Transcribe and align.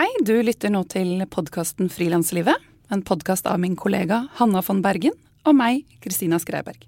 Hei, 0.00 0.08
du 0.24 0.38
lytter 0.40 0.70
nå 0.72 0.78
til 0.88 1.18
podkasten 1.28 1.90
Frilanslivet. 1.92 2.56
En 2.88 3.02
podkast 3.04 3.44
av 3.44 3.58
min 3.60 3.74
kollega 3.76 4.22
Hanna 4.38 4.62
von 4.64 4.78
Bergen 4.80 5.12
og 5.44 5.52
meg, 5.58 5.82
Kristina 6.00 6.38
Skreiberg. 6.40 6.86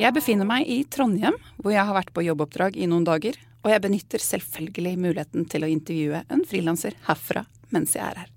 Jeg 0.00 0.16
befinner 0.16 0.48
meg 0.48 0.64
i 0.64 0.78
Trondheim, 0.88 1.36
hvor 1.60 1.74
jeg 1.74 1.84
har 1.84 1.98
vært 1.98 2.14
på 2.16 2.24
jobboppdrag 2.24 2.78
i 2.80 2.88
noen 2.88 3.04
dager. 3.04 3.36
Og 3.60 3.74
jeg 3.74 3.84
benytter 3.84 4.24
selvfølgelig 4.24 4.94
muligheten 5.02 5.44
til 5.52 5.66
å 5.66 5.68
intervjue 5.68 6.22
en 6.32 6.46
frilanser 6.48 6.96
herfra 7.10 7.44
mens 7.76 7.92
jeg 7.98 8.06
er 8.06 8.22
her. 8.22 8.32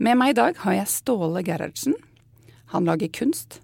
Med 0.00 0.16
meg 0.16 0.32
i 0.32 0.38
dag 0.40 0.64
har 0.64 0.78
jeg 0.78 0.94
Ståle 0.94 1.44
Gerhardsen. 1.44 2.00
Han 2.72 2.88
lager 2.88 3.12
kunst, 3.12 3.60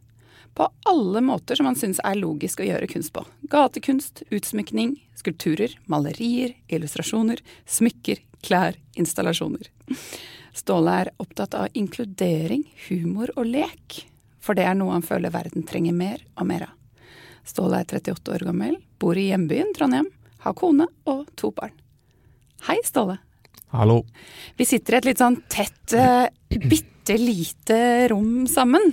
på 0.59 0.67
alle 0.91 1.21
måter 1.23 1.55
som 1.55 1.69
han 1.71 1.77
syns 1.79 2.01
er 2.03 2.19
logisk 2.19 2.59
å 2.59 2.67
gjøre 2.67 2.89
kunst 2.91 3.13
på. 3.15 3.23
Gatekunst, 3.53 4.25
utsmykning, 4.35 4.97
skulpturer, 5.15 5.77
malerier, 5.87 6.57
illustrasjoner, 6.66 7.39
smykker, 7.62 8.19
klær, 8.43 8.75
installasjoner. 8.99 9.71
Ståle 10.59 10.97
er 11.05 11.11
opptatt 11.23 11.55
av 11.55 11.79
inkludering, 11.79 12.65
humor 12.89 13.30
og 13.37 13.47
lek, 13.52 14.01
for 14.43 14.59
det 14.59 14.66
er 14.66 14.75
noe 14.75 14.97
han 14.97 15.07
føler 15.07 15.30
verden 15.30 15.63
trenger 15.69 15.95
mer 15.95 16.27
og 16.35 16.51
mer 16.51 16.66
av. 16.66 16.75
Ståle 17.47 17.79
er 17.79 17.87
38 17.87 18.35
år 18.35 18.47
gammel, 18.51 18.75
bor 18.99 19.15
i 19.15 19.29
hjembyen 19.29 19.71
Trondheim, 19.79 20.11
har 20.43 20.59
kone 20.59 20.88
og 21.07 21.23
to 21.38 21.52
barn. 21.55 21.77
Hei, 22.66 22.80
Ståle. 22.83 23.21
Hallo. 23.71 24.01
Vi 24.59 24.66
sitter 24.66 24.97
i 24.97 25.01
et 25.05 25.09
litt 25.13 25.23
sånn 25.23 25.38
tett, 25.47 25.95
uh, 25.95 26.27
bitte 26.51 27.15
lite 27.15 27.80
rom 28.11 28.49
sammen. 28.51 28.91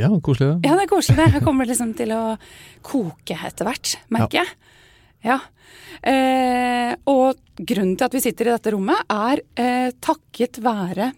Ja, 0.00 0.10
koselig 0.24 0.48
det. 0.48 0.68
Ja, 0.68 0.76
det 0.78 0.86
er 0.86 0.90
koselig 0.90 1.20
det. 1.20 1.30
Jeg 1.36 1.44
kommer 1.44 1.68
liksom 1.68 1.94
til 1.98 2.12
å 2.16 2.24
koke 2.86 3.36
etter 3.46 3.68
hvert, 3.68 3.94
merker 4.12 4.42
jeg. 4.42 4.54
Ja. 5.26 5.38
Eh, 6.02 6.94
og 7.10 7.40
grunnen 7.56 7.96
til 7.98 8.06
at 8.06 8.14
vi 8.16 8.22
sitter 8.24 8.48
i 8.48 8.54
dette 8.54 8.72
rommet, 8.74 9.02
er 9.12 9.42
eh, 9.60 9.90
takket 10.00 10.62
være 10.64 11.10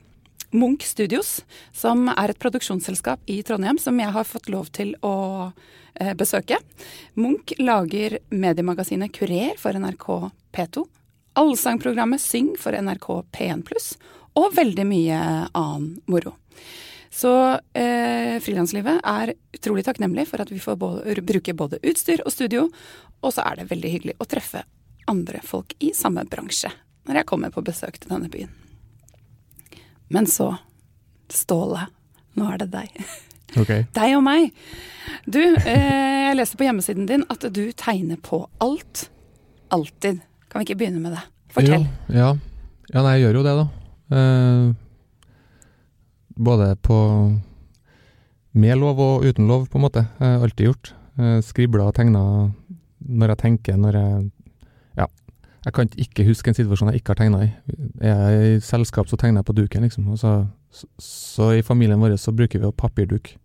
Munch 0.52 0.84
Studios, 0.84 1.40
som 1.72 2.08
er 2.12 2.32
et 2.32 2.40
produksjonsselskap 2.42 3.22
i 3.30 3.38
Trondheim 3.46 3.78
som 3.80 3.98
jeg 4.00 4.12
har 4.12 4.28
fått 4.28 4.50
lov 4.52 4.68
til 4.74 4.92
å 5.06 5.14
eh, 5.94 6.12
besøke. 6.18 6.58
Munch 7.14 7.54
lager 7.62 8.18
mediemagasinet 8.34 9.14
Kurer 9.16 9.56
for 9.60 9.78
NRK 9.78 10.08
P2, 10.52 10.84
allsangprogrammet 11.40 12.20
Syng 12.20 12.52
for 12.60 12.76
NRK 12.76 13.08
P1 13.32 13.64
pluss, 13.70 13.94
og 14.36 14.52
veldig 14.56 14.84
mye 14.88 15.20
annen 15.56 15.94
moro. 16.10 16.34
Så 17.12 17.32
eh, 17.76 18.38
frilanslivet 18.40 19.02
er 19.04 19.34
utrolig 19.52 19.84
takknemlig 19.84 20.24
for 20.30 20.40
at 20.40 20.52
vi 20.52 20.60
får 20.62 20.78
både, 20.80 21.24
bruke 21.28 21.54
både 21.54 21.80
utstyr 21.84 22.22
og 22.24 22.32
studio. 22.32 22.70
Og 23.20 23.34
så 23.34 23.44
er 23.44 23.60
det 23.60 23.68
veldig 23.70 23.90
hyggelig 23.92 24.14
å 24.16 24.28
treffe 24.28 24.64
andre 25.10 25.42
folk 25.44 25.74
i 25.84 25.92
samme 25.96 26.24
bransje 26.30 26.70
når 27.08 27.18
jeg 27.20 27.28
kommer 27.28 27.52
på 27.52 27.64
besøk 27.66 27.98
til 27.98 28.14
denne 28.14 28.30
byen. 28.32 28.50
Men 30.12 30.28
så, 30.30 30.54
Ståle, 31.32 31.86
nå 32.38 32.48
er 32.52 32.64
det 32.64 32.72
deg. 32.72 32.96
Okay. 33.52 33.82
Deg 33.92 34.14
og 34.16 34.22
meg. 34.24 34.46
Du, 35.28 35.36
eh, 35.42 36.22
jeg 36.30 36.36
leste 36.38 36.56
på 36.56 36.64
hjemmesiden 36.64 37.04
din 37.04 37.26
at 37.28 37.42
du 37.52 37.66
tegner 37.76 38.16
på 38.16 38.38
alt. 38.64 39.02
Alltid. 39.68 40.22
Kan 40.48 40.62
vi 40.62 40.70
ikke 40.70 40.78
begynne 40.80 41.02
med 41.02 41.12
det? 41.18 41.20
Fortell. 41.52 41.84
Jo, 41.84 42.16
ja. 42.16 42.30
ja, 42.94 43.02
nei, 43.04 43.12
jeg 43.18 43.26
gjør 43.26 43.36
jo 43.36 43.42
det, 43.44 43.54
da. 43.58 43.66
Eh, 44.16 44.70
både 46.36 46.76
på 46.82 46.98
med 48.52 48.78
lov 48.78 49.00
og 49.00 49.24
uten 49.24 49.48
lov, 49.48 49.66
på 49.68 49.78
en 49.78 49.86
måte. 49.86 50.04
Har 50.18 50.44
alltid 50.44 50.66
gjort. 50.66 50.92
Skribla 51.44 51.88
og 51.88 51.96
tegna 51.96 52.22
når 53.02 53.32
jeg 53.32 53.38
tenker, 53.38 53.76
når 53.76 53.98
jeg 53.98 54.30
Ja. 54.96 55.06
Jeg 55.64 55.72
kan 55.72 55.88
ikke 55.96 56.24
huske 56.26 56.48
en 56.48 56.54
situasjon 56.54 56.90
jeg 56.90 57.00
ikke 57.00 57.10
har 57.10 57.14
tegna 57.14 57.44
i. 57.44 57.52
Er 58.00 58.30
jeg 58.30 58.56
i 58.56 58.60
selskap, 58.60 59.06
så 59.08 59.16
tegner 59.16 59.38
jeg 59.40 59.44
på 59.44 59.52
duken, 59.52 59.82
liksom. 59.82 60.16
Så, 60.16 60.46
så, 60.70 60.86
så, 60.98 61.50
i 61.52 61.62
familien 61.62 62.00
vår 62.00 62.16
så 62.16 62.32
bruker 62.32 62.58
vi 62.58 62.64
jo 62.64 62.72
papirduk. 62.72 63.36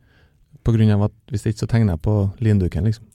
På 0.64 0.72
grunn 0.72 0.92
av 0.92 1.04
at 1.04 1.14
hvis 1.30 1.46
ikke, 1.46 1.60
så 1.60 1.68
tegner 1.68 1.94
jeg 1.94 2.02
på 2.02 2.30
linduken, 2.40 2.84
liksom. 2.84 3.06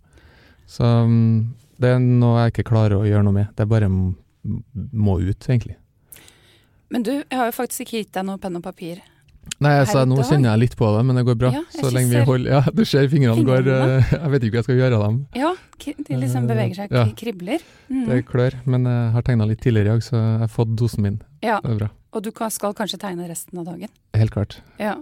Så 0.66 0.84
mm, 0.84 1.54
det 1.78 1.88
er 1.88 1.98
noe 1.98 2.44
jeg 2.44 2.52
ikke 2.52 2.70
klarer 2.70 3.00
å 3.00 3.06
gjøre 3.06 3.24
noe 3.26 3.32
med. 3.32 3.46
Det 3.56 3.68
bare 3.68 3.88
må 3.90 5.18
ut, 5.18 5.48
egentlig. 5.48 5.76
Men 6.88 7.02
du, 7.02 7.12
jeg 7.12 7.38
har 7.38 7.48
jo 7.48 7.56
faktisk 7.56 7.86
ikke 7.86 8.02
gitt 8.02 8.14
deg 8.14 8.26
noe 8.28 8.38
penn 8.38 8.56
og 8.56 8.62
papir 8.62 9.00
Nei, 9.62 9.72
altså, 9.82 10.02
nå 10.08 10.18
kjenner 10.26 10.52
jeg 10.52 10.60
litt 10.62 10.76
på 10.78 10.88
det, 10.96 11.02
men 11.06 11.18
det 11.18 11.24
går 11.26 11.36
bra. 11.38 11.50
Ja, 11.54 11.62
så 11.70 11.90
lenge 11.94 12.10
vi 12.10 12.22
holder 12.26 12.54
Ja, 12.56 12.60
du 12.74 12.82
ser 12.88 13.06
fingrene, 13.10 13.44
går 13.46 13.68
uh, 13.68 14.12
Jeg 14.14 14.32
vet 14.34 14.46
ikke 14.46 14.56
hva 14.56 14.60
jeg 14.62 14.68
skal 14.68 14.80
gjøre 14.80 14.98
av 14.98 15.04
dem. 15.06 15.18
Ja, 15.38 15.52
de 15.82 16.18
liksom 16.18 16.48
beveger 16.50 16.82
seg, 16.82 16.94
ja. 16.94 17.04
kribler. 17.18 17.64
Mm. 17.90 18.04
Det 18.08 18.20
klør, 18.30 18.58
men 18.66 18.88
jeg 18.90 19.14
har 19.16 19.26
tegna 19.26 19.48
litt 19.50 19.62
tidligere 19.62 19.90
i 19.90 19.92
dag, 19.92 20.04
så 20.06 20.16
jeg 20.18 20.42
har 20.44 20.52
fått 20.56 20.74
dosen 20.78 21.06
min. 21.06 21.22
Ja, 21.44 21.60
det 21.62 21.76
er 21.76 21.80
bra. 21.84 21.90
Og 22.12 22.26
du 22.26 22.32
skal 22.52 22.76
kanskje 22.76 23.00
tegne 23.00 23.30
resten 23.30 23.62
av 23.62 23.70
dagen? 23.70 23.90
Helt 24.18 24.34
klart. 24.34 24.58
Ja. 24.82 24.98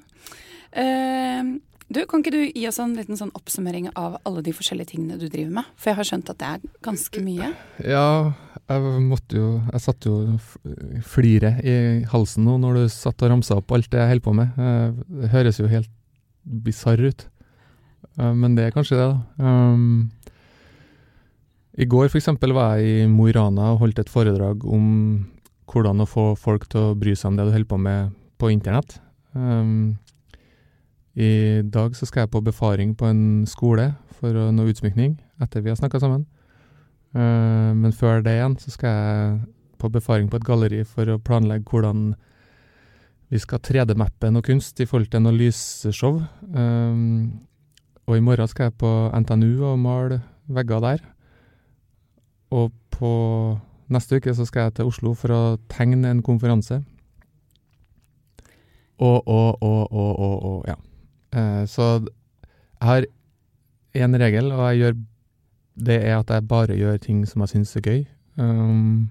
Uh, 0.70 1.58
du, 1.90 2.04
Kan 2.06 2.22
ikke 2.22 2.34
du 2.34 2.42
gi 2.46 2.68
oss 2.70 2.78
en 2.78 2.94
liten 2.94 3.18
sånn 3.18 3.32
oppsummering 3.34 3.88
av 3.98 4.20
alle 4.22 4.44
de 4.46 4.54
forskjellige 4.54 4.92
tingene 4.92 5.18
du 5.18 5.26
driver 5.26 5.56
med? 5.58 5.72
For 5.74 5.90
jeg 5.90 5.98
har 5.98 6.08
skjønt 6.12 6.30
at 6.30 6.38
det 6.38 6.50
er 6.54 6.68
ganske 6.86 7.22
mye? 7.24 7.50
Ja, 7.82 8.04
jeg 8.70 9.02
måtte 9.02 9.38
jo 9.38 9.48
Jeg 9.72 9.82
satt 9.82 10.06
jo 10.06 10.14
fliret 11.06 11.64
i 11.66 11.74
halsen 12.10 12.46
nå 12.46 12.56
når 12.62 12.78
du 12.78 12.92
satt 12.92 13.24
og 13.24 13.32
ramsa 13.32 13.58
opp 13.58 13.74
alt 13.74 13.90
det 13.90 14.00
jeg 14.00 14.12
holder 14.12 14.26
på 14.26 14.34
med. 14.38 14.62
Det 15.20 15.32
høres 15.34 15.60
jo 15.60 15.70
helt 15.70 15.90
bisarr 16.44 17.02
ut, 17.04 17.26
men 18.16 18.54
det 18.56 18.64
er 18.64 18.72
kanskje 18.74 18.96
det, 18.96 19.08
da. 19.10 19.44
Um, 19.44 20.08
I 21.76 21.84
går 21.84 22.08
f.eks. 22.08 22.30
var 22.40 22.78
jeg 22.78 23.04
i 23.04 23.10
Mo 23.10 23.28
i 23.28 23.34
Rana 23.36 23.74
og 23.74 23.84
holdt 23.84 24.00
et 24.02 24.12
foredrag 24.12 24.64
om 24.64 24.86
hvordan 25.70 26.02
å 26.02 26.08
få 26.08 26.32
folk 26.40 26.66
til 26.70 26.90
å 26.90 26.96
bry 26.98 27.14
seg 27.14 27.30
om 27.30 27.38
det 27.38 27.46
du 27.46 27.52
holder 27.54 27.70
på 27.70 27.78
med 27.78 28.16
på 28.40 28.50
internett. 28.50 28.96
Um, 29.36 29.98
i 31.14 31.60
dag 31.66 31.94
så 31.98 32.08
skal 32.08 32.24
jeg 32.24 32.32
på 32.32 32.42
befaring 32.46 32.94
på 32.96 33.08
en 33.10 33.22
skole 33.50 33.90
for 34.20 34.36
noe 34.54 34.72
utsmykning, 34.72 35.18
etter 35.42 35.64
vi 35.64 35.72
har 35.72 35.78
snakka 35.78 36.00
sammen. 36.00 36.24
Uh, 37.10 37.74
men 37.74 37.94
før 37.96 38.22
det 38.22 38.36
igjen 38.36 38.56
så 38.60 38.70
skal 38.70 38.92
jeg 38.94 39.38
på 39.80 39.88
befaring 39.90 40.28
på 40.30 40.38
et 40.38 40.46
galleri 40.46 40.82
for 40.86 41.08
å 41.10 41.18
planlegge 41.18 41.66
hvordan 41.70 42.12
vi 43.30 43.38
skal 43.38 43.62
3D-mappe 43.62 44.30
noe 44.30 44.44
kunst 44.46 44.80
i 44.82 44.86
forhold 44.90 45.10
til 45.12 45.22
noe 45.22 45.34
lysshow. 45.34 46.20
Um, 46.50 47.40
og 48.10 48.18
i 48.18 48.22
morgen 48.26 48.50
skal 48.50 48.68
jeg 48.68 48.78
på 48.82 48.90
NTNU 49.22 49.62
og 49.70 49.78
male 49.78 50.20
vegger 50.50 50.82
der. 50.82 51.04
Og 52.50 52.72
på 52.90 53.10
neste 53.90 54.18
uke 54.18 54.34
så 54.34 54.46
skal 54.48 54.68
jeg 54.68 54.78
til 54.78 54.90
Oslo 54.90 55.14
for 55.18 55.34
å 55.34 55.42
tegne 55.70 56.10
en 56.10 56.24
konferanse. 56.26 56.80
Og, 59.00 59.22
og, 59.24 59.62
og, 59.62 59.82
og, 59.94 60.10
og, 60.10 60.36
og 60.50 60.66
ja. 60.68 60.76
Uh, 61.30 61.62
så 61.70 61.92
jeg 62.00 62.88
har 62.88 63.06
én 63.94 64.18
regel, 64.18 64.50
og 64.54 64.66
jeg 64.70 64.82
gjør 64.82 64.98
det 65.74 65.98
er 66.04 66.18
at 66.18 66.30
jeg 66.30 66.48
bare 66.48 66.76
gjør 66.76 66.98
ting 67.02 67.22
som 67.28 67.44
jeg 67.44 67.54
syns 67.54 67.76
er 67.76 67.84
gøy. 67.86 68.02
Um, 68.40 69.10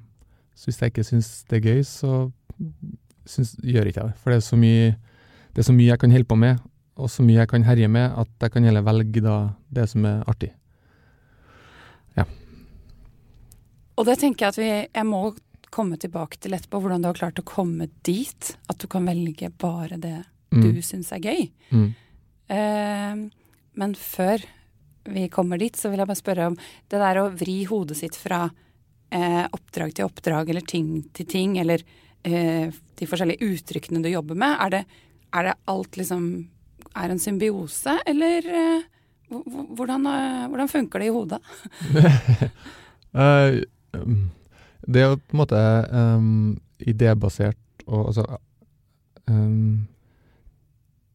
så 0.56 0.70
hvis 0.70 0.82
jeg 0.82 0.92
ikke 0.92 1.08
syns 1.08 1.30
det 1.50 1.60
er 1.60 1.68
gøy, 1.70 1.84
så 1.88 2.30
syns, 3.30 3.56
gjør 3.64 3.90
ikke 3.90 4.02
jeg 4.02 4.12
det. 4.12 4.20
For 4.20 4.34
det 4.34 4.40
er, 4.40 4.46
så 4.46 4.60
mye, 4.60 4.94
det 5.56 5.64
er 5.64 5.70
så 5.70 5.76
mye 5.76 5.92
jeg 5.92 6.02
kan 6.02 6.12
holde 6.14 6.30
på 6.30 6.40
med, 6.40 6.64
og 7.00 7.12
så 7.12 7.24
mye 7.24 7.40
jeg 7.40 7.52
kan 7.52 7.68
herje 7.68 7.88
med, 7.92 8.16
at 8.20 8.44
jeg 8.44 8.52
kan 8.56 8.68
heller 8.68 8.84
velge 8.86 9.24
da 9.24 9.38
det 9.76 9.86
som 9.92 10.08
er 10.10 10.26
artig. 10.30 10.52
Ja. 12.18 12.26
Og 13.96 14.08
det 14.08 14.18
tenker 14.20 14.46
jeg 14.48 14.54
at 14.54 14.60
vi 14.60 14.72
Jeg 15.00 15.06
må 15.08 15.22
komme 15.70 16.00
tilbake 16.02 16.40
til 16.42 16.56
etterpå, 16.58 16.82
hvordan 16.82 17.04
du 17.04 17.10
har 17.12 17.18
klart 17.18 17.40
å 17.40 17.46
komme 17.46 17.88
dit. 18.04 18.56
At 18.70 18.80
du 18.82 18.88
kan 18.92 19.06
velge 19.06 19.52
bare 19.62 20.00
det 20.02 20.18
mm. 20.52 20.62
du 20.64 20.82
syns 20.84 21.12
er 21.14 21.24
gøy. 21.24 21.50
Mm. 21.72 21.90
Uh, 22.50 23.30
men 23.80 23.94
før 23.96 24.44
vi 25.14 25.28
kommer 25.34 25.60
dit, 25.62 25.76
så 25.76 25.92
vil 25.92 26.02
jeg 26.02 26.10
bare 26.10 26.22
spørre 26.22 26.50
om 26.52 26.58
det 26.60 27.02
der 27.02 27.22
å 27.22 27.30
vri 27.34 27.62
hodet 27.70 27.98
sitt 28.00 28.18
fra 28.20 28.46
eh, 29.10 29.46
oppdrag 29.46 29.96
til 29.96 30.08
oppdrag 30.08 30.52
eller 30.52 30.66
ting 30.68 30.92
til 31.16 31.28
ting, 31.30 31.58
eller 31.62 31.84
eh, 32.24 32.70
de 32.70 33.10
forskjellige 33.10 33.46
uttrykkene 33.46 34.04
du 34.04 34.10
jobber 34.12 34.40
med, 34.40 34.56
er 34.66 34.76
det, 34.78 34.84
er 35.36 35.50
det 35.50 35.60
alt 35.72 36.00
liksom 36.00 36.26
er 36.98 37.14
en 37.14 37.22
symbiose, 37.22 38.00
eller 38.10 38.50
eh, 38.50 38.88
hvordan, 39.30 40.06
eh, 40.10 40.48
hvordan, 40.50 40.72
funker 40.72 41.00
det 41.00 41.10
i 41.10 41.14
hodet? 41.14 41.40
uh, 43.14 43.60
det 44.94 45.06
er 45.06 45.16
på 45.16 45.36
en 45.36 45.42
måte 45.44 45.62
um, 45.92 46.60
idébasert 46.80 47.86
og 47.88 48.12
altså 48.12 48.26
um, 49.28 49.88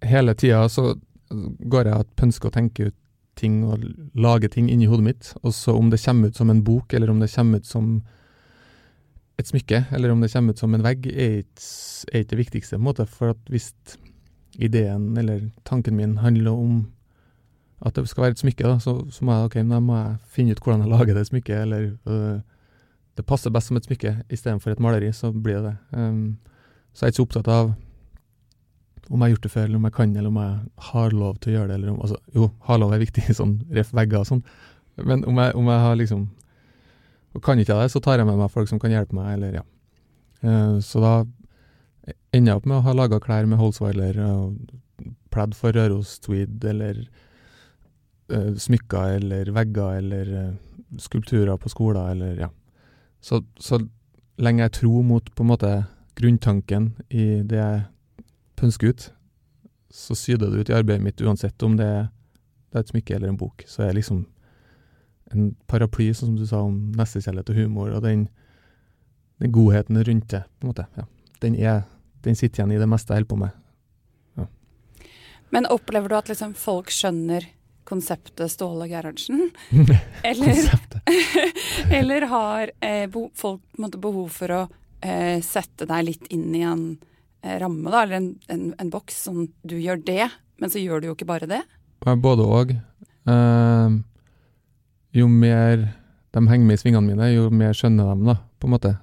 Hele 0.05 0.35
tida 0.37 0.67
så 0.69 0.91
går 1.33 1.89
jeg 1.89 1.97
og 2.03 2.11
pønsker 2.21 2.51
å 2.51 2.53
tenke 2.53 2.91
ut 2.91 2.97
ting 3.37 3.63
og 3.67 3.83
lage 4.15 4.49
ting 4.49 4.71
inni 4.71 4.89
hodet 4.91 5.05
mitt. 5.05 5.33
Og 5.43 5.55
så 5.55 5.75
om 5.77 5.91
det 5.91 6.03
kommer 6.05 6.29
ut 6.29 6.37
som 6.37 6.51
en 6.51 6.65
bok, 6.65 6.93
eller 6.93 7.11
om 7.11 7.21
det 7.21 7.33
kommer 7.35 7.59
ut 7.59 7.67
som 7.67 8.03
et 9.39 9.51
smykke, 9.51 9.85
eller 9.93 10.13
om 10.13 10.21
det 10.21 10.33
kommer 10.33 10.55
ut 10.55 10.59
som 10.59 10.75
en 10.75 10.85
vegg, 10.85 11.07
er 11.07 11.43
ikke, 11.43 12.25
det 12.31 12.39
viktigste. 12.39 12.79
måte, 12.79 13.07
For 13.07 13.35
at 13.35 13.51
hvis 13.51 13.73
ideen 14.59 15.17
eller 15.19 15.51
tanken 15.65 15.97
min 15.97 16.19
handler 16.19 16.51
om 16.53 16.93
at 17.85 17.97
det 17.97 18.09
skal 18.09 18.23
være 18.23 18.31
et 18.31 18.39
smykke, 18.39 18.65
da, 18.65 18.79
så, 18.79 19.11
så 19.11 19.25
må 19.25 19.35
jeg 19.35 19.45
okay, 19.45 19.63
må 19.63 19.97
jeg 19.97 20.17
finne 20.27 20.53
ut 20.53 20.61
hvordan 20.63 20.81
jeg 20.81 20.89
lager 20.89 21.15
det 21.15 21.27
smykket, 21.27 21.57
eller 21.61 21.91
øh, 22.07 22.41
det 23.17 23.27
passer 23.27 23.51
best 23.51 23.67
som 23.71 23.77
et 23.77 23.85
smykke 23.85 24.17
istedenfor 24.31 24.71
et 24.71 24.81
maleri, 24.81 25.13
så 25.13 25.33
blir 25.33 25.61
det 25.61 25.65
det. 25.65 25.77
Um, 25.99 26.39
så 26.95 27.05
jeg 27.05 27.09
er 27.09 27.13
ikke 27.13 27.17
så 27.17 27.27
opptatt 27.27 27.49
av 27.49 27.75
om 29.11 29.21
jeg 29.21 29.25
har 29.25 29.35
gjort 29.35 29.47
det 29.47 29.53
før, 29.53 29.67
eller 29.69 29.81
om 29.81 29.89
jeg 29.89 29.97
kan, 29.99 30.17
eller 30.17 30.33
om 30.33 30.41
jeg 30.41 30.87
har 30.89 31.19
lov 31.19 31.37
til 31.39 31.53
å 31.53 31.57
gjøre 31.59 31.69
det. 31.69 31.75
eller 31.75 31.93
om, 31.93 32.01
altså, 32.01 32.17
Jo, 32.35 32.49
har 32.69 32.81
lov 32.81 32.95
er 32.95 33.03
viktig, 33.05 33.27
sånn 33.41 33.59
ref 33.75 33.93
vegger 33.97 34.23
og 34.23 34.31
sånn, 34.31 34.43
men 35.03 35.25
om 35.29 35.39
jeg, 35.43 35.55
om 35.59 35.71
jeg 35.73 35.85
har 35.89 36.01
liksom 36.01 36.27
og 37.35 37.43
Kan 37.43 37.59
ikke 37.59 37.75
jeg 37.75 37.89
det, 37.89 37.91
så 37.91 37.99
tar 37.99 38.21
jeg 38.21 38.29
med 38.29 38.39
meg 38.39 38.53
folk 38.55 38.69
som 38.71 38.79
kan 38.79 38.93
hjelpe 38.95 39.17
meg, 39.17 39.33
eller 39.35 39.57
ja. 39.57 39.65
Uh, 40.45 40.79
så 40.79 41.01
da 41.03 41.15
ender 42.31 42.53
jeg 42.53 42.61
opp 42.61 42.69
med 42.71 42.77
å 42.77 42.85
ha 42.85 42.93
laga 42.95 43.19
klær 43.19 43.49
med 43.51 43.59
Holzweiler 43.59 44.21
og 44.23 44.59
pledd 45.35 45.57
for 45.59 45.75
Røros 45.75 46.13
Tweed, 46.23 46.63
eller 46.71 47.01
uh, 48.31 48.53
smykker 48.55 49.17
eller 49.17 49.51
vegger 49.57 49.99
eller 49.99 50.31
uh, 50.31 50.55
skulpturer 51.03 51.59
på 51.59 51.73
skoler, 51.73 52.13
eller 52.15 52.45
ja. 52.45 52.51
Så, 53.25 53.43
så 53.59 53.81
lenge 54.39 54.69
jeg 54.69 54.77
tror 54.79 55.03
mot 55.07 55.35
på 55.35 55.43
en 55.43 55.51
måte 55.51 55.73
grunntanken 56.15 56.93
i 57.11 57.43
det 57.43 57.59
jeg 57.59 57.83
pønsker 58.65 58.93
ut, 58.95 59.09
så 59.95 60.17
syder 60.19 60.51
det 60.51 60.65
ut 60.65 60.71
i 60.73 60.77
arbeidet 60.77 61.05
mitt 61.05 61.21
uansett 61.23 61.63
om 61.63 61.77
det, 61.79 61.91
det 62.73 62.81
er 62.81 62.87
et 62.87 62.93
smykke 62.95 63.19
eller 63.19 63.31
en 63.31 63.41
bok. 63.41 63.65
Så 63.71 63.85
er 63.85 63.93
det 63.93 64.01
liksom 64.01 64.25
en 65.35 65.53
paraply, 65.71 66.11
sånn 66.15 66.33
som 66.33 66.39
du 66.39 66.47
sa 66.49 66.63
om 66.65 66.79
nestekjærlighet 66.99 67.53
og 67.53 67.59
humor, 67.59 67.93
og 67.95 68.05
den, 68.05 68.27
den, 69.43 69.53
godheten 69.55 70.01
rundt 70.07 70.31
det, 70.33 70.45
på 70.59 70.67
en 70.67 70.73
måte. 70.73 70.87
Ja. 70.99 71.07
Den, 71.45 71.59
er, 71.59 71.85
den, 72.27 72.39
sitter 72.39 72.63
igjen 72.63 72.75
i 72.77 72.81
det 72.81 72.89
meste 72.91 73.15
jeg 73.15 73.23
holder 73.23 73.33
på 73.33 73.41
med. 73.45 73.61
Ja. 74.41 74.49
Men 75.55 75.71
opplever 75.73 76.11
du 76.11 76.19
at 76.19 76.31
liksom 76.33 76.57
folk 76.59 76.93
skjønner 76.95 77.49
konseptet 77.89 78.53
Ståle 78.53 78.89
Gerhardsen? 78.89 79.51
eller, 80.31 80.63
eller 82.01 82.29
har 82.31 82.75
eh, 82.81 83.07
folk 83.37 83.63
måte, 83.79 84.01
behov 84.01 84.31
for 84.33 84.55
å 84.57 84.63
eh, 85.05 85.41
sette 85.45 85.89
deg 85.91 86.09
litt 86.09 86.31
inn 86.33 86.49
i 86.57 86.65
en 86.65 86.87
ramme, 87.45 87.91
da, 87.93 88.05
eller 88.05 88.19
en, 88.19 88.31
en, 88.49 88.65
en, 88.81 88.91
boks 88.93 89.17
som 89.27 89.45
du 89.67 89.77
gjør 89.77 90.01
det, 90.07 90.29
men 90.63 90.73
så 90.73 90.81
gjør 90.81 91.03
du 91.03 91.11
jo 91.11 91.17
ikke 91.17 91.29
bare 91.29 91.49
det? 91.51 91.63
Både 92.05 92.45
òg. 92.45 92.75
Uh, 93.29 94.01
jo 95.17 95.29
mer 95.31 95.87
de 96.35 96.43
henger 96.49 96.67
med 96.67 96.79
i 96.79 96.83
svingene 96.83 97.07
mine, 97.07 97.31
jo 97.31 97.47
mer 97.55 97.77
skjønner 97.77 98.11
de, 98.11 98.33
da, 98.33 98.37
på 98.59 98.69
en 98.69 98.75
måte. 98.75 98.95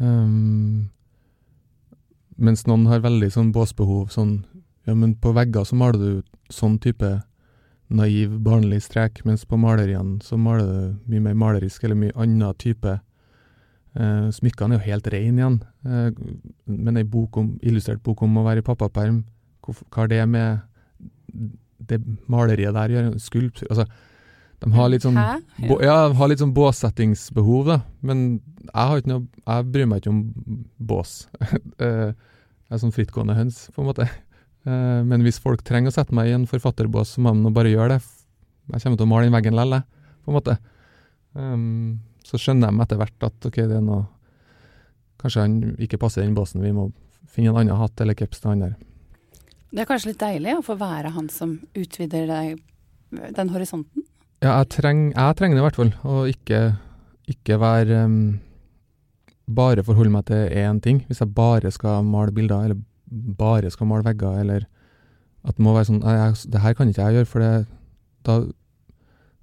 Um, 0.00 0.90
mens 2.40 2.62
noen 2.68 2.86
har 2.88 3.02
veldig 3.04 3.32
sånn 3.34 3.52
båsbehov, 3.56 4.08
sånn 4.14 4.40
Ja, 4.88 4.94
men 4.96 5.12
på 5.20 5.34
vegger 5.36 5.66
så 5.68 5.76
maler 5.76 5.98
du 6.00 6.22
sånn 6.50 6.78
type 6.80 7.08
naiv, 7.92 8.38
barnlig 8.40 8.80
strek, 8.86 9.20
mens 9.28 9.44
på 9.46 9.58
maleriene 9.60 10.22
så 10.24 10.38
maler 10.40 10.64
du 10.64 11.10
mye 11.12 11.24
mer 11.26 11.36
malerisk 11.36 11.84
eller 11.84 11.98
mye 12.00 12.14
annen 12.16 12.56
type. 12.58 12.94
Uh, 13.90 14.28
smykkene 14.30 14.76
er 14.76 14.78
jo 14.78 14.86
helt 14.86 15.08
rene 15.10 15.40
igjen, 15.40 15.56
uh, 15.82 16.10
men 16.70 16.98
ei 17.00 17.06
illustrert 17.66 18.02
bok 18.06 18.20
om 18.22 18.36
å 18.38 18.44
være 18.46 18.62
i 18.62 18.66
pappaperm, 18.66 19.24
hva 19.66 19.74
har 19.96 20.10
det 20.10 20.20
med 20.30 20.60
det 21.90 21.98
maleriet 22.30 22.76
der 22.76 22.92
gjør? 22.94 23.08
Skulptur 23.22 23.66
Altså, 23.66 23.86
de 24.62 24.70
har 24.76 24.90
litt 24.92 25.02
sånn, 25.02 25.18
bo, 25.64 25.80
ja, 25.82 26.06
de 26.06 26.18
har 26.20 26.30
litt 26.30 26.42
sånn 26.42 26.54
båssettingsbehov, 26.54 27.66
da. 27.66 27.78
Men 28.06 28.24
jeg 28.62 28.86
har 28.90 29.00
ikke 29.00 29.10
noe 29.10 29.26
Jeg 29.40 29.66
bryr 29.72 29.88
meg 29.90 30.02
ikke 30.02 30.12
om 30.12 30.20
bås. 30.78 31.14
uh, 31.42 32.12
jeg 32.70 32.76
er 32.76 32.82
sånn 32.82 32.94
frittgående 32.94 33.34
høns, 33.38 33.64
på 33.74 33.82
en 33.82 33.90
måte. 33.90 34.06
Men 34.62 35.24
hvis 35.24 35.40
folk 35.40 35.62
trenger 35.64 35.88
å 35.88 35.94
sette 35.94 36.12
meg 36.14 36.28
i 36.28 36.34
en 36.36 36.44
forfatterbås, 36.46 37.14
så 37.16 37.22
må 37.24 37.32
de 37.32 37.50
bare 37.56 37.72
gjøre 37.72 37.96
det. 37.96 38.02
Jeg 38.74 38.84
kommer 38.84 39.00
til 39.00 39.06
å 39.06 39.10
male 39.10 39.26
den 39.26 39.34
veggen 39.34 39.56
likevel, 39.56 39.82
på 40.20 40.30
en 40.30 40.36
måte. 40.36 40.56
Um, 41.32 41.98
så 42.30 42.38
skjønner 42.38 42.70
de 42.70 42.84
etter 42.84 43.00
hvert 43.00 43.26
at 43.26 43.50
ok, 43.50 43.60
det 43.66 43.78
er 43.80 43.84
noe 43.84 44.06
Kanskje 45.20 45.42
han 45.44 45.56
ikke 45.76 45.98
passer 46.00 46.22
i 46.22 46.24
den 46.24 46.32
båsen, 46.32 46.62
vi 46.64 46.70
må 46.72 46.86
finne 47.28 47.50
en 47.52 47.58
annen 47.60 47.76
hatt 47.76 48.00
eller 48.00 48.16
caps 48.16 48.40
til 48.40 48.54
han 48.54 48.62
der. 48.64 48.70
Det 49.70 49.82
er 49.82 49.88
kanskje 49.90 50.14
litt 50.14 50.22
deilig 50.22 50.54
å 50.56 50.62
få 50.64 50.78
være 50.80 51.12
han 51.12 51.26
som 51.28 51.58
utvider 51.76 52.24
deg, 52.30 52.62
den 53.36 53.52
horisonten? 53.52 54.06
Ja, 54.40 54.54
jeg, 54.62 54.70
treng, 54.72 55.02
jeg 55.12 55.36
trenger 55.36 55.58
det 55.58 55.60
i 55.60 55.66
hvert 55.66 55.76
fall. 55.76 55.92
Å 56.08 56.22
ikke, 56.30 56.60
ikke 57.28 57.58
være 57.60 58.04
um, 58.08 58.22
Bare 59.50 59.84
forholde 59.84 60.12
meg 60.14 60.24
til 60.28 60.46
én 60.56 60.78
ting. 60.80 61.02
Hvis 61.08 61.20
jeg 61.20 61.34
bare 61.34 61.72
skal 61.74 62.04
male 62.06 62.32
bilder, 62.32 62.68
eller 62.70 62.80
bare 63.36 63.70
skal 63.74 63.88
male 63.90 64.06
vegger, 64.06 64.40
eller 64.40 64.66
at 65.44 65.56
det 65.56 65.64
må 65.66 65.74
være 65.74 65.88
sånn 65.88 66.04
jeg, 66.06 66.36
Det 66.54 66.62
her 66.62 66.76
kan 66.78 66.88
ikke 66.88 67.08
jeg 67.08 67.18
gjøre, 67.18 67.28
for 67.28 67.44
det, 67.44 67.52
da 68.24 68.36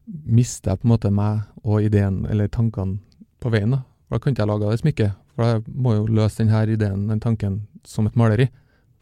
mister 0.07 0.71
jeg 0.71 0.81
på 0.81 0.87
en 0.87 0.93
måte 0.93 1.11
meg 1.11 1.43
og 1.63 1.83
ideen, 1.83 2.23
eller 2.31 2.47
tankene, 2.51 2.99
på 3.43 3.51
veien. 3.53 3.75
Da 3.75 3.83
Da 4.09 4.19
kan 4.19 4.31
ikke 4.31 4.45
jeg 4.45 4.47
lage 4.47 4.71
det 4.71 4.79
smykket, 4.79 5.11
for 5.35 5.43
jeg 5.43 5.63
må 5.67 5.93
jo 5.95 6.05
løse 6.07 6.39
denne 6.39 6.63
ideen, 6.71 7.09
den 7.09 7.19
tanken, 7.19 7.67
som 7.83 8.07
et 8.07 8.15
maleri. 8.15 8.47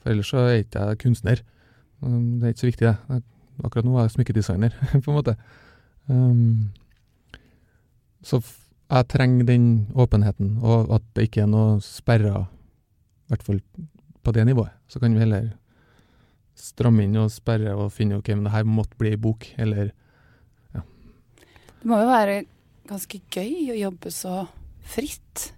For 0.01 0.09
ellers 0.09 0.27
så 0.27 0.37
er 0.37 0.63
ikke 0.63 0.81
jeg 0.81 0.97
kunstner. 0.97 1.41
Det 2.01 2.43
er 2.43 2.47
ikke 2.47 2.59
så 2.59 2.71
viktig, 2.71 2.87
det. 2.87 3.23
Akkurat 3.63 3.85
nå 3.85 3.97
er 3.97 4.07
jeg 4.07 4.15
smykkedesigner, 4.15 4.73
på 5.03 5.11
en 5.11 5.15
måte. 5.15 5.35
Um, 6.09 6.71
så 8.23 8.41
jeg 8.41 9.07
trenger 9.07 9.45
den 9.45 9.87
åpenheten, 9.93 10.57
og 10.61 10.93
at 10.93 11.05
det 11.15 11.29
ikke 11.29 11.45
er 11.45 11.51
noe 11.53 11.77
sperrer, 11.81 12.45
i 12.45 13.29
hvert 13.29 13.45
fall 13.45 13.61
på 14.23 14.33
det 14.33 14.45
nivået. 14.45 14.73
Så 14.87 14.99
kan 14.99 15.13
vi 15.13 15.21
heller 15.21 15.51
stramme 16.55 17.05
inn 17.05 17.15
og 17.19 17.31
sperre 17.33 17.75
og 17.75 17.93
finne 17.93 18.17
ok, 18.17 18.33
men 18.33 18.47
det 18.47 18.55
her 18.55 18.65
måtte 18.65 18.97
bli 18.97 19.13
ei 19.13 19.21
bok, 19.21 19.45
eller. 19.57 19.93
Det 21.85 21.91
må 21.91 22.01
jo 22.01 22.09
være 22.09 22.37
ganske 22.89 23.19
gøy 23.29 23.69
å 23.69 23.77
jobbe 23.77 24.09
så 24.09 24.39
fritt, 24.89 25.51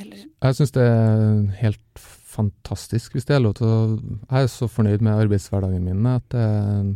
eller? 0.00 0.22
Jeg 0.24 0.56
syns 0.56 0.72
det 0.72 0.84
er 0.88 1.34
helt 1.60 2.04
fantastisk, 2.34 3.12
hvis 3.12 3.28
det 3.28 3.36
er 3.36 3.42
lov 3.44 3.58
til 3.60 3.68
å 3.68 3.80
Jeg 4.00 4.46
er 4.46 4.48
så 4.50 4.66
fornøyd 4.66 5.04
med 5.04 5.12
arbeidshverdagen 5.12 5.84
min 5.84 6.08
at 6.08 6.34
jeg 6.34 6.94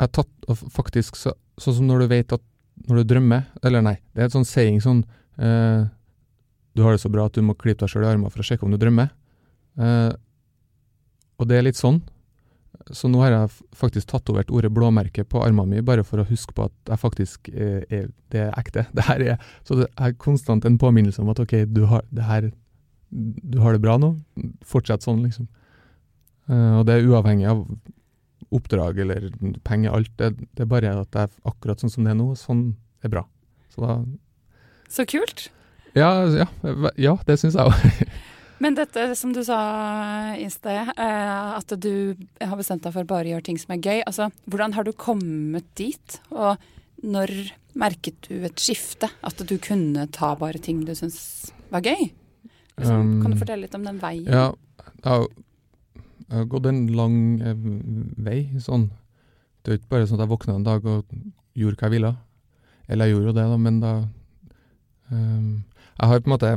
jeg 0.00 0.08
har 0.08 0.12
tatt 0.16 0.48
og 0.48 0.60
faktisk 0.72 1.18
så, 1.20 1.34
Sånn 1.60 1.76
som 1.76 1.88
når 1.90 2.06
du 2.06 2.12
vet 2.14 2.32
at 2.32 2.44
når 2.88 3.02
du 3.02 3.10
drømmer 3.12 3.42
Eller 3.60 3.84
nei, 3.84 3.98
det 4.14 4.22
er 4.22 4.30
et 4.30 4.36
sånn 4.36 4.48
saying 4.48 4.80
sånn 4.80 5.02
eh, 5.36 5.84
Du 6.72 6.80
har 6.86 6.96
det 6.96 7.02
så 7.02 7.10
bra 7.12 7.26
at 7.28 7.36
du 7.36 7.44
må 7.44 7.52
klype 7.52 7.82
deg 7.84 7.92
sjøl 7.92 8.06
i 8.06 8.08
armene 8.14 8.32
for 8.32 8.40
å 8.40 8.46
sjekke 8.46 8.64
om 8.64 8.72
du 8.72 8.78
drømmer. 8.80 9.10
Eh, 9.76 10.12
og 11.36 11.48
det 11.50 11.58
er 11.58 11.66
litt 11.66 11.76
sånn. 11.76 11.98
Så 12.96 13.10
nå 13.10 13.20
har 13.22 13.34
jeg 13.34 13.50
faktisk 13.76 14.10
tatovert 14.10 14.50
ordet 14.50 14.72
blåmerke 14.74 15.24
på 15.28 15.42
armene 15.44 15.76
mine, 15.76 15.86
bare 15.86 16.04
for 16.06 16.22
å 16.22 16.26
huske 16.28 16.54
på 16.56 16.66
at 16.68 16.90
jeg 16.90 17.02
faktisk 17.02 17.50
er, 17.52 17.84
er, 17.86 18.08
det 18.32 18.42
er 18.46 18.58
ekte. 18.58 18.86
Det 18.96 19.06
her 19.06 19.24
er, 19.34 19.46
så 19.66 19.78
det 19.82 19.86
er 19.94 20.16
konstant 20.20 20.66
en 20.66 20.78
påminnelse 20.80 21.22
om 21.22 21.30
at 21.32 21.42
ok, 21.42 21.54
du 21.70 21.84
har 21.90 22.04
det, 22.10 22.26
her, 22.26 22.50
du 23.10 23.60
har 23.62 23.76
det 23.76 23.82
bra 23.84 23.96
nå. 24.00 24.14
Fortsett 24.66 25.06
sånn, 25.06 25.22
liksom. 25.26 25.48
Uh, 26.50 26.80
og 26.80 26.88
det 26.88 26.98
er 26.98 27.06
uavhengig 27.06 27.46
av 27.50 27.62
oppdrag 28.50 28.98
eller 29.04 29.28
penger, 29.66 29.94
alt. 29.94 30.10
Det, 30.18 30.32
det, 30.42 30.64
er 30.64 30.70
bare 30.70 30.96
at 31.04 31.12
det 31.14 31.28
er 31.28 31.36
akkurat 31.52 31.82
sånn 31.82 31.92
som 31.92 32.06
det 32.06 32.14
er 32.14 32.18
nå. 32.18 32.32
Sånn 32.38 32.64
er 33.06 33.12
bra. 33.12 33.24
Så, 33.70 33.84
da, 33.84 34.00
så 34.90 35.06
kult. 35.06 35.48
Ja, 35.94 36.10
ja, 36.34 36.46
ja 36.98 37.14
det 37.26 37.38
syns 37.40 37.58
jeg 37.58 37.70
òg. 37.70 38.18
Men 38.60 38.76
dette 38.76 39.06
som 39.16 39.32
du 39.32 39.40
sa 39.44 39.60
i 40.36 40.46
sted, 40.52 40.92
eh, 40.92 41.46
at 41.56 41.72
du 41.80 42.12
har 42.40 42.58
bestemt 42.60 42.84
deg 42.84 42.92
for 42.92 43.08
bare 43.08 43.24
å 43.24 43.32
gjøre 43.34 43.46
ting 43.48 43.60
som 43.60 43.72
er 43.72 43.80
gøy. 43.80 44.02
Altså, 44.04 44.28
hvordan 44.52 44.76
har 44.76 44.84
du 44.84 44.92
kommet 44.92 45.64
dit? 45.80 46.18
Og 46.28 46.60
når 47.00 47.32
merket 47.80 48.28
du 48.28 48.44
et 48.44 48.60
skifte? 48.60 49.08
At 49.24 49.40
du 49.40 49.56
kunne 49.62 50.04
ta 50.12 50.34
bare 50.36 50.60
ting 50.60 50.84
du 50.84 50.92
syns 50.98 51.48
var 51.72 51.86
gøy? 51.86 52.10
Liksom, 52.76 53.00
um, 53.00 53.14
kan 53.24 53.32
du 53.32 53.40
fortelle 53.40 53.64
litt 53.64 53.76
om 53.76 53.86
den 53.86 54.00
veien? 54.02 54.28
Ja, 54.28 54.50
det 55.04 55.20
jeg 56.30 56.38
har 56.38 56.44
gått 56.46 56.66
en 56.70 56.84
lang 56.94 57.14
eh, 57.42 57.62
vei, 58.22 58.40
sånn. 58.62 58.84
Det 59.60 59.72
er 59.72 59.78
ikke 59.80 59.96
bare 59.96 60.06
sånn 60.06 60.20
at 60.20 60.28
jeg 60.28 60.30
våkna 60.30 60.52
en 60.60 60.66
dag 60.66 60.84
og 60.86 61.08
gjorde 61.58 61.80
hva 61.80 61.88
jeg 61.88 61.94
ville. 61.96 62.12
Eller 62.86 63.08
jeg 63.08 63.16
gjorde 63.16 63.32
jo 63.32 63.34
det, 63.34 63.46
da, 63.50 63.56
men 63.58 63.80
da 63.82 63.94
um, 65.10 65.48
Jeg 65.98 66.10
har 66.12 66.22
på 66.22 66.30
en 66.30 66.34
måte 66.36 66.52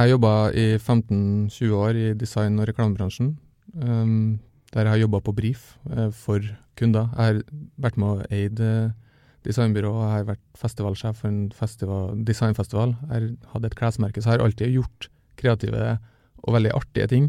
Jeg 0.00 0.14
jobba 0.14 0.32
i 0.56 0.78
15-20 0.78 1.72
år 1.76 1.98
i 2.00 2.06
design- 2.16 2.56
og 2.60 2.68
reklamebransjen. 2.70 3.34
Um, 3.76 4.40
der 4.72 4.86
jeg 4.86 4.90
har 4.94 5.02
jobba 5.02 5.20
på 5.20 5.34
brief 5.36 5.76
uh, 5.90 6.08
for 6.10 6.40
kunder. 6.80 7.10
Jeg 7.12 7.24
har 7.26 7.42
vært 7.76 7.98
med 8.00 8.08
og 8.08 8.32
eid 8.32 8.60
uh, 8.60 8.94
designbyrå, 9.44 9.92
jeg 9.92 10.14
har 10.14 10.24
vært 10.30 10.42
festivalsjef 10.56 11.20
for 11.20 11.28
en 11.28 11.52
festival, 11.52 12.16
designfestival. 12.24 12.96
Jeg 13.10 13.36
hatt 13.52 13.68
et 13.68 13.76
klesmerke, 13.76 14.22
så 14.22 14.30
jeg 14.30 14.38
har 14.38 14.46
alltid 14.46 14.72
gjort 14.72 15.10
kreative 15.36 15.98
og 16.42 16.56
veldig 16.56 16.72
artige 16.78 17.10
ting. 17.12 17.28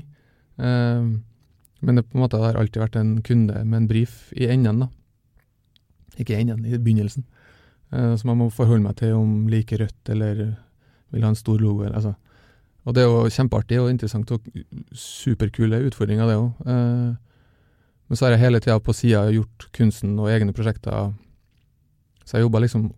Uh, 0.56 1.20
men 1.84 2.00
det 2.00 2.08
på 2.08 2.16
en 2.16 2.24
måte 2.24 2.40
har 2.40 2.56
alltid 2.56 2.80
vært 2.80 2.96
en 2.96 3.18
kunde 3.28 3.60
med 3.66 3.82
en 3.82 3.92
brief 3.92 4.32
i 4.40 4.48
enden, 4.48 4.86
da. 4.86 4.92
Ikke 6.16 6.38
i 6.38 6.46
enden, 6.46 6.64
i 6.64 6.80
begynnelsen. 6.80 7.28
Uh, 7.92 8.16
som 8.16 8.32
jeg 8.32 8.40
må 8.40 8.48
forholde 8.56 8.88
meg 8.88 9.02
til 9.04 9.18
om 9.20 9.50
liker 9.52 9.84
rødt 9.84 10.16
eller 10.16 10.46
vil 11.12 11.26
ha 11.28 11.34
en 11.34 11.44
stor 11.44 11.60
logo. 11.60 11.84
Altså. 11.92 12.16
Og 12.84 12.96
det 12.96 13.04
er 13.04 13.08
jo 13.08 13.30
kjempeartig 13.32 13.80
og 13.80 13.92
interessant 13.92 14.32
og 14.36 14.48
superkule 14.98 15.80
utfordringer, 15.88 16.28
det 16.28 16.40
òg. 16.40 16.50
Uh, 16.68 17.14
Men 18.12 18.20
så 18.20 18.26
har 18.26 18.36
jeg 18.36 18.44
hele 18.44 18.60
tida 18.60 18.76
på 18.84 18.94
sida 18.94 19.24
gjort 19.32 19.70
kunsten 19.74 20.18
og 20.20 20.30
egne 20.30 20.54
prosjekter. 20.54 21.14
Så 22.26 22.38
jeg 22.38 22.46
jobba 22.46 22.60
liksom 22.60 22.92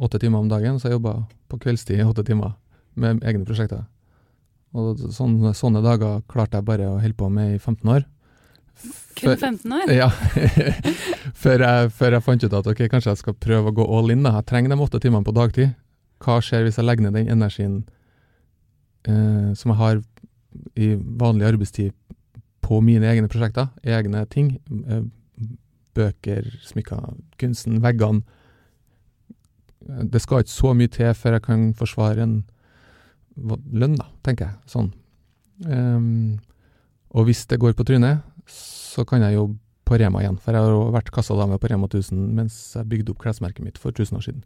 åtte 0.00 0.20
timer 0.20 0.38
om 0.38 0.48
dagen, 0.48 0.78
så 0.78 0.88
jeg 0.88 0.98
jobba 0.98 1.14
på 1.48 1.58
kveldstid 1.64 2.04
åtte 2.04 2.24
timer 2.24 2.52
med 2.94 3.24
egne 3.24 3.48
prosjekter. 3.48 3.86
Og 4.76 5.00
sånne, 5.10 5.54
sånne 5.56 5.82
dager 5.82 6.20
klarte 6.30 6.60
jeg 6.60 6.68
bare 6.68 6.86
å 6.86 6.98
holde 7.00 7.18
på 7.18 7.28
med 7.32 7.56
i 7.56 7.58
15 7.58 7.90
år. 7.90 8.04
Kun 9.18 9.36
15 9.36 9.72
år? 9.74 9.92
Ja. 9.92 10.08
før, 11.42 11.64
jeg, 11.64 11.90
før, 11.96 12.14
jeg, 12.16 12.24
fant 12.24 12.44
ut 12.44 12.58
at 12.60 12.68
ok, 12.72 12.84
kanskje 12.92 13.12
jeg 13.12 13.22
skal 13.24 13.36
prøve 13.36 13.72
å 13.72 13.76
gå 13.80 13.86
all 13.98 14.12
in. 14.14 14.22
da. 14.24 14.36
Jeg 14.38 14.48
trenger 14.52 14.72
de 14.72 14.84
åtte 14.84 15.00
timene 15.02 15.26
på 15.26 15.34
dagtid. 15.36 15.74
Hva 16.22 16.38
skjer 16.44 16.66
hvis 16.66 16.78
jeg 16.78 16.86
legger 16.86 17.08
ned 17.08 17.18
den 17.18 17.32
energien 17.34 17.80
eh, 19.08 19.50
som 19.56 19.72
jeg 19.72 19.80
har 19.80 20.02
i 20.76 20.94
vanlig 20.98 21.46
arbeidstid 21.46 21.94
på 22.60 22.80
mine 22.84 23.06
egne 23.06 23.30
prosjekter, 23.30 23.70
egne 23.86 24.24
ting? 24.30 24.56
Eh, 24.68 25.04
bøker, 25.96 26.46
smykker, 26.66 27.16
kunsten, 27.40 27.80
veggene. 27.82 28.22
Det 29.80 30.20
skal 30.22 30.44
ikke 30.44 30.52
så 30.52 30.74
mye 30.76 30.92
til 30.92 31.14
før 31.16 31.38
jeg 31.38 31.46
kan 31.46 31.70
forsvare 31.74 32.22
en 32.22 32.36
lønn, 33.40 33.96
da, 33.98 34.06
tenker 34.26 34.50
jeg. 34.50 34.58
Sånn. 34.70 34.92
Um, 35.66 36.38
og 37.16 37.26
hvis 37.26 37.46
det 37.50 37.58
går 37.60 37.74
på 37.76 37.86
trynet, 37.88 38.22
så 38.50 39.04
kan 39.08 39.24
jeg 39.24 39.38
jobbe 39.38 39.58
på 39.88 39.98
Rema 39.98 40.22
igjen. 40.22 40.38
For 40.38 40.54
jeg 40.54 40.62
har 40.62 40.70
jo 40.70 40.90
vært 40.94 41.10
kassadame 41.14 41.58
på 41.58 41.70
Rema 41.72 41.88
1000 41.90 42.18
mens 42.36 42.58
jeg 42.76 42.88
bygde 42.90 43.14
opp 43.14 43.22
klesmerket 43.24 43.64
mitt 43.66 43.80
for 43.80 43.90
1000 43.90 44.20
år 44.20 44.26
siden. 44.26 44.44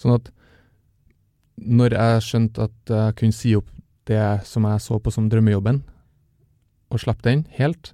Sånn 0.00 0.14
at 0.16 0.30
når 1.62 1.96
jeg 1.96 2.24
skjønte 2.26 2.68
at 2.68 2.92
jeg 2.94 3.16
kunne 3.18 3.36
si 3.36 3.54
opp 3.58 3.68
det 4.08 4.24
som 4.48 4.64
jeg 4.64 4.82
så 4.84 4.98
på 5.02 5.12
som 5.12 5.28
drømmejobben, 5.30 5.82
og 6.88 7.02
slippe 7.02 7.26
den 7.26 7.44
helt, 7.58 7.92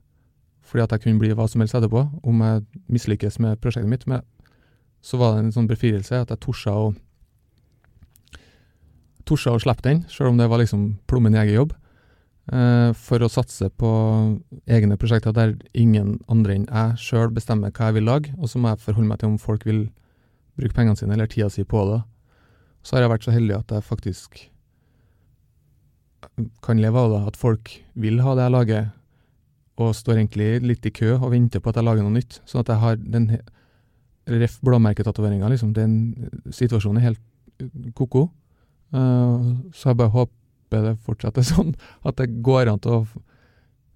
fordi 0.62 0.84
at 0.84 0.94
jeg 0.94 1.04
kunne 1.04 1.22
bli 1.22 1.34
hva 1.34 1.46
som 1.50 1.62
helst 1.62 1.74
etterpå, 1.74 2.04
om 2.22 2.44
jeg 2.44 2.62
mislykkes 2.92 3.40
med 3.42 3.58
prosjektet 3.62 3.90
mitt, 3.90 4.06
men 4.10 4.22
så 5.04 5.18
var 5.20 5.34
det 5.34 5.44
en 5.44 5.54
sånn 5.54 5.68
befrielse 5.68 6.16
at 6.16 6.30
jeg 6.32 6.40
torde 6.40 6.74
å 6.74 6.92
torde 9.28 9.56
å 9.56 9.62
slippe 9.62 9.84
den, 9.86 10.04
sjøl 10.12 10.32
om 10.32 10.38
det 10.40 10.48
var 10.52 10.60
liksom 10.60 10.86
plommen 11.08 11.34
i 11.36 11.40
egen 11.40 11.70
eh, 12.52 12.90
for 12.92 13.24
å 13.24 13.30
satse 13.32 13.70
på 13.72 13.90
egne 14.68 14.98
prosjekter 15.00 15.32
der 15.32 15.54
ingen 15.72 16.18
andre 16.28 16.58
enn 16.58 16.66
jeg 16.68 16.98
sjøl 17.00 17.32
bestemmer 17.32 17.72
hva 17.72 17.90
jeg 17.90 17.98
vil 17.98 18.08
lage, 18.10 18.34
og 18.38 18.50
så 18.50 18.60
må 18.60 18.72
jeg 18.72 18.84
forholde 18.84 19.10
meg 19.10 19.22
til 19.22 19.32
om 19.32 19.38
folk 19.40 19.64
vil 19.68 19.86
bruke 20.60 20.76
pengene 20.76 20.96
sine 20.96 21.16
eller 21.16 21.30
tida 21.30 21.48
si 21.50 21.64
på 21.64 21.82
det. 21.88 22.02
Så 22.84 22.96
har 22.96 23.04
jeg 23.04 23.14
vært 23.14 23.26
så 23.26 23.34
heldig 23.34 23.56
at 23.56 23.72
jeg 23.72 23.86
faktisk 23.86 24.42
kan 26.64 26.80
leve 26.82 27.00
av 27.00 27.12
det, 27.12 27.22
at 27.30 27.38
folk 27.38 27.70
vil 28.00 28.20
ha 28.24 28.34
det 28.36 28.46
jeg 28.46 28.54
lager, 28.54 28.86
og 29.80 29.90
står 29.96 30.20
egentlig 30.20 30.48
litt 30.62 30.86
i 30.86 30.92
kø 30.94 31.16
og 31.16 31.32
venter 31.32 31.62
på 31.62 31.72
at 31.72 31.80
jeg 31.80 31.86
lager 31.86 32.06
noe 32.06 32.14
nytt. 32.14 32.38
Sånn 32.46 32.62
at 32.62 32.70
jeg 32.70 32.82
har 32.82 32.98
den 33.00 33.28
ref 34.30 34.56
blåmerketatoveringa, 34.64 35.50
liksom. 35.50 35.72
Den 35.76 35.94
situasjonen 36.54 37.00
er 37.00 37.08
helt 37.10 37.94
ko-ko. 37.98 38.28
Uh, 38.94 39.56
så 39.74 39.90
jeg 39.90 39.98
bare 39.98 40.14
håper 40.14 40.84
det 40.84 40.96
fortsetter 41.06 41.46
sånn, 41.54 41.74
at 42.06 42.18
det 42.20 42.42
går 42.46 42.70
an 42.70 42.82
til 42.82 43.00
å 43.00 43.24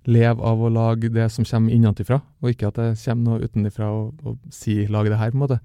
leve 0.08 0.44
av 0.46 0.62
å 0.64 0.70
lage 0.72 1.10
det 1.12 1.26
som 1.34 1.46
kommer 1.46 1.74
innenfra, 1.74 2.20
og 2.40 2.52
ikke 2.52 2.70
at 2.70 2.78
det 2.80 2.92
kommer 3.02 3.24
noe 3.26 3.44
utenfra 3.44 3.90
og, 3.92 4.22
og 4.24 4.54
si 4.54 4.86
'lag 4.86 5.10
det 5.10 5.18
her', 5.20 5.34
på 5.34 5.38
en 5.38 5.44
måte. 5.44 5.60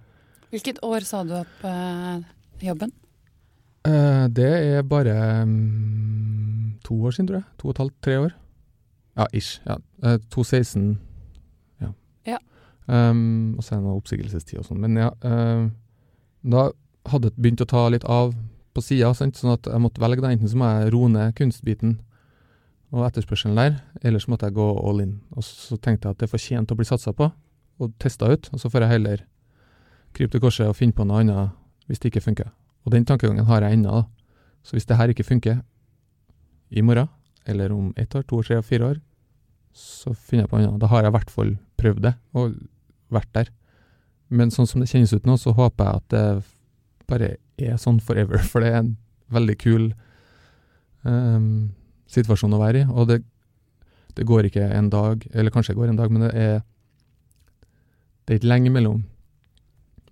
Hvilket 0.52 0.84
år 0.86 1.08
sa 1.08 1.24
du 1.24 1.34
opp 1.40 1.64
uh, 1.66 2.20
jobben? 2.62 2.92
Uh, 3.88 4.30
det 4.32 4.48
er 4.48 4.86
bare 4.88 5.42
um, 5.44 6.74
to 6.86 6.96
år 7.04 7.12
siden, 7.12 7.28
tror 7.28 7.42
jeg. 7.42 7.48
To 7.60 7.68
og 7.68 7.74
et 7.74 7.82
halvt, 7.84 7.98
tre 8.02 8.20
år. 8.20 8.32
Ja, 9.18 9.26
ish. 9.34 9.62
Ja. 9.66 9.76
Uh, 10.04 10.20
2016. 10.32 11.00
Ja. 11.82 11.92
ja. 12.28 12.38
Um, 12.88 13.56
og 13.58 13.64
så 13.64 13.76
er 13.76 13.82
det 13.82 13.88
noe 13.88 14.00
oppsigelsestid 14.00 14.62
og 14.62 14.70
sånn. 14.70 14.80
Men 14.84 14.98
ja, 14.98 15.12
da 16.44 16.64
hadde 17.12 17.30
det 17.30 17.40
begynt 17.44 17.64
å 17.64 17.68
ta 17.70 17.86
litt 17.92 18.08
av 18.08 18.34
på 18.74 18.82
sida, 18.82 19.12
sånn 19.14 19.54
at 19.54 19.68
jeg 19.70 19.84
måtte 19.84 20.02
velge. 20.02 20.24
da, 20.24 20.32
Enten 20.32 20.50
så 20.50 20.58
må 20.60 20.72
jeg 20.72 20.94
roe 20.96 21.12
ned 21.12 21.36
kunstbiten 21.38 22.00
og 22.94 23.08
etterspørselen 23.08 23.58
der, 23.58 23.78
eller 24.06 24.22
så 24.22 24.32
måtte 24.32 24.48
jeg 24.48 24.58
gå 24.58 24.66
all 24.80 25.02
in. 25.02 25.14
Og 25.36 25.46
så 25.46 25.78
tenkte 25.78 26.08
jeg 26.08 26.16
at 26.16 26.24
det 26.24 26.32
fortjente 26.32 26.76
å 26.76 26.80
bli 26.80 26.88
satsa 26.88 27.14
på 27.14 27.30
og 27.82 27.94
testa 28.00 28.30
ut, 28.30 28.50
og 28.54 28.62
så 28.62 28.70
får 28.70 28.86
jeg 28.86 28.94
heller 28.96 29.24
krype 30.14 30.36
til 30.36 30.44
korset 30.44 30.70
og 30.70 30.78
finne 30.78 30.94
på 30.94 31.06
noe 31.10 31.24
annet 31.24 31.58
hvis 31.90 32.00
det 32.00 32.14
ikke 32.14 32.28
funker. 32.30 32.52
Og 32.84 32.94
den 32.94 33.06
tankegangen 33.08 33.48
har 33.48 33.64
jeg 33.64 33.80
ennå. 33.80 34.04
Så 34.64 34.76
hvis 34.76 34.88
det 34.88 34.98
her 35.00 35.12
ikke 35.12 35.28
funker 35.28 35.62
i 36.74 36.82
morgen, 36.82 37.10
eller 37.46 37.72
om 37.72 37.92
ett 37.98 38.16
år, 38.16 38.24
to 38.24 38.40
år, 38.40 38.48
tre 38.48 38.58
år, 38.58 38.68
fire 38.68 38.90
år, 38.94 39.02
så 39.74 40.14
finner 40.14 40.46
jeg 40.46 40.52
på 40.52 40.60
noe 40.60 40.70
annet. 40.70 40.82
Da 40.84 40.90
har 40.92 41.04
jeg 41.04 41.12
i 41.12 41.18
hvert 41.18 41.34
fall 41.34 41.54
prøvd 41.80 42.02
det, 42.06 42.14
og 42.38 42.56
vært 43.14 43.32
der. 43.36 43.52
Men 44.34 44.54
sånn 44.54 44.70
som 44.70 44.82
det 44.82 44.90
kjennes 44.92 45.14
ut 45.14 45.28
nå, 45.28 45.38
så 45.38 45.54
håper 45.56 45.90
jeg 45.90 46.02
at 46.02 46.14
det 46.14 46.26
bare 47.10 47.30
er 47.62 47.80
sånn 47.82 48.00
forever, 48.04 48.42
for 48.50 48.64
det 48.64 48.72
er 48.72 48.82
en 48.82 48.96
veldig 49.34 49.58
kul 49.62 49.90
um, 51.04 51.72
situasjon 52.12 52.56
å 52.56 52.62
være 52.62 52.84
i. 52.84 52.90
Og 52.92 53.10
det, 53.12 53.22
det, 54.18 54.28
går 54.30 54.50
ikke 54.50 54.70
en 54.70 54.92
dag, 54.94 55.26
eller 55.34 55.54
kanskje 55.54 55.74
det 55.74 55.82
går 55.82 55.94
en 55.94 56.00
dag, 56.00 56.14
men 56.14 56.28
det 56.28 56.34
er 56.34 56.62
det 58.24 58.32
er 58.32 58.40
ikke 58.40 58.54
lenge 58.54 58.72
mellom 58.72 59.02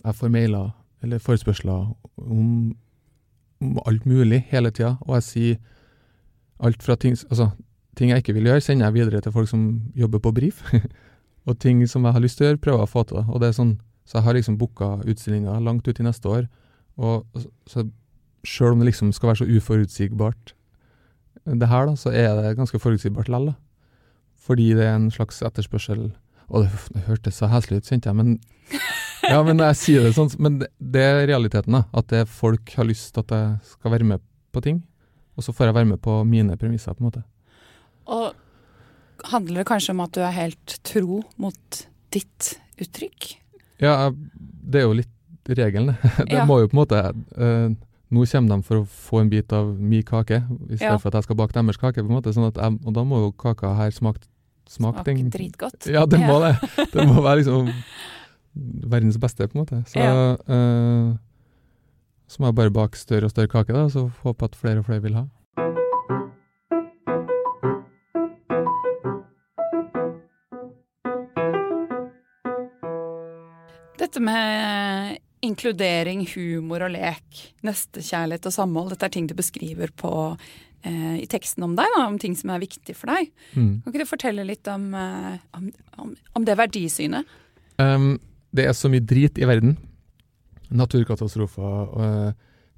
jeg 0.01 0.17
får 0.17 0.31
mailer 0.33 0.71
eller 1.01 1.21
forespørsler 1.21 1.91
om, 2.17 2.71
om 3.61 3.81
alt 3.85 4.05
mulig 4.05 4.43
hele 4.51 4.71
tida, 4.71 4.95
og 5.01 5.17
jeg 5.19 5.27
sier 5.27 5.59
alt 6.61 6.83
fra 6.83 6.95
ting 6.95 7.15
Altså, 7.29 7.49
ting 7.97 8.11
jeg 8.11 8.21
ikke 8.21 8.33
vil 8.37 8.49
gjøre, 8.49 8.61
sender 8.61 8.85
jeg 8.85 8.93
videre 8.93 9.21
til 9.21 9.31
folk 9.31 9.49
som 9.49 9.81
jobber 9.97 10.19
på 10.19 10.31
brief. 10.31 10.61
og 11.47 11.59
ting 11.59 11.81
som 11.89 12.05
jeg 12.05 12.13
har 12.13 12.21
lyst 12.21 12.37
til 12.37 12.45
å 12.45 12.49
gjøre, 12.51 12.61
prøver 12.61 12.83
jeg 12.83 12.89
å 12.89 12.91
få 12.91 13.03
til. 13.09 13.23
Og 13.27 13.41
det 13.41 13.49
er 13.49 13.57
sånn, 13.57 13.75
så 14.05 14.19
jeg 14.19 14.27
har 14.27 14.37
liksom 14.37 14.57
booka 14.61 14.91
utstillinger 15.09 15.59
langt 15.65 15.87
ut 15.87 15.99
i 15.99 16.05
neste 16.05 16.29
år 16.29 16.45
og 17.01 17.25
så 17.69 17.87
Sjøl 18.41 18.73
om 18.73 18.79
det 18.81 18.87
liksom 18.87 19.11
skal 19.13 19.29
være 19.29 19.43
så 19.43 19.45
uforutsigbart, 19.53 20.55
det 21.45 21.67
her, 21.69 21.85
da, 21.85 21.91
så 21.93 22.09
er 22.09 22.31
det 22.39 22.55
ganske 22.57 22.79
forutsigbart 22.81 23.27
likevel. 23.29 23.51
Fordi 24.41 24.71
det 24.73 24.87
er 24.87 24.95
en 24.95 25.11
slags 25.13 25.43
etterspørsel 25.45 26.07
Og 26.49 26.63
det, 26.63 26.71
det 26.93 27.03
hørtes 27.05 27.37
så 27.37 27.51
heslig 27.51 27.77
ut, 27.77 27.85
kjente 27.85 28.09
jeg, 28.09 28.17
men 28.17 28.39
ja, 29.31 29.41
men 29.47 29.61
jeg 29.63 29.79
sier 29.79 30.05
det 30.05 30.13
sånn, 30.17 30.31
men 30.41 30.59
det, 30.61 30.69
det 30.79 31.03
er 31.07 31.25
realiteten. 31.29 31.77
da, 31.77 31.83
At 31.97 32.09
det 32.13 32.25
folk 32.31 32.73
har 32.77 32.87
lyst 32.87 33.13
til 33.15 33.25
at 33.25 33.35
jeg 33.35 33.75
skal 33.75 33.95
være 33.95 34.07
med 34.13 34.23
på 34.51 34.63
ting. 34.63 34.81
Og 35.39 35.45
så 35.45 35.53
får 35.55 35.69
jeg 35.69 35.77
være 35.79 35.91
med 35.93 36.01
på 36.03 36.21
mine 36.27 36.57
premisser, 36.59 36.95
på 36.95 37.03
en 37.03 37.09
måte. 37.09 37.23
Og 38.11 39.29
handler 39.31 39.61
det 39.61 39.69
kanskje 39.69 39.95
om 39.95 40.03
at 40.03 40.13
du 40.15 40.23
er 40.25 40.35
helt 40.35 40.75
tro 40.87 41.21
mot 41.41 41.85
ditt 42.13 42.55
uttrykk? 42.81 43.31
Ja, 43.81 44.11
det 44.11 44.81
er 44.81 44.89
jo 44.89 44.97
litt 44.99 45.55
regelen. 45.57 45.95
det 46.29 46.41
ja. 46.41 46.45
må 46.45 46.61
jo 46.61 46.69
på 46.69 46.77
en 46.77 46.83
måte 46.83 47.05
uh, 47.39 47.71
Nå 48.11 48.25
kommer 48.27 48.57
de 48.57 48.67
for 48.67 48.81
å 48.81 48.87
få 48.91 49.21
en 49.21 49.29
bit 49.31 49.53
av 49.55 49.69
min 49.79 50.03
kake, 50.03 50.41
i 50.43 50.75
stedet 50.75 50.89
ja. 50.89 50.97
for 50.99 51.07
at 51.13 51.21
jeg 51.21 51.29
skal 51.29 51.37
bake 51.39 51.55
deres 51.55 51.79
kake. 51.79 52.03
på 52.03 52.11
en 52.11 52.17
måte, 52.17 52.33
sånn 52.35 52.49
jeg, 52.49 52.79
Og 52.83 52.91
da 52.97 53.05
må 53.07 53.21
jo 53.21 53.29
kaka 53.31 53.71
her 53.77 53.93
smake 53.95 54.27
Smake 54.71 55.03
dritgodt. 55.33 55.87
Ja, 55.91 56.05
det 56.07 56.21
må 56.21 56.37
det. 56.39 56.53
Det 56.93 57.03
må 57.03 57.19
være 57.19 57.41
liksom 57.41 57.65
verdens 58.53 59.19
beste, 59.21 59.47
på 59.47 59.57
en 59.57 59.63
måte. 59.63 59.83
Så, 59.87 59.99
ja. 59.99 60.33
uh, 60.47 61.15
så 62.27 62.41
må 62.41 62.51
jeg 62.51 62.59
bare 62.61 62.73
bake 62.73 62.99
større 62.99 63.27
og 63.27 63.33
større 63.33 63.51
kake, 63.51 63.75
da, 63.75 63.87
så 63.91 64.07
håpe 64.23 64.47
at 64.47 64.57
flere 64.59 64.83
og 64.83 64.87
flere 64.89 65.03
vil 65.03 65.19
ha. 65.19 65.27
Dette 74.01 74.19
med 74.23 75.19
inkludering, 75.41 76.25
humor 76.35 76.85
og 76.85 76.93
lek, 76.93 77.45
nestekjærlighet 77.65 78.47
og 78.49 78.53
samhold. 78.53 78.91
Dette 78.93 79.07
er 79.07 79.13
ting 79.15 79.29
du 79.29 79.35
beskriver 79.37 79.91
på, 79.97 80.11
eh, 80.83 81.15
i 81.21 81.27
teksten 81.29 81.63
om 81.65 81.75
deg, 81.75 81.87
da, 81.95 82.07
om 82.07 82.19
ting 82.21 82.35
som 82.37 82.51
er 82.53 82.61
viktig 82.61 82.95
for 82.95 83.11
deg. 83.13 83.31
Mm. 83.53 83.81
Kan 83.81 83.93
ikke 83.93 84.03
du 84.03 84.09
fortelle 84.09 84.45
litt 84.45 84.67
om, 84.67 84.93
eh, 84.93 85.39
om, 85.57 85.71
om, 85.97 86.15
om 86.37 86.45
det 86.45 86.57
verdisynet? 86.57 87.25
Um, 87.81 88.19
det 88.55 88.67
er 88.67 88.75
så 88.75 88.91
mye 88.91 89.03
drit 89.07 89.39
i 89.39 89.47
verden. 89.47 89.77
Naturkatastrofer, 90.71 91.93
uh, 91.95 92.31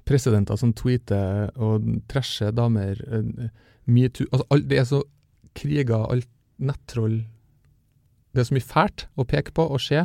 presidenter 0.06 0.58
som 0.60 0.74
tweeter 0.76 1.50
og 1.54 1.86
trasher 2.10 2.54
damer. 2.54 3.00
Uh, 3.08 3.48
Metoo 3.84 4.26
altså, 4.32 4.60
Det 4.62 4.78
er 4.78 4.86
så 4.88 5.02
kriger, 5.54 6.06
alt 6.10 6.28
nettroll 6.58 7.24
Det 8.32 8.40
er 8.40 8.46
så 8.48 8.54
mye 8.56 8.66
fælt 8.66 9.06
å 9.16 9.26
peke 9.28 9.54
på 9.54 9.66
og 9.66 9.82
se. 9.82 10.04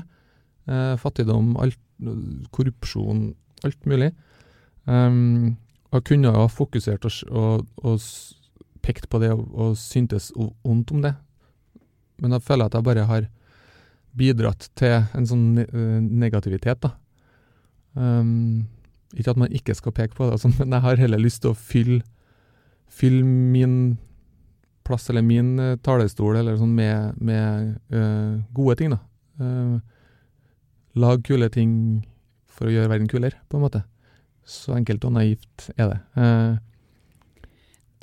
Uh, 0.69 0.95
fattigdom, 1.01 1.55
alt 1.57 1.79
korrupsjon, 2.55 3.33
alt 3.67 3.85
mulig. 3.89 4.13
Og 4.87 6.05
kunne 6.07 6.31
ha 6.31 6.45
fokusert 6.47 7.03
og, 7.05 7.17
og, 7.27 7.65
og 7.83 7.97
pekt 8.85 9.09
på 9.11 9.19
det 9.19 9.33
og, 9.33 9.41
og 9.51 9.73
syntes 9.77 10.29
vondt 10.63 10.93
om 10.95 11.01
det. 11.03 11.11
Men 12.21 12.35
da 12.35 12.39
føler 12.39 12.65
jeg 12.65 12.71
at 12.71 12.77
jeg 12.77 12.87
bare 12.87 13.07
har 13.09 13.27
bidratt 14.19 14.67
til 14.79 14.99
en 15.15 15.29
sånn 15.29 15.47
uh, 15.63 15.99
negativitet, 16.03 16.83
da. 16.83 16.93
Um, 17.97 18.67
ikke 19.17 19.33
at 19.33 19.39
man 19.41 19.55
ikke 19.55 19.73
skal 19.73 19.95
peke 19.95 20.17
på 20.17 20.27
det, 20.27 20.37
altså, 20.37 20.51
men 20.59 20.75
jeg 20.75 20.85
har 20.85 21.01
heller 21.01 21.21
lyst 21.21 21.43
til 21.45 21.53
å 21.53 21.57
fylle, 21.57 22.03
fylle 22.89 23.23
min 23.25 23.97
plass, 24.85 25.09
eller 25.11 25.21
min 25.21 25.51
eh, 25.61 25.75
talestol, 25.85 26.39
eller 26.39 26.55
sånn 26.57 26.71
med, 26.73 27.17
med 27.21 27.75
uh, 27.93 28.39
gode 28.57 28.79
ting, 28.79 28.95
da. 28.95 29.01
Uh, 29.39 29.77
lag 30.97 31.21
kule 31.23 31.49
ting 31.53 31.73
for 32.49 32.67
å 32.67 32.73
gjøre 32.73 32.89
verden 32.91 33.09
kulere, 33.11 33.37
på 33.49 33.59
en 33.59 33.65
måte. 33.67 33.83
Så 34.49 34.73
enkelt 34.75 35.05
og 35.05 35.13
naivt 35.15 35.69
er 35.75 35.91
det. 35.93 35.99
Eh, 36.17 36.55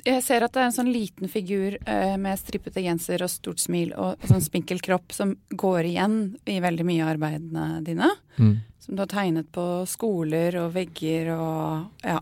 Jeg 0.07 0.23
ser 0.23 0.45
at 0.45 0.53
det 0.55 0.61
er 0.61 0.69
en 0.69 0.75
sånn 0.75 0.91
liten 0.93 1.27
figur 1.31 1.75
eh, 1.83 2.13
med 2.21 2.39
strippete 2.39 2.79
genser 2.85 3.23
og 3.25 3.31
stort 3.31 3.59
smil 3.59 3.91
og 3.99 4.23
sånn 4.29 4.43
spinkel 4.43 4.79
kropp 4.83 5.11
som 5.15 5.33
går 5.51 5.89
igjen 5.89 6.17
i 6.47 6.61
veldig 6.63 6.85
mye 6.87 7.03
av 7.03 7.11
arbeidene 7.17 7.67
dine. 7.83 8.13
mm. 8.37 8.55
Som 8.87 8.95
du 8.95 9.01
har 9.03 9.11
tegnet 9.11 9.49
på 9.51 9.65
skoler 9.89 10.55
og 10.61 10.71
vegger 10.77 11.33
og 11.35 12.05
ja. 12.07 12.21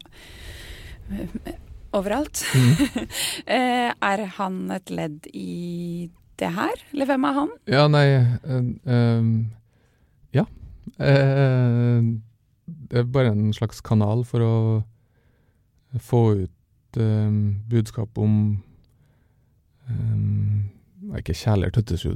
Overalt. 1.96 2.42
Mm. 2.56 3.06
Eh, 3.56 3.92
er 3.94 4.22
han 4.40 4.56
et 4.74 4.90
ledd 4.90 5.28
i 5.30 6.10
det 6.42 6.50
her, 6.56 6.80
eller 6.92 7.06
hvem 7.06 7.28
er 7.30 7.36
han? 7.38 7.52
Ja, 7.70 7.84
nei 7.92 8.06
eh, 8.10 8.72
eh, 8.96 9.30
Ja. 10.40 10.48
Eh, 10.98 12.10
det 12.66 13.00
er 13.04 13.14
bare 13.14 13.36
en 13.36 13.54
slags 13.54 13.84
kanal 13.86 14.26
for 14.26 14.42
å 14.42 14.56
få 16.02 16.24
ut 16.42 16.55
eh, 17.02 17.32
budskap 17.70 18.18
om 18.18 18.58
um, 19.90 20.64
Ikke 21.18 21.36
kjærlighet 21.38 21.78
høres 21.80 22.06
jo 22.06 22.16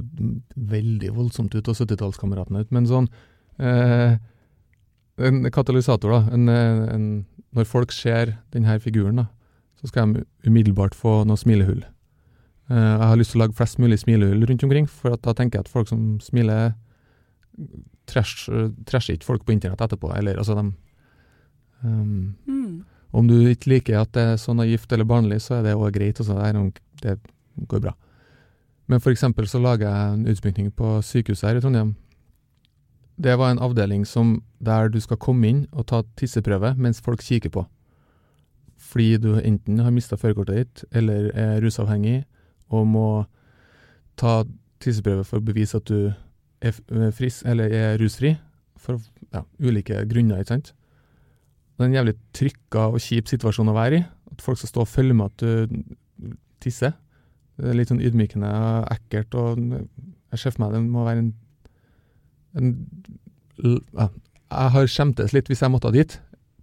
veldig 0.56 1.12
voldsomt 1.16 1.54
ut, 1.54 1.68
og 1.68 1.76
70-tallskameratene 1.78 2.64
ut, 2.64 2.72
men 2.74 2.88
sånn 2.88 3.08
uh, 3.62 4.18
En 5.20 5.44
katalysator, 5.52 6.12
da. 6.14 6.34
En, 6.34 6.48
eh, 6.48 6.82
en, 6.94 7.06
når 7.56 7.68
folk 7.68 7.92
ser 7.92 8.38
denne 8.54 8.78
figuren, 8.80 9.20
da, 9.20 9.26
så 9.80 9.90
skal 9.90 10.14
de 10.14 10.24
umiddelbart 10.46 10.94
få 10.96 11.20
noe 11.28 11.36
smilehull. 11.40 11.82
Uh, 12.70 12.76
jeg 12.78 13.08
har 13.10 13.18
lyst 13.20 13.34
til 13.34 13.40
å 13.40 13.44
lage 13.44 13.58
flest 13.58 13.80
mulig 13.82 13.98
smilehull 14.00 14.46
rundt 14.48 14.64
omkring, 14.64 14.88
for 14.88 15.16
da 15.16 15.34
tenker 15.36 15.60
jeg 15.60 15.68
at 15.68 15.72
folk 15.72 15.90
som 15.90 16.14
smiler, 16.24 16.72
trash, 18.08 18.48
trasher 18.88 19.18
ikke 19.18 19.28
folk 19.28 19.44
på 19.44 19.52
internett 19.52 19.82
etterpå. 19.84 20.08
Eller 20.16 20.40
altså 20.40 20.56
de 20.56 20.70
um, 21.84 22.32
Mm. 22.46 22.84
Om 23.12 23.26
du 23.26 23.36
ikke 23.50 23.72
liker 23.74 24.00
at 24.00 24.12
det 24.14 24.22
er 24.22 24.38
så 24.38 24.54
naivt 24.54 24.92
eller 24.92 25.08
barnlig, 25.08 25.40
så 25.42 25.58
er 25.58 25.66
det 25.66 25.74
òg 25.74 25.90
greit. 25.94 26.20
og 26.20 26.26
det, 26.26 26.80
der, 27.02 27.16
det 27.16 27.68
går 27.68 27.80
bra. 27.80 27.94
Men 28.90 29.00
eksempel 29.06 29.46
så 29.46 29.58
lager 29.58 29.86
jeg 29.86 30.14
en 30.14 30.26
utsmykning 30.26 30.70
på 30.74 31.00
sykehuset 31.02 31.48
her 31.48 31.56
i 31.56 31.60
Trondheim. 31.60 31.94
Det 33.22 33.36
var 33.38 33.50
en 33.50 33.58
avdeling 33.62 34.06
som, 34.06 34.42
der 34.58 34.88
du 34.88 35.00
skal 35.00 35.16
komme 35.16 35.46
inn 35.46 35.66
og 35.72 35.86
ta 35.86 36.02
tisseprøve 36.16 36.74
mens 36.76 37.00
folk 37.00 37.22
kikker 37.22 37.50
på. 37.50 37.66
Fordi 38.78 39.16
du 39.16 39.34
enten 39.38 39.78
har 39.78 39.90
mista 39.90 40.16
førerkortet 40.16 40.56
ditt, 40.56 40.84
eller 40.90 41.30
er 41.36 41.60
rusavhengig 41.62 42.24
og 42.70 42.86
må 42.86 43.24
ta 44.16 44.44
tisseprøve 44.80 45.24
for 45.24 45.38
å 45.38 45.44
bevise 45.44 45.76
at 45.76 45.86
du 45.86 46.12
er 46.60 47.12
fris, 47.12 47.42
er 47.44 47.98
rusfri. 48.00 48.36
For 48.80 48.98
ja, 49.34 49.44
ulike 49.60 50.02
grunner, 50.08 50.40
ikke 50.40 50.56
sant. 50.56 50.74
Det 51.80 51.86
er 51.86 51.88
en 51.88 51.94
jævlig 51.96 52.12
trykka 52.36 52.80
og 52.92 53.00
kjip 53.00 53.30
situasjon 53.30 53.70
å 53.72 53.72
være 53.72 53.96
i. 53.96 54.00
At 54.34 54.42
folk 54.44 54.58
skal 54.60 54.68
stå 54.68 54.82
og 54.82 54.88
følge 54.92 55.14
med 55.16 55.30
at 55.30 55.40
du 55.40 55.78
tisser. 56.60 56.92
Det 57.56 57.70
er 57.70 57.78
litt 57.78 57.88
sånn 57.88 58.02
ydmykende 58.04 58.50
og 58.52 58.90
ekkelt, 58.92 59.36
og 59.40 59.62
jeg 59.72 60.42
ser 60.42 60.52
for 60.52 60.66
meg 60.66 60.74
det 60.74 60.82
må 60.84 61.06
være 61.06 61.22
en, 61.22 61.30
en 62.60 62.68
ja, 63.64 64.10
Jeg 64.10 64.74
har 64.74 64.90
skjemtes 64.92 65.32
litt 65.32 65.48
hvis 65.48 65.64
jeg 65.64 65.72
måtte 65.72 65.92
dit, 65.96 66.18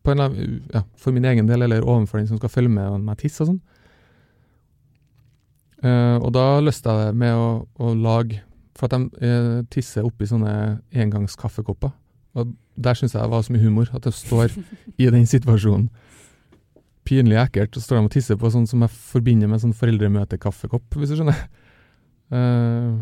på 0.06 0.14
en, 0.14 0.22
annen- 0.28 0.62
ja, 0.76 0.84
for 1.02 1.18
min 1.18 1.26
egen 1.26 1.50
del, 1.50 1.66
eller 1.66 1.82
overfor 1.82 2.22
den 2.22 2.30
som 2.30 2.38
skal 2.38 2.54
følge 2.54 2.76
med 2.78 3.02
meg 3.10 3.18
tisse 3.24 3.42
og 3.42 3.56
sånn. 3.56 3.60
Uh, 5.82 6.22
og 6.22 6.30
da 6.38 6.46
løste 6.62 6.94
jeg 6.94 7.10
det 7.10 7.18
med 7.22 7.36
å, 7.38 7.50
å 7.86 7.92
lage 7.94 8.40
For 8.78 8.88
at 8.88 8.96
de 8.96 9.26
uh, 9.26 9.60
tisser 9.74 10.06
oppi 10.06 10.26
sånne 10.30 10.54
engangskaffekopper. 10.94 11.90
Og 12.38 12.54
der 12.78 12.98
syns 12.98 13.16
jeg 13.16 13.24
det 13.24 13.32
var 13.34 13.46
så 13.46 13.54
mye 13.54 13.66
humor, 13.66 13.90
at 13.94 14.06
jeg 14.06 14.14
står 14.14 14.54
i 14.98 15.10
den 15.14 15.26
situasjonen. 15.30 15.90
Pinlig 17.08 17.40
ekkelt, 17.42 17.78
og 17.78 17.84
står 17.84 18.00
de 18.00 18.10
og 18.10 18.14
tisser 18.14 18.40
på 18.40 18.52
sånn 18.54 18.68
som 18.70 18.84
jeg 18.84 18.94
forbinder 19.14 19.50
med 19.50 19.64
sånn 19.64 19.76
foreldremøtekaffekopp, 19.78 20.98
hvis 21.00 21.14
du 21.14 21.20
skjønner. 21.20 21.46
Uh, 22.28 23.00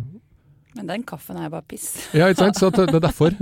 Men 0.78 0.92
den 0.92 1.06
kaffen 1.08 1.40
er 1.40 1.48
jo 1.48 1.56
bare 1.56 1.66
piss. 1.68 1.88
ja, 2.18 2.30
ikke 2.30 2.46
sant? 2.46 2.60
Så 2.62 2.70
det 2.76 2.88
er 2.94 3.04
derfor. 3.08 3.34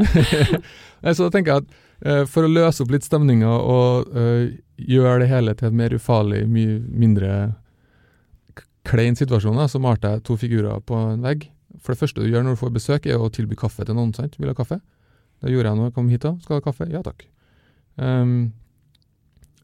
Så 1.18 1.28
da 1.28 1.34
tenker 1.34 1.52
jeg 1.52 1.66
at 1.66 1.74
uh, 2.08 2.24
for 2.30 2.48
å 2.48 2.52
løse 2.52 2.86
opp 2.86 2.94
litt 2.96 3.06
stemninga 3.06 3.52
og 3.52 4.16
uh, 4.16 4.48
gjøre 4.80 5.26
det 5.26 5.32
hele 5.34 5.58
til 5.60 5.70
en 5.70 5.78
mer 5.84 5.98
ufarlig, 5.98 6.46
mye 6.48 6.80
mindre 6.88 7.36
klein 8.88 9.16
situasjon, 9.20 9.60
da, 9.60 9.68
så 9.72 9.80
malte 9.84 10.12
jeg 10.12 10.24
to 10.28 10.40
figurer 10.40 10.82
på 10.88 10.98
en 11.14 11.24
vegg. 11.24 11.48
For 11.84 11.94
det 11.94 12.02
første 12.02 12.24
du 12.24 12.32
gjør 12.32 12.46
når 12.46 12.56
du 12.56 12.64
får 12.64 12.74
besøk, 12.76 13.08
er 13.08 13.20
å 13.20 13.32
tilby 13.34 13.58
kaffe 13.60 13.86
til 13.88 13.98
noen, 13.98 14.14
sant? 14.16 14.36
Vil 14.40 14.52
ha 14.52 14.58
kaffe? 14.58 14.80
Det 15.44 15.52
gjorde 15.52 15.72
jeg 15.72 15.80
når 15.80 15.90
jeg 15.90 15.96
kom 15.98 16.10
hit 16.12 16.24
da. 16.24 16.34
Skal 16.42 16.56
du 16.56 16.60
ha 16.62 16.66
kaffe? 16.66 16.90
Ja 16.92 17.04
takk. 17.06 17.26
Um, 18.00 18.54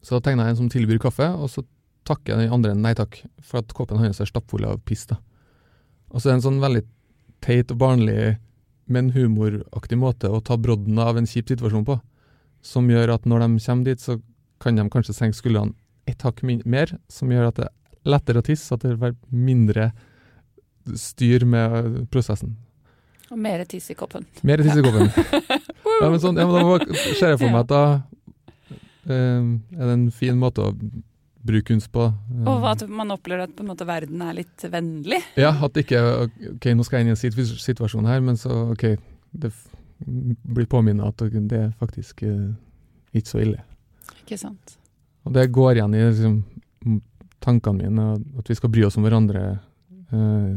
så 0.04 0.16
da 0.16 0.24
tegna 0.28 0.46
jeg 0.46 0.54
en 0.54 0.60
som 0.62 0.70
tilbyr 0.72 1.00
kaffe, 1.02 1.26
og 1.32 1.50
så 1.52 1.64
takker 2.08 2.34
jeg 2.34 2.46
den 2.46 2.54
andre 2.54 2.76
nei 2.76 2.92
takk, 2.96 3.18
for 3.44 3.60
at 3.60 3.72
koppen 3.76 4.00
hans 4.00 4.20
er 4.20 4.28
stappfull 4.28 4.66
av 4.68 4.80
piss. 4.86 5.06
da. 5.10 5.18
Og 6.10 6.20
så 6.20 6.28
er 6.28 6.34
det 6.34 6.38
en 6.40 6.46
sånn 6.48 6.62
veldig 6.62 6.84
teit 7.44 7.72
og 7.72 7.80
barnlig, 7.80 8.36
men 8.90 9.12
humoraktig 9.14 9.98
måte 10.00 10.30
å 10.30 10.40
ta 10.44 10.56
brodden 10.58 10.98
av 10.98 11.18
en 11.18 11.28
kjip 11.28 11.52
situasjon 11.52 11.86
på, 11.86 12.00
som 12.60 12.88
gjør 12.90 13.14
at 13.14 13.28
når 13.28 13.44
de 13.44 13.64
kommer 13.64 13.88
dit, 13.88 14.00
så 14.00 14.18
kan 14.60 14.76
de 14.76 14.88
kanskje 14.92 15.16
senke 15.16 15.38
skuldrene 15.38 15.76
ett 16.10 16.24
hakk 16.26 16.42
mer, 16.44 16.96
som 17.08 17.30
gjør 17.30 17.50
at 17.50 17.60
det 17.60 17.68
er 17.68 18.10
lettere 18.10 18.42
å 18.42 18.44
tisse, 18.44 18.74
at 18.74 18.84
det 18.84 18.96
blir 18.98 19.14
mindre 19.30 19.90
styr 20.98 21.44
med 21.46 22.10
prosessen. 22.10 22.56
Og 23.30 23.38
mer 23.38 23.62
tiss 23.70 23.90
i 23.92 23.94
koppen. 23.98 24.24
Mer 24.46 24.62
tiss 24.62 24.78
i 24.78 24.82
koppen. 24.82 25.10
ja, 26.00 26.08
men 26.08 26.18
sånn, 26.22 26.38
ja, 26.40 26.46
men 26.50 26.56
da 26.58 26.96
ser 27.14 27.34
jeg 27.34 27.40
for 27.42 27.52
meg 27.52 27.60
at 27.62 27.70
da 27.70 27.82
eh, 29.06 29.46
er 29.78 29.84
det 29.86 29.94
en 29.94 30.08
fin 30.14 30.38
måte 30.40 30.64
å 30.66 30.72
bruke 31.46 31.70
kunst 31.70 31.90
på. 31.94 32.08
Eh, 32.10 32.48
Og 32.50 32.66
at 32.68 32.82
man 32.90 33.14
opplever 33.14 33.46
at 33.46 33.54
på 33.56 33.64
en 33.64 33.70
måte 33.70 33.86
verden 33.88 34.22
er 34.26 34.36
litt 34.40 34.66
vennlig. 34.72 35.20
Ja, 35.40 35.52
at 35.62 35.78
ikke 35.80 36.02
Ok, 36.26 36.70
nå 36.74 36.86
skal 36.86 37.00
jeg 37.00 37.06
inn 37.08 37.14
i 37.14 37.16
en 37.16 37.54
situasjon 37.64 38.10
her, 38.10 38.24
men 38.24 38.40
så 38.40 38.64
ok, 38.74 38.86
det 39.40 39.52
blir 40.00 40.68
påminnet 40.70 41.06
at 41.06 41.30
det 41.50 41.62
er 41.68 41.70
faktisk 41.80 42.24
eh, 42.26 42.50
ikke 43.14 43.30
så 43.30 43.42
ille. 43.44 43.62
Ikke 44.24 44.38
sant. 44.40 44.76
Og 45.28 45.34
det 45.36 45.50
går 45.52 45.78
igjen 45.78 45.94
i 45.96 46.04
liksom, 46.08 46.36
tankene 47.44 47.86
mine, 47.86 48.06
at 48.40 48.48
vi 48.50 48.56
skal 48.56 48.72
bry 48.72 48.84
oss 48.88 48.96
om 49.00 49.04
hverandre. 49.06 49.44
Eh, 50.10 50.52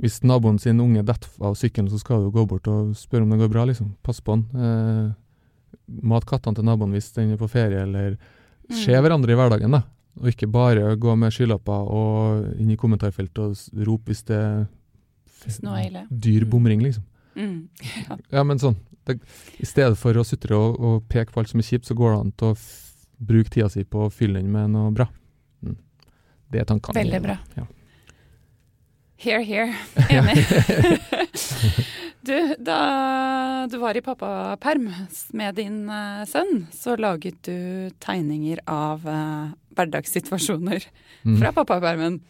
hvis 0.00 0.20
naboen 0.22 0.58
sin 0.60 0.80
unge 0.80 1.02
detter 1.04 1.28
av 1.40 1.54
sykkelen, 1.56 1.88
så 1.90 1.98
skal 1.98 2.24
du 2.26 2.30
gå 2.34 2.46
bort 2.48 2.66
og 2.68 2.94
spørre 2.96 3.22
om 3.24 3.30
det 3.32 3.38
går 3.40 3.48
bra, 3.52 3.64
liksom. 3.64 3.94
Pass 4.04 4.20
på 4.20 4.34
han. 4.36 4.44
Eh, 4.54 5.12
mat 6.02 6.26
kattene 6.28 6.54
til 6.58 6.64
naboen 6.66 6.92
hvis 6.92 7.12
den 7.14 7.32
er 7.32 7.36
på 7.40 7.48
ferie, 7.48 7.82
eller 7.82 8.16
Mm. 8.68 8.74
se 8.82 8.90
hverandre 8.98 9.30
i 9.30 9.36
hverdagen, 9.38 9.70
da. 9.70 9.82
Og 10.20 10.26
ikke 10.32 10.50
bare 10.50 10.96
gå 10.96 11.12
med 11.16 11.30
skylapper 11.30 11.86
og 11.86 12.56
inn 12.58 12.70
i 12.70 12.76
kommentarfeltet 12.76 13.38
og 13.38 13.86
rope 13.86 14.10
hvis 14.10 14.24
det 14.26 14.36
er 14.36 14.66
dyr 16.10 16.42
Mm. 16.44 16.50
bomring, 16.50 16.80
liksom. 16.82 17.04
Mm. 17.36 17.68
Ja, 18.32 18.42
men 18.42 18.58
sånn. 18.58 18.76
Det, 19.06 19.20
I 19.60 19.64
stedet 19.66 19.96
for 19.96 20.12
å 20.14 20.24
sutre 20.26 20.56
og, 20.56 20.80
og 20.80 21.08
peke 21.08 21.30
på 21.32 21.38
alt 21.38 21.48
som 21.48 21.60
er 21.60 21.68
kjipt, 21.68 21.86
så 21.86 21.94
går 21.94 22.12
det 22.16 22.20
an 22.20 22.32
til 22.32 22.48
å 22.48 22.56
bruke 23.24 23.50
tida 23.50 23.68
si 23.70 23.84
på 23.84 24.06
å 24.06 24.10
fylle 24.12 24.40
den 24.42 24.50
med 24.50 24.70
noe 24.70 24.90
bra. 24.90 25.06
Mm. 25.62 25.76
Det 26.50 26.60
er 26.60 26.64
tankene. 26.64 26.94
Veldig 27.04 27.22
bra. 27.22 27.38
Ja. 27.56 27.66
Here, 29.16 29.40
here. 29.42 29.72
Enig. 30.12 30.44
du, 32.26 32.54
da 32.60 33.66
du 33.70 33.78
var 33.80 33.96
i 33.96 34.02
pappaperm 34.04 34.90
med 35.32 35.56
din 35.56 35.78
uh, 35.88 36.22
sønn, 36.28 36.66
så 36.74 36.96
laget 37.00 37.38
du 37.48 37.88
tegninger 38.02 38.60
av 38.68 39.06
uh, 39.08 39.52
hverdagssituasjoner 39.76 40.84
Mm. 41.26 41.40
fra 41.40 41.50
pappapermen. 41.50 42.20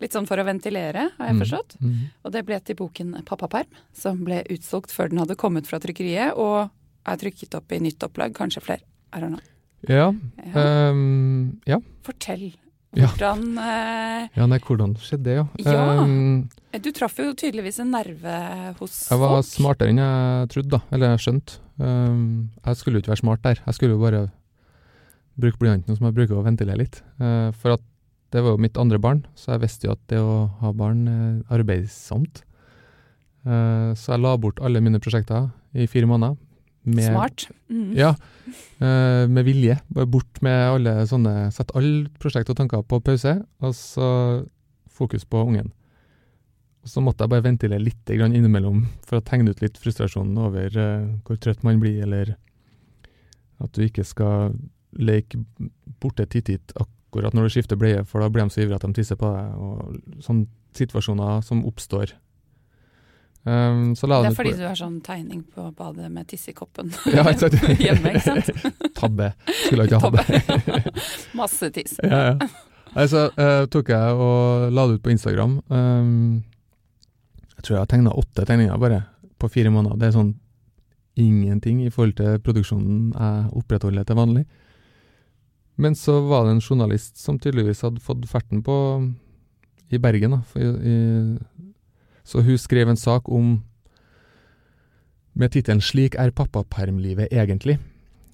Litt 0.00 0.14
sånn 0.14 0.24
for 0.24 0.40
å 0.40 0.44
ventilere, 0.46 1.02
har 1.18 1.26
jeg 1.28 1.34
Mm. 1.36 1.40
forstått. 1.42 1.74
Mm. 1.84 1.96
Og 2.24 2.32
det 2.32 2.40
ble 2.48 2.56
til 2.64 2.76
boken 2.78 3.10
Pappaperm, 3.28 3.66
som 3.92 4.22
ble 4.24 4.38
utsolgt 4.54 4.94
før 4.94 5.10
den 5.10 5.18
hadde 5.20 5.36
kommet 5.36 5.66
fra 5.68 5.76
trykkeriet, 5.82 6.32
og 6.38 6.70
er 7.04 7.16
trykket 7.20 7.54
opp 7.58 7.74
i 7.76 7.80
nytt 7.84 8.00
opplag, 8.06 8.32
kanskje 8.32 8.62
flere. 8.64 8.80
I 9.12 9.20
don't 9.20 9.34
know. 9.34 9.44
Ja. 9.86 10.06
Ja. 10.54 10.88
Um, 10.90 11.60
ja. 11.68 11.76
Fortell. 12.06 12.54
Ja. 12.98 13.08
Hvordan 13.12 13.42
eh, 13.62 14.28
ja, 14.34 14.46
nei, 14.50 14.58
hvordan 14.64 14.96
skjedde 14.98 15.24
det, 15.28 15.34
ja? 15.38 15.44
Ja. 15.62 16.02
Um, 16.02 16.48
Du 16.82 16.88
traff 16.96 17.14
jo 17.20 17.30
tydeligvis 17.38 17.78
en 17.82 17.92
nerve 17.94 18.32
hos 18.80 18.96
jeg 19.08 19.20
var 19.20 19.36
folk. 19.38 19.46
smartere 19.48 19.92
enn 19.94 20.00
jeg 20.02 20.48
trodde, 20.54 20.72
da. 20.74 20.80
Eller 20.94 21.14
jeg 21.14 21.22
skjønte. 21.26 21.60
Um, 21.78 22.50
jeg 22.66 22.80
skulle 22.80 22.98
jo 22.98 23.04
ikke 23.04 23.12
være 23.14 23.22
smart 23.22 23.44
der. 23.46 23.62
Jeg 23.64 23.78
skulle 23.78 23.94
jo 23.94 24.02
bare 24.02 24.24
bruke 25.38 25.60
blyanten 25.62 25.94
som 25.94 26.08
jeg 26.08 26.16
bruker 26.18 26.40
å 26.40 26.42
ventilere 26.46 26.80
litt. 26.82 27.00
Uh, 27.22 27.54
for 27.54 27.76
at 27.78 27.84
det 28.34 28.42
var 28.44 28.56
jo 28.56 28.60
mitt 28.60 28.76
andre 28.76 28.98
barn, 29.00 29.22
så 29.38 29.54
jeg 29.54 29.62
visste 29.62 29.86
jo 29.88 29.94
at 29.94 30.02
det 30.10 30.18
å 30.20 30.34
ha 30.60 30.72
barn 30.76 31.06
er 31.08 31.60
arbeidsomt. 31.60 32.42
Uh, 33.46 33.94
så 33.96 34.16
jeg 34.16 34.24
la 34.26 34.34
bort 34.36 34.58
alle 34.60 34.82
mine 34.84 35.00
prosjekter 35.00 35.48
i 35.78 35.86
fire 35.88 36.10
måneder. 36.10 36.36
Med, 36.88 37.08
Smart. 37.10 37.48
Mm. 37.68 37.90
Ja, 37.98 38.14
eh, 38.80 39.24
med 39.28 39.44
vilje. 39.46 39.78
Bort 39.88 40.40
med 40.44 40.56
alle 40.72 40.94
sånne 41.10 41.50
Sett 41.54 41.74
alle 41.76 42.08
prosjekt 42.20 42.50
og 42.52 42.58
tanker 42.58 42.84
på 42.86 43.00
pause, 43.04 43.38
og 43.60 43.74
så 43.76 44.08
fokus 44.98 45.26
på 45.28 45.42
ungen. 45.44 45.70
Og 46.82 46.92
så 46.92 47.02
måtte 47.04 47.24
jeg 47.24 47.32
bare 47.34 47.44
ventilere 47.44 47.82
litt 47.82 48.10
innimellom 48.10 48.84
for 49.06 49.18
å 49.18 49.24
tegne 49.24 49.52
ut 49.52 49.62
litt 49.62 49.78
frustrasjonen 49.78 50.38
over 50.40 50.78
uh, 50.78 51.08
hvor 51.26 51.36
trøtt 51.36 51.64
man 51.66 51.80
blir, 51.82 52.00
eller 52.06 52.36
at 53.58 53.74
du 53.74 53.82
ikke 53.84 54.06
skal 54.06 54.54
leke 54.96 55.40
borte 56.00 56.24
titt 56.30 56.72
akkurat 56.78 57.34
når 57.34 57.48
du 57.48 57.54
skifter 57.56 57.78
bleie, 57.78 58.04
for 58.08 58.22
da 58.22 58.30
blir 58.32 58.46
de 58.46 58.54
så 58.54 58.62
ivrige 58.62 58.78
at 58.78 58.86
de 58.86 58.96
tisser 58.96 59.18
på 59.20 59.28
deg, 59.34 59.58
og 59.58 60.22
sånne 60.24 60.48
situasjoner 60.78 61.42
som 61.44 61.64
oppstår. 61.66 62.14
Um, 63.48 63.94
det 63.94 64.16
er 64.28 64.34
fordi 64.36 64.50
du 64.58 64.64
har 64.66 64.74
sånn 64.76 64.98
tegning 65.00 65.40
på 65.54 65.70
badet 65.72 66.10
med 66.12 66.26
tiss 66.28 66.42
i 66.50 66.52
koppen 66.52 66.90
ja, 67.16 67.22
hjemme, 67.80 68.10
ikke 68.12 68.24
sant? 68.26 68.50
Tabbe. 68.98 69.30
Skulle 69.62 69.86
ikke 69.88 70.00
hatt 70.02 70.18
det. 70.18 70.92
Masse 71.38 71.70
tiss. 71.72 71.94
Ja, 72.04 72.34
ja. 72.34 73.06
Så 73.08 73.22
uh, 73.32 73.64
tok 73.72 73.92
jeg 73.94 74.18
og 74.20 74.68
la 74.74 74.84
det 74.88 74.98
ut 74.98 75.04
på 75.06 75.14
Instagram. 75.14 75.58
Um, 75.72 76.42
jeg 77.54 77.64
tror 77.64 77.76
jeg 77.78 77.82
har 77.86 77.90
tegna 77.94 78.12
åtte 78.20 78.44
tegninger 78.44 78.82
bare 78.82 79.00
på 79.40 79.50
fire 79.54 79.72
måneder. 79.72 79.96
Det 79.96 80.10
er 80.10 80.16
sånn 80.18 80.34
ingenting 81.18 81.80
i 81.86 81.92
forhold 81.94 82.18
til 82.18 82.42
produksjonen 82.44 83.14
jeg 83.14 83.48
opprettholder 83.62 84.06
til 84.06 84.18
vanlig. 84.18 84.44
Men 85.78 85.94
så 85.94 86.18
var 86.26 86.44
det 86.44 86.56
en 86.56 86.64
journalist 86.64 87.16
som 87.22 87.38
tydeligvis 87.38 87.84
hadde 87.86 88.02
fått 88.02 88.26
ferten 88.28 88.60
på 88.66 88.76
i 89.88 90.00
Bergen. 90.02 90.36
Da, 90.36 90.42
for, 90.50 90.60
i, 90.60 90.96
så 92.28 92.42
hun 92.44 92.60
skrev 92.60 92.90
en 92.90 93.00
sak 93.00 93.28
om 93.32 93.62
med 95.38 95.52
tittelen 95.54 95.80
'Slik 95.80 96.18
er 96.18 96.34
pappapermlivet 96.34 97.32
egentlig'. 97.32 97.78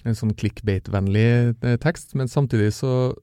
En 0.05 0.17
sånn 0.17 0.33
clickbait-vennlig 0.33 1.55
eh, 1.63 1.77
tekst, 1.77 2.15
men 2.15 2.27
samtidig 2.27 2.73
så 2.73 3.15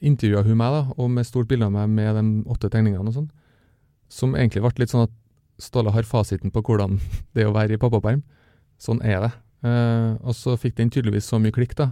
intervjua 0.00 0.42
hun 0.46 0.56
meg, 0.56 0.72
da, 0.72 0.82
og 0.96 1.10
med 1.10 1.26
stort 1.26 1.48
bilde 1.50 1.66
av 1.66 1.74
meg 1.74 1.90
med 1.90 2.16
de 2.16 2.50
åtte 2.50 2.70
tegningene 2.70 3.10
og 3.10 3.14
sånn, 3.14 3.28
som 4.08 4.34
egentlig 4.34 4.62
ble 4.64 4.72
litt 4.78 4.94
sånn 4.94 5.06
at 5.08 5.16
Ståle 5.60 5.92
har 5.92 6.06
fasiten 6.08 6.48
på 6.48 6.62
hvordan 6.64 6.96
det 7.36 7.42
er 7.44 7.50
å 7.50 7.52
være 7.52 7.76
i 7.76 7.80
pappaperm. 7.80 8.22
Sånn 8.80 9.02
er 9.04 9.18
det. 9.26 9.32
Eh, 9.68 10.16
og 10.24 10.32
så 10.32 10.56
fikk 10.56 10.78
den 10.78 10.88
tydeligvis 10.88 11.28
så 11.28 11.36
mye 11.36 11.52
klikk, 11.52 11.76
da, 11.76 11.90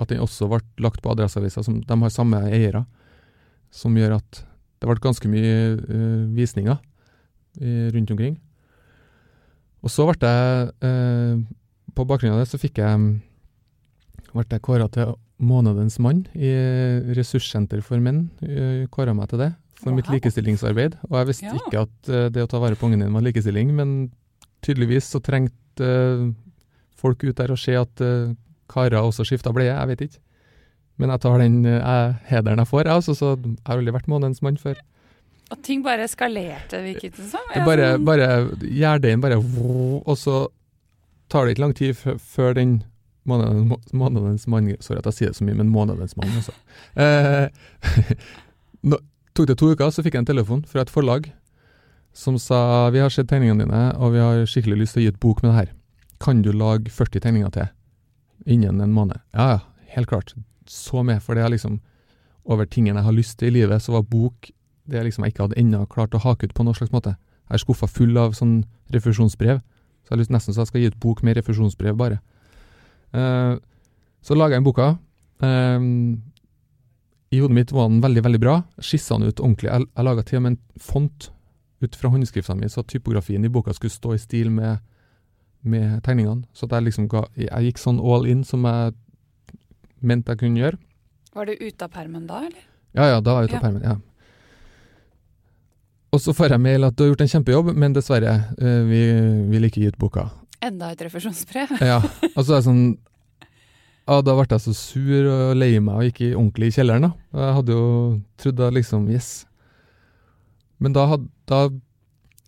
at 0.00 0.10
den 0.10 0.24
også 0.24 0.48
ble 0.50 0.58
lagt 0.82 1.04
på 1.04 1.12
Adresseavisa, 1.12 1.62
som 1.62 1.78
de 1.78 2.00
har 2.02 2.10
samme 2.10 2.40
eiere, 2.50 2.82
som 3.70 3.94
gjør 3.94 4.18
at 4.18 4.42
det 4.82 4.90
ble 4.90 4.98
ganske 5.04 5.30
mye 5.30 5.54
eh, 5.78 6.26
visninger 6.34 6.80
rundt 7.58 8.10
omkring. 8.12 8.36
Og 9.86 9.92
så 9.92 10.06
ble 10.08 10.16
jeg, 10.18 10.72
eh, 10.82 11.36
på 11.94 12.06
bakgrunn 12.08 12.34
av 12.34 12.42
det, 12.42 12.48
så 12.50 12.58
fikk 12.60 12.80
jeg 12.82 13.04
ble 14.32 14.44
jeg 14.50 14.64
kåra 14.64 14.88
til 14.92 15.14
månedens 15.40 15.98
mann 16.02 16.24
i 16.34 16.50
Ressurssenter 17.16 17.80
for 17.84 18.02
menn. 18.02 18.26
Uh, 18.42 18.84
kåra 18.92 19.14
meg 19.16 19.30
til 19.30 19.40
det 19.40 19.52
for 19.76 19.92
wow. 19.92 20.00
mitt 20.00 20.10
likestillingsarbeid. 20.12 20.96
Og 21.08 21.18
jeg 21.20 21.28
visste 21.30 21.48
ja. 21.48 21.56
ikke 21.60 21.84
at 21.86 22.10
uh, 22.10 22.26
det 22.32 22.44
å 22.44 22.50
ta 22.50 22.60
vare 22.60 22.76
på 22.76 22.88
ungen 22.88 23.04
din 23.04 23.14
var 23.16 23.24
likestilling, 23.24 23.72
men 23.76 23.94
tydeligvis 24.64 25.08
så 25.12 25.22
trengte 25.24 25.88
uh, 25.88 26.26
folk 26.96 27.24
ut 27.24 27.36
der 27.38 27.52
å 27.52 27.60
se 27.60 27.76
at 27.78 28.04
uh, 28.04 28.34
karer 28.72 28.98
også 29.00 29.24
skifta 29.28 29.54
bleie. 29.56 29.72
Jeg 29.72 29.92
vet 29.92 30.06
ikke. 30.08 30.22
Men 30.96 31.12
jeg 31.12 31.20
tar 31.20 31.42
den 31.42 31.56
hederen 32.24 32.62
jeg 32.62 32.68
får, 32.70 32.86
jeg, 32.86 32.96
altså, 32.96 33.12
så 33.12 33.34
jeg 33.36 33.58
har 33.68 33.76
aldri 33.76 33.92
vært 33.92 34.08
månedens 34.08 34.40
mann 34.44 34.56
før. 34.56 34.78
Og 35.52 35.62
ting 35.62 35.82
bare 35.84 36.06
eskalerte, 36.08 36.80
virket 36.82 37.16
det 37.20 37.28
som? 37.30 37.42
Bare, 37.66 37.92
bare 38.02 38.28
Gjærdeigen 38.62 39.22
bare 39.22 39.38
Og 39.38 40.16
så 40.18 40.48
tar 41.30 41.46
det 41.46 41.54
ikke 41.54 41.62
lang 41.62 41.74
tid 41.78 41.94
før 41.94 42.54
den 42.54 42.80
månedens, 43.26 43.92
månedens 43.92 44.46
mann 44.50 44.72
Sorry 44.80 44.98
at 44.98 45.08
jeg 45.10 45.18
sier 45.18 45.32
det 45.32 45.38
så 45.38 45.46
mye, 45.46 45.58
men 45.58 45.70
månedens 45.70 46.16
mann, 46.18 46.34
altså. 46.34 46.54
Eh, 46.96 48.94
tok 49.36 49.48
det 49.50 49.58
to 49.60 49.72
uker, 49.74 49.90
så 49.90 50.02
fikk 50.04 50.14
jeg 50.16 50.24
en 50.24 50.30
telefon 50.30 50.62
fra 50.68 50.84
et 50.84 50.92
forlag 50.92 51.28
som 52.16 52.38
sa 52.40 52.88
vi 52.94 53.02
har 53.02 53.12
sett 53.12 53.28
tegningene 53.28 53.66
dine, 53.66 53.80
og 54.00 54.14
vi 54.14 54.22
har 54.22 54.46
skikkelig 54.48 54.78
lyst 54.80 54.96
til 54.96 55.02
å 55.02 55.04
gi 55.04 55.10
et 55.12 55.18
bok 55.20 55.42
med 55.42 55.50
det 55.50 55.56
her. 55.58 55.72
Kan 56.22 56.40
du 56.40 56.48
lage 56.54 56.88
40 56.88 57.20
tegninger 57.26 57.50
til 57.52 57.66
innen 58.48 58.80
en 58.80 58.94
måned? 58.96 59.20
Ja, 59.36 59.58
ja, 59.58 59.90
helt 59.92 60.08
klart. 60.08 60.32
Så 60.70 61.02
med, 61.04 61.20
for 61.22 61.36
det 61.36 61.44
er 61.44 61.52
liksom 61.52 61.80
over 62.48 62.64
tingene 62.70 63.02
jeg 63.02 63.08
har 63.10 63.18
lyst 63.18 63.36
til 63.40 63.50
i 63.50 63.58
livet, 63.58 63.84
så 63.84 63.98
var 63.98 64.06
bok 64.08 64.48
det 64.86 65.00
jeg 65.00 65.08
liksom 65.08 65.26
ikke 65.26 65.46
hadde 65.46 65.58
ennå 65.60 65.84
klart 65.90 66.14
å 66.14 66.22
hake 66.22 66.48
ut 66.48 66.54
på 66.56 66.66
noen 66.66 66.76
slags 66.78 66.94
måte. 66.94 67.16
Jeg 67.46 67.58
er 67.58 67.62
skuffa 67.62 67.88
full 67.90 68.16
av 68.18 68.34
sånn 68.38 68.60
refusjonsbrev, 68.94 69.60
så 69.60 70.10
jeg 70.10 70.14
har 70.14 70.22
lyst 70.22 70.34
nesten 70.34 70.54
så 70.54 70.64
jeg 70.64 70.70
skal 70.70 70.82
gi 70.82 70.90
ut 70.92 71.00
bok 71.02 71.22
med 71.26 71.38
refusjonsbrev, 71.38 71.96
bare. 71.98 72.20
Uh, 73.14 73.58
så 74.22 74.34
laga 74.38 74.56
jeg 74.56 74.62
en 74.62 74.66
boka. 74.66 74.88
Uh, 75.42 76.18
i 77.34 77.40
hodet 77.42 77.56
mitt 77.58 77.72
var 77.74 77.88
den 77.90 78.02
veldig 78.04 78.22
veldig 78.26 78.42
bra. 78.42 78.60
Skissa 78.78 79.18
den 79.18 79.30
ut 79.30 79.40
ordentlig. 79.42 79.70
Jeg, 79.70 79.88
jeg 79.90 80.08
laga 80.08 80.26
til 80.26 80.38
og 80.40 80.44
med 80.46 80.54
en 80.54 80.82
font 80.82 81.30
ut 81.84 81.98
fra 81.98 82.10
håndskrifta 82.12 82.56
mi, 82.56 82.68
så 82.72 82.84
typografien 82.88 83.44
i 83.44 83.52
boka 83.52 83.74
skulle 83.76 83.92
stå 83.92 84.14
i 84.14 84.20
stil 84.22 84.50
med, 84.54 84.78
med 85.66 86.00
tegningene. 86.06 86.46
Så 86.56 86.68
jeg 86.70 86.86
liksom 86.86 87.08
ga 87.12 87.26
Jeg 87.36 87.70
gikk 87.70 87.82
sånn 87.82 88.00
all 88.00 88.26
in 88.30 88.44
som 88.44 88.64
jeg 88.64 88.94
mente 90.00 90.32
jeg 90.32 90.44
kunne 90.44 90.62
gjøre. 90.62 90.80
Var 91.36 91.50
du 91.50 91.52
ute 91.60 91.84
av 91.84 91.92
permen 91.92 92.26
da, 92.28 92.44
eller? 92.46 92.62
Ja, 92.96 93.10
ja, 93.12 93.20
da 93.20 93.34
var 93.36 93.44
jeg 93.44 93.52
ute 93.52 93.58
av 93.58 93.66
permen. 93.66 93.82
ja. 93.84 93.98
Og 96.14 96.22
så 96.22 96.32
får 96.36 96.54
jeg 96.54 96.62
mail 96.62 96.86
at 96.86 96.96
du 96.96 97.04
har 97.04 97.10
gjort 97.12 97.24
en 97.24 97.32
kjempejobb, 97.32 97.72
men 97.76 97.96
dessverre, 97.96 98.36
uh, 98.60 98.82
vi 98.88 99.02
vil 99.52 99.68
ikke 99.68 99.82
gi 99.82 99.90
ut 99.92 99.98
boka. 100.00 100.28
Enda 100.64 100.92
et 100.94 101.02
refusjonsbrev? 101.04 101.76
ja. 101.92 101.98
Og 102.34 102.40
så 102.40 102.56
er 102.56 102.60
det 102.60 102.66
sånn 102.68 102.86
ja, 104.06 104.20
da 104.22 104.36
ble 104.38 104.46
jeg 104.46 104.62
så 104.62 104.72
sur 104.78 105.26
og 105.32 105.56
lei 105.58 105.72
meg 105.82 105.96
og 105.98 106.04
gikk 106.06 106.20
i 106.22 106.34
ordentlig 106.36 106.68
i 106.70 106.74
kjelleren. 106.76 107.08
da. 107.08 107.40
Jeg 107.40 107.54
hadde 107.56 107.74
jo 107.74 107.86
trodd 108.38 108.60
at 108.68 108.76
liksom 108.76 109.08
Yes. 109.10 109.30
Men 110.78 110.94
da, 110.94 111.08
had, 111.10 111.24
da 111.50 111.66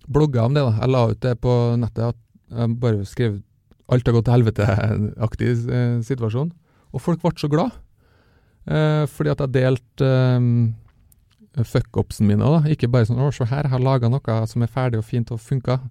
blogga 0.06 0.38
jeg 0.38 0.46
om 0.46 0.54
det. 0.54 0.62
da. 0.62 0.74
Jeg 0.78 0.92
la 0.94 1.02
ut 1.10 1.20
det 1.24 1.34
på 1.42 1.54
nettet 1.82 2.04
at 2.12 2.20
jeg 2.60 2.78
bare 2.78 3.08
skrev 3.08 3.40
alt 3.88 4.06
har 4.06 4.14
gått 4.14 4.28
til 4.28 4.36
helvete-aktig 4.36 5.50
eh, 5.72 5.98
situasjon. 6.06 6.52
Og 6.94 7.02
folk 7.02 7.22
ble 7.24 7.34
så 7.40 7.50
glad. 7.50 7.74
Eh, 8.68 9.04
fordi 9.10 9.32
at 9.32 9.42
jeg 9.42 9.54
delte 9.56 10.08
eh, 10.12 10.48
fuck-upsen 11.64 12.26
mine 12.26 12.44
òg. 12.44 12.68
Ikke 12.70 12.90
bare 12.90 13.06
sånn 13.06 13.18
'Å, 13.18 13.32
se 13.32 13.44
her, 13.44 13.62
jeg 13.62 13.70
har 13.70 13.80
laga 13.80 14.08
noe 14.08 14.46
som 14.46 14.62
er 14.62 14.68
ferdig 14.68 14.98
og 14.98 15.04
fint 15.04 15.30
og 15.30 15.40
funka'. 15.40 15.90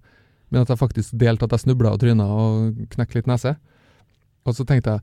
Men 0.50 0.62
at 0.62 0.68
jeg 0.68 0.78
faktisk 0.78 1.18
delte 1.18 1.44
at 1.44 1.50
jeg 1.50 1.60
snubla 1.60 1.92
og 1.92 2.00
tryna 2.00 2.24
og 2.24 2.88
knekte 2.88 3.16
litt 3.16 3.26
nese. 3.26 3.56
Og 4.46 4.54
så 4.54 4.64
tenkte 4.64 4.90
jeg 4.90 5.00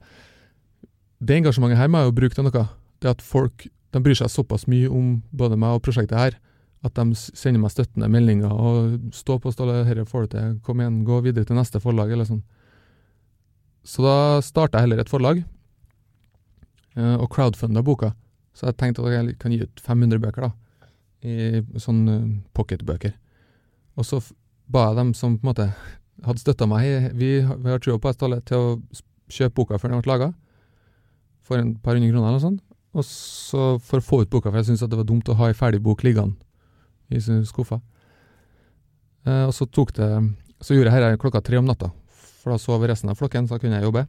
det 1.26 1.38
engasjementet 1.38 1.78
her 1.78 1.88
må 1.88 2.02
jeg 2.02 2.10
jo 2.10 2.18
bruke 2.20 2.36
til 2.36 2.44
noe. 2.44 2.68
Det 3.02 3.10
at 3.10 3.22
folk 3.22 3.68
de 3.96 4.02
bryr 4.04 4.18
seg 4.18 4.32
såpass 4.32 4.68
mye 4.68 4.90
om 4.92 5.22
både 5.32 5.58
meg 5.58 5.78
og 5.78 5.84
prosjektet 5.86 6.18
her, 6.18 6.36
at 6.86 6.98
de 6.98 7.16
sender 7.16 7.62
meg 7.62 7.72
støttende 7.72 8.10
meldinger 8.12 8.52
og 8.52 9.00
'Stå 9.12 9.40
på, 9.40 9.52
Ståle, 9.52 9.86
dette 9.86 10.06
får 10.06 10.22
du 10.22 10.28
til. 10.28 10.60
Kom 10.62 10.80
igjen, 10.80 11.06
gå 11.06 11.22
videre 11.24 11.46
til 11.46 11.56
neste 11.56 11.80
forlag', 11.80 12.12
eller 12.12 12.26
sånn. 12.26 12.44
Så 13.84 14.02
da 14.04 14.42
starta 14.42 14.78
jeg 14.78 14.90
heller 14.90 15.00
et 15.00 15.10
forlag, 15.10 15.44
eh, 16.98 17.16
og 17.16 17.30
crowdfunda 17.30 17.84
boka. 17.84 18.14
Så 18.56 18.70
jeg 18.70 18.78
tenkte 18.80 19.04
at 19.04 19.14
jeg 19.14 19.36
kan 19.42 19.54
gi 19.54 19.62
ut 19.66 19.84
500 19.84 20.22
bøker, 20.24 20.48
da. 20.48 20.52
I 21.26 21.62
sånn 21.82 22.02
uh, 22.08 22.26
pocketbøker. 22.56 23.16
Og 24.00 24.08
så 24.08 24.22
ba 24.72 24.90
jeg 24.90 25.00
dem 25.00 25.14
som 25.18 25.38
på 25.38 25.46
en 25.46 25.52
måte 25.52 25.68
hadde 26.26 26.42
støtta 26.42 26.68
meg, 26.70 27.12
vi, 27.20 27.38
vi 27.42 27.72
har 27.72 27.82
trua 27.84 28.00
på 28.02 28.14
Ståle, 28.16 28.40
til 28.48 28.62
å 28.62 28.70
kjøpe 29.32 29.58
boka 29.60 29.80
før 29.82 29.92
den 29.92 30.04
ble 30.04 30.14
laga 30.14 30.32
for 31.46 31.62
en 31.62 31.76
par 31.82 31.98
hundre 31.98 32.10
kroner 32.10 32.30
eller 32.30 32.40
noe 32.40 32.46
sånt. 32.46 32.64
Og 32.96 33.06
så 33.06 33.66
for 33.84 34.00
å 34.00 34.06
få 34.06 34.22
ut 34.24 34.32
boka, 34.32 34.50
for 34.50 34.62
jeg 34.62 34.70
syntes 34.70 34.88
det 34.90 35.00
var 35.00 35.08
dumt 35.08 35.30
å 35.30 35.38
ha 35.40 35.52
ei 35.52 35.58
ferdig 35.58 35.82
bok 35.84 36.06
liggende 36.06 36.40
i 37.14 37.20
skuffa. 37.20 37.82
Eh, 39.26 39.44
og 39.46 39.54
så 39.54 39.66
tok 39.66 39.94
det 39.98 40.10
Så 40.64 40.74
gjorde 40.74 40.94
jeg 40.94 41.04
dette 41.04 41.20
klokka 41.22 41.42
tre 41.44 41.58
om 41.60 41.66
natta, 41.68 41.90
for 42.42 42.54
da 42.54 42.58
sov 42.62 42.86
resten 42.88 43.12
av 43.12 43.18
flokken, 43.20 43.46
så 43.46 43.60
kunne 43.60 43.76
jeg 43.76 43.86
jobbe. 43.86 44.06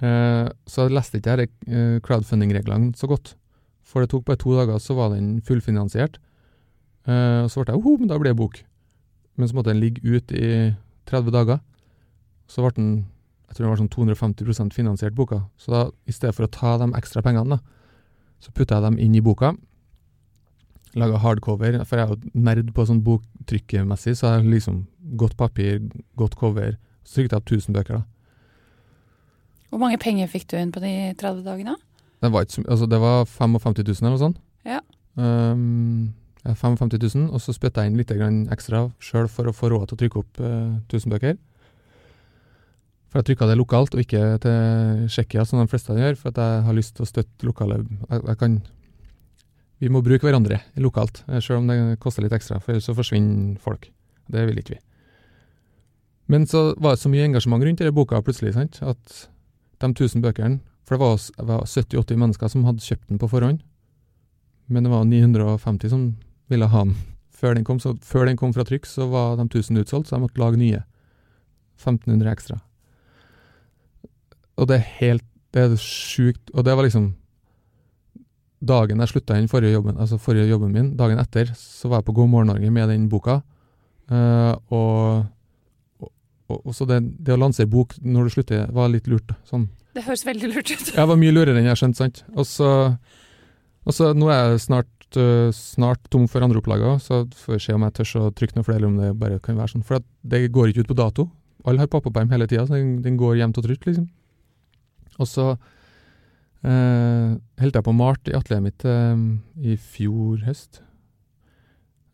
Eh, 0.00 0.46
så 0.64 0.86
jeg 0.86 0.94
leste 0.94 1.18
ikke 1.18 1.34
disse 1.40 1.66
eh, 1.66 1.96
crowdfunding-reglene 2.06 2.94
så 2.96 3.08
godt, 3.10 3.34
for 3.92 4.02
det 4.02 4.10
tok 4.12 4.24
bare 4.28 4.40
to 4.40 4.54
dager, 4.56 4.80
så 4.80 4.96
var 4.96 5.12
den 5.12 5.36
fullfinansiert. 5.44 6.16
Og 7.04 7.48
så 7.50 7.60
ble 7.60 7.74
jeg 7.74 7.98
men 8.00 8.08
da 8.08 8.16
blir 8.16 8.32
det 8.32 8.38
bok. 8.38 8.62
Men 9.36 9.48
så 9.50 9.56
måtte 9.58 9.72
den 9.72 9.82
ligge 9.82 10.00
ute 10.06 10.38
i 10.38 10.52
30 11.10 11.34
dager. 11.34 11.60
Så 12.48 12.64
ble 12.64 12.72
den 12.78 12.92
jeg 13.52 13.58
tror 13.58 13.66
det 13.66 13.70
var 13.74 13.80
sånn 13.82 13.90
250% 13.92 14.72
finansiert 14.72 15.12
boka. 15.12 15.42
Så 15.60 15.68
da, 15.74 15.80
i 16.08 16.12
stedet 16.16 16.32
for 16.32 16.46
å 16.46 16.48
ta 16.48 16.78
de 16.80 16.86
ekstra 16.96 17.20
pengene, 17.20 17.58
da, 17.58 18.06
så 18.40 18.48
putta 18.56 18.78
jeg 18.78 18.86
dem 18.86 18.96
inn 18.96 19.12
i 19.12 19.20
boka. 19.20 19.50
Laga 20.96 21.20
hardcover, 21.20 21.76
for 21.84 22.00
jeg 22.00 22.08
er 22.08 22.14
jo 22.14 22.32
nerd 22.46 22.70
på 22.72 22.86
sånn 22.88 23.02
boktrykkemessig, 23.04 24.14
så 24.16 24.38
jeg 24.38 24.48
liksom 24.54 24.78
godt 25.20 25.36
papir, 25.36 25.82
godt 26.16 26.38
cover. 26.40 26.78
Så 27.04 27.18
trykte 27.18 27.36
jeg 27.36 27.44
opp 27.44 27.52
1000 27.52 27.76
bøker, 27.76 28.00
da. 28.00 28.08
Hvor 29.68 29.84
mange 29.84 30.00
penger 30.00 30.32
fikk 30.32 30.48
du 30.48 30.56
inn 30.56 30.72
på 30.72 30.80
de 30.80 30.94
30 31.20 31.44
dagene? 31.44 31.76
Det 32.22 32.30
var, 32.30 32.44
ikke, 32.46 32.62
altså 32.70 32.86
det 32.86 32.98
var 33.02 33.24
55 33.26 33.78
000 33.82 33.96
eller 33.98 34.12
noe 34.14 34.20
sånt. 34.20 34.42
Ja. 34.62 34.78
Um, 35.18 36.12
55 36.46 36.92
000, 36.94 37.30
og 37.34 37.42
så 37.42 37.54
spytta 37.54 37.82
jeg 37.82 37.92
inn 37.92 37.98
litt 37.98 38.12
ekstra 38.54 38.84
sjøl 39.02 39.28
for 39.30 39.50
å 39.50 39.54
få 39.54 39.72
råd 39.72 39.90
til 39.90 39.96
å 39.96 40.00
trykke 40.02 40.22
opp 40.22 40.42
uh, 40.42 40.78
1000 40.90 41.14
bøker. 41.14 41.34
For 43.10 43.20
jeg 43.20 43.32
trykka 43.32 43.48
det 43.50 43.58
lokalt, 43.58 43.96
og 43.96 44.00
ikke 44.00 44.22
til 44.40 45.02
Tsjekkia, 45.10 45.44
som 45.44 45.60
de 45.60 45.68
fleste 45.68 45.98
gjør, 45.98 46.16
for 46.16 46.32
at 46.32 46.40
jeg 46.40 46.62
har 46.68 46.78
lyst 46.78 46.94
til 46.96 47.04
å 47.04 47.10
støtte 47.10 47.48
lokale 47.48 47.82
jeg, 47.82 48.22
jeg 48.22 48.38
kan, 48.40 48.56
vi 49.82 49.90
må 49.92 50.00
bruke 50.06 50.24
hverandre 50.24 50.62
lokalt, 50.80 51.24
sjøl 51.26 51.44
selv 51.44 51.60
om 51.60 51.68
det 51.68 52.00
koster 52.02 52.24
litt 52.24 52.38
ekstra, 52.38 52.62
for 52.62 52.72
ellers 52.72 52.86
så 52.88 52.96
forsvinner 52.96 53.58
folk. 53.60 53.90
Det 54.32 54.46
vil 54.48 54.62
ikke 54.62 54.78
vi. 54.78 54.82
Men 56.32 56.46
så 56.48 56.70
var 56.78 56.94
det 56.94 57.02
så 57.02 57.10
mye 57.12 57.26
engasjement 57.26 57.66
rundt 57.66 57.82
denne 57.82 57.94
boka 57.94 58.22
plutselig, 58.24 58.54
sant? 58.56 58.78
at 58.80 59.24
de 59.82 59.90
1000 59.90 60.22
bøkene 60.22 60.62
For 60.82 60.96
det 60.96 61.02
var, 61.04 61.20
var 61.48 61.64
70-80 61.68 62.18
mennesker 62.18 62.50
som 62.50 62.66
hadde 62.66 62.84
kjøpt 62.84 63.08
den 63.10 63.20
på 63.22 63.30
forhånd, 63.30 63.62
men 64.72 64.86
det 64.86 64.92
var 64.92 65.06
950 65.06 65.92
som 65.92 66.04
ville 66.50 66.68
ha 66.70 66.84
den 66.84 66.96
før 67.42 67.56
den 67.58 67.66
kom. 67.66 67.80
Så 67.82 67.96
før 68.06 68.28
den 68.28 68.38
kom 68.38 68.54
fra 68.54 68.66
trykk, 68.66 68.86
så 68.86 69.08
var 69.10 69.36
de 69.40 69.46
1000 69.48 69.82
utsolgt, 69.82 70.08
så 70.08 70.16
jeg 70.16 70.26
måtte 70.26 70.42
lage 70.42 70.60
nye. 70.60 70.84
1500 71.82 72.30
ekstra. 72.30 72.60
Og 74.60 74.68
det 74.70 74.78
er 74.78 74.90
helt 75.00 75.28
Det 75.52 75.60
er 75.60 75.74
sjukt. 75.76 76.48
Og 76.54 76.64
det 76.64 76.72
var 76.72 76.86
liksom 76.86 77.10
Dagen 78.62 79.02
jeg 79.02 79.10
slutta 79.10 79.34
den 79.34 79.50
forrige 79.50 79.74
jobben, 79.74 79.98
altså 79.98 80.20
forrige 80.22 80.46
jobben 80.46 80.70
min, 80.70 80.92
dagen 80.96 81.18
etter, 81.18 81.48
så 81.58 81.88
var 81.90 81.98
jeg 81.98 82.06
på 82.06 82.12
God 82.14 82.28
morgen 82.30 82.46
Norge 82.46 82.70
med 82.70 82.88
den 82.88 83.08
boka. 83.10 83.40
Uh, 84.06 84.54
og, 84.70 85.24
og, 85.98 86.60
og, 86.60 86.70
så 86.70 86.86
det, 86.86 87.00
det, 87.18 87.34
å 87.34 87.40
lansere 87.42 87.66
bok 87.66 87.96
når 87.98 88.28
du 88.28 88.34
slutter, 88.36 88.70
var 88.70 88.92
litt 88.92 89.10
lurt. 89.10 89.34
Sånn. 89.50 89.66
Det 89.92 90.06
høres 90.06 90.24
veldig 90.24 90.48
lurt 90.54 90.72
ut. 90.72 90.90
jeg 90.94 91.08
var 91.10 91.20
mye 91.20 91.34
lurere 91.34 91.60
enn 91.60 91.68
jeg 91.68 91.80
skjønte, 91.82 92.00
sant. 92.00 92.22
Og 92.32 92.48
så, 92.48 94.08
nå 94.16 94.30
er 94.32 94.54
jeg 94.54 94.62
snart, 94.64 95.18
uh, 95.18 95.50
snart 95.52 96.00
tom 96.12 96.24
for 96.30 96.44
andreopplager, 96.44 96.96
så 97.02 97.24
får 97.44 97.58
vi 97.58 97.60
se 97.66 97.76
om 97.76 97.84
jeg 97.86 97.96
tør 97.98 98.14
å 98.22 98.32
trykke 98.38 98.56
noe 98.56 98.66
flere, 98.66 98.80
eller 98.80 98.92
om 98.92 98.98
det 99.02 99.12
bare 99.20 99.42
kan 99.44 99.60
være 99.60 99.74
sånn. 99.74 99.86
For 99.86 100.00
det 100.22 100.46
går 100.54 100.72
ikke 100.72 100.86
ut 100.86 100.92
på 100.94 100.98
dato. 101.02 101.28
Alle 101.68 101.84
har 101.84 101.90
pappaperm 101.92 102.32
hele 102.32 102.48
tida, 102.50 102.64
så 102.66 102.78
den, 102.78 102.96
den, 103.04 103.18
går 103.20 103.38
jevnt 103.38 103.60
og 103.60 103.66
trutt, 103.68 103.84
liksom. 103.86 104.08
Og 105.20 105.28
så 105.28 105.44
eh, 106.64 107.34
holdt 107.60 107.76
jeg 107.76 107.84
på 107.86 107.92
å 107.92 107.96
male 107.96 108.32
i 108.32 108.34
atelieret 108.34 108.64
mitt 108.64 108.86
eh, 108.88 109.26
i 109.72 109.76
fjor 109.76 110.42
høst. 110.46 110.80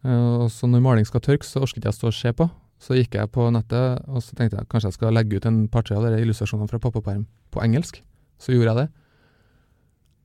Eh, 0.04 0.26
og 0.42 0.50
så 0.52 0.68
når 0.68 0.84
maling 0.84 1.08
skal 1.08 1.24
tørke, 1.24 1.46
så 1.46 1.62
orket 1.64 1.86
jeg 1.86 1.94
å 1.94 1.98
stå 1.98 2.10
og 2.10 2.18
se 2.18 2.34
på. 2.36 2.48
Så 2.78 2.94
gikk 2.94 3.16
jeg 3.18 3.30
på 3.34 3.48
nettet 3.50 4.04
og 4.06 4.22
så 4.22 4.36
tenkte 4.38 4.60
jeg 4.60 4.68
kanskje 4.70 4.92
jeg 4.92 4.98
skal 4.98 5.16
legge 5.16 5.38
ut 5.38 5.46
en 5.48 5.64
par-tre 5.70 5.96
av 5.98 6.06
de 6.06 6.20
illustrasjonene 6.22 6.70
fra 6.70 6.80
pappaperm 6.82 7.24
på 7.50 7.62
engelsk. 7.64 8.02
Så 8.38 8.54
gjorde 8.54 8.70
jeg 8.70 8.84
det. 8.84 8.88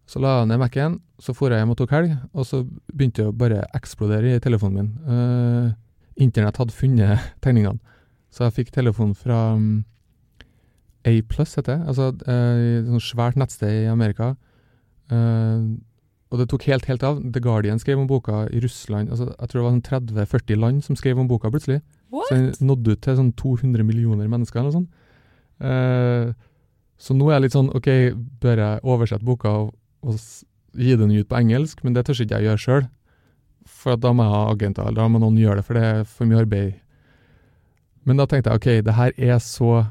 Så 0.09 0.19
la 0.21 0.35
jeg 0.39 0.49
ned 0.51 0.59
Mac-en, 0.61 0.99
så 1.21 1.33
dro 1.33 1.49
jeg 1.49 1.63
hjem 1.63 1.71
og 1.73 1.79
tok 1.79 1.93
helg, 1.95 2.11
og 2.35 2.45
så 2.45 2.59
begynte 2.91 3.23
det 3.23 3.31
å 3.31 3.37
bare 3.39 3.63
eksplodere 3.77 4.35
i 4.35 4.43
telefonen 4.43 4.75
min. 4.77 4.91
Uh, 5.07 5.71
Internett 6.21 6.59
hadde 6.59 6.75
funnet 6.75 7.23
tegningene. 7.43 7.79
Så 8.33 8.45
jeg 8.47 8.57
fikk 8.59 8.73
telefon 8.73 9.13
fra 9.17 9.53
um, 9.57 9.83
A 11.05 11.11
heter 11.13 11.65
det. 11.67 11.79
Altså 11.89 12.11
uh, 12.13 12.59
et 12.79 12.89
sånt 12.89 13.05
svært 13.05 13.39
nettsted 13.39 13.83
i 13.83 13.89
Amerika. 13.91 14.33
Uh, 15.11 15.73
og 16.33 16.39
det 16.41 16.47
tok 16.49 16.65
helt, 16.65 16.87
helt 16.89 17.03
av. 17.05 17.19
The 17.21 17.41
Guardian 17.43 17.81
skrev 17.81 17.99
om 18.01 18.07
boka 18.09 18.47
i 18.49 18.61
Russland. 18.63 19.11
Altså, 19.13 19.29
jeg 19.29 19.49
tror 19.49 19.59
det 19.59 19.65
var 19.65 19.75
sånn 19.75 20.23
30-40 20.25 20.61
land 20.63 20.85
som 20.85 20.97
skrev 20.97 21.19
om 21.21 21.29
boka 21.29 21.51
plutselig. 21.53 21.83
What? 22.13 22.29
Så 22.29 22.37
den 22.37 22.69
nådde 22.69 22.95
ut 22.95 23.03
til 23.03 23.19
sånn 23.19 23.33
200 23.39 23.85
millioner 23.87 24.29
mennesker 24.29 24.61
eller 24.61 24.69
noe 24.69 24.79
sånt. 24.79 24.99
Uh, 25.63 26.33
så 27.01 27.15
nå 27.17 27.29
er 27.29 27.37
jeg 27.37 27.45
litt 27.47 27.55
sånn 27.55 27.71
OK, 27.73 27.89
bør 28.43 28.61
jeg 28.61 28.83
oversette 28.93 29.27
boka 29.27 29.51
og, 29.63 29.73
og 30.05 30.19
gi 30.77 30.97
den 30.99 31.13
ut 31.15 31.29
på 31.29 31.39
engelsk? 31.39 31.81
Men 31.83 31.97
det 31.97 32.05
tør 32.05 32.21
ikke 32.21 32.39
jeg 32.39 32.49
gjøre 32.49 32.63
sjøl. 32.63 32.87
For 33.69 33.99
da 33.99 34.11
må 34.13 34.25
jeg 34.27 34.35
ha 34.35 34.45
agenter, 34.51 34.87
eller 34.87 35.01
da 35.01 35.09
må 35.11 35.21
noen 35.23 35.39
gjøre 35.39 35.61
det, 35.61 35.67
for 35.67 35.79
det 35.79 35.83
er 35.89 36.07
for 36.07 36.29
mye 36.29 36.41
arbeid 36.43 36.71
men 38.07 38.19
da 38.19 38.27
tenkte 38.27 38.51
jeg 38.51 38.59
ok, 38.59 38.69
det 38.85 38.95
her 38.97 39.13
er 39.31 39.37
så 39.43 39.85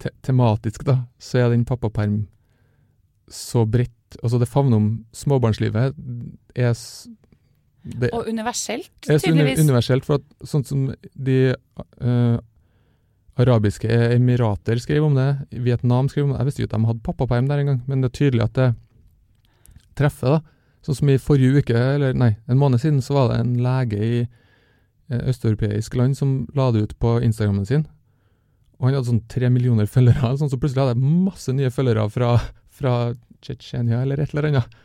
te 0.00 0.10
tematisk, 0.24 0.84
da. 0.88 1.02
Så 1.20 1.42
er 1.42 1.52
den 1.52 1.66
pappaperm 1.68 2.24
så 3.28 3.64
bredt 3.64 3.92
Altså, 4.22 4.38
det 4.38 4.46
favner 4.46 4.78
om 4.78 4.88
småbarnslivet. 5.10 5.96
Er 6.54 6.74
det, 7.84 8.10
Og 8.16 8.28
universelt, 8.28 8.90
tydeligvis. 9.04 9.58
Er 9.58 9.68
universelt, 9.68 10.06
for 10.08 10.20
at 10.20 10.48
sånn 10.48 10.64
som 10.64 10.86
de 11.14 11.38
uh, 11.52 12.38
arabiske 13.40 13.88
emirater 14.14 14.80
skrev 14.80 15.04
om 15.04 15.18
det, 15.18 15.28
Vietnam 15.66 16.08
skrev 16.08 16.28
om 16.28 16.32
det 16.32 16.40
Jeg 16.40 16.48
visste 16.48 16.64
ikke 16.64 16.70
at 16.70 16.78
de 16.78 16.90
hadde 16.90 17.06
pappaperm 17.06 17.50
der 17.50 17.64
engang, 17.64 17.82
men 17.90 18.00
det 18.00 18.12
er 18.12 18.18
tydelig 18.20 18.46
at 18.46 18.56
det 18.60 18.70
treffer, 19.98 20.38
da. 20.38 20.56
Sånn 20.84 20.98
som 20.98 21.10
i 21.12 21.20
forrige 21.20 21.62
uke, 21.64 21.76
eller 21.96 22.16
nei, 22.16 22.34
en 22.50 22.60
måned 22.60 22.82
siden, 22.82 23.04
så 23.04 23.16
var 23.16 23.30
det 23.30 23.42
en 23.42 23.54
lege 23.64 24.00
i 24.04 24.16
Eh, 25.12 25.20
østeuropeisk 25.28 25.98
land 26.00 26.16
som 26.16 26.46
la 26.56 26.70
det 26.72 26.86
ut 26.86 26.94
på 26.98 27.18
Instagrammen 27.20 27.66
sin. 27.68 27.84
Og 28.78 28.88
han 28.88 28.96
hadde 28.96 29.10
sånn 29.10 29.26
tre 29.28 29.50
millioner 29.52 29.88
følgere, 29.90 30.32
sånn, 30.40 30.50
så 30.52 30.60
plutselig 30.60 30.84
hadde 30.84 30.96
jeg 30.96 31.16
masse 31.28 31.52
nye 31.52 31.72
følgere 31.72 32.06
fra, 32.12 32.34
fra 32.72 32.94
Tsjetsjenia 33.44 34.00
eller 34.02 34.22
et 34.22 34.32
eller 34.32 34.48
annet. 34.50 34.80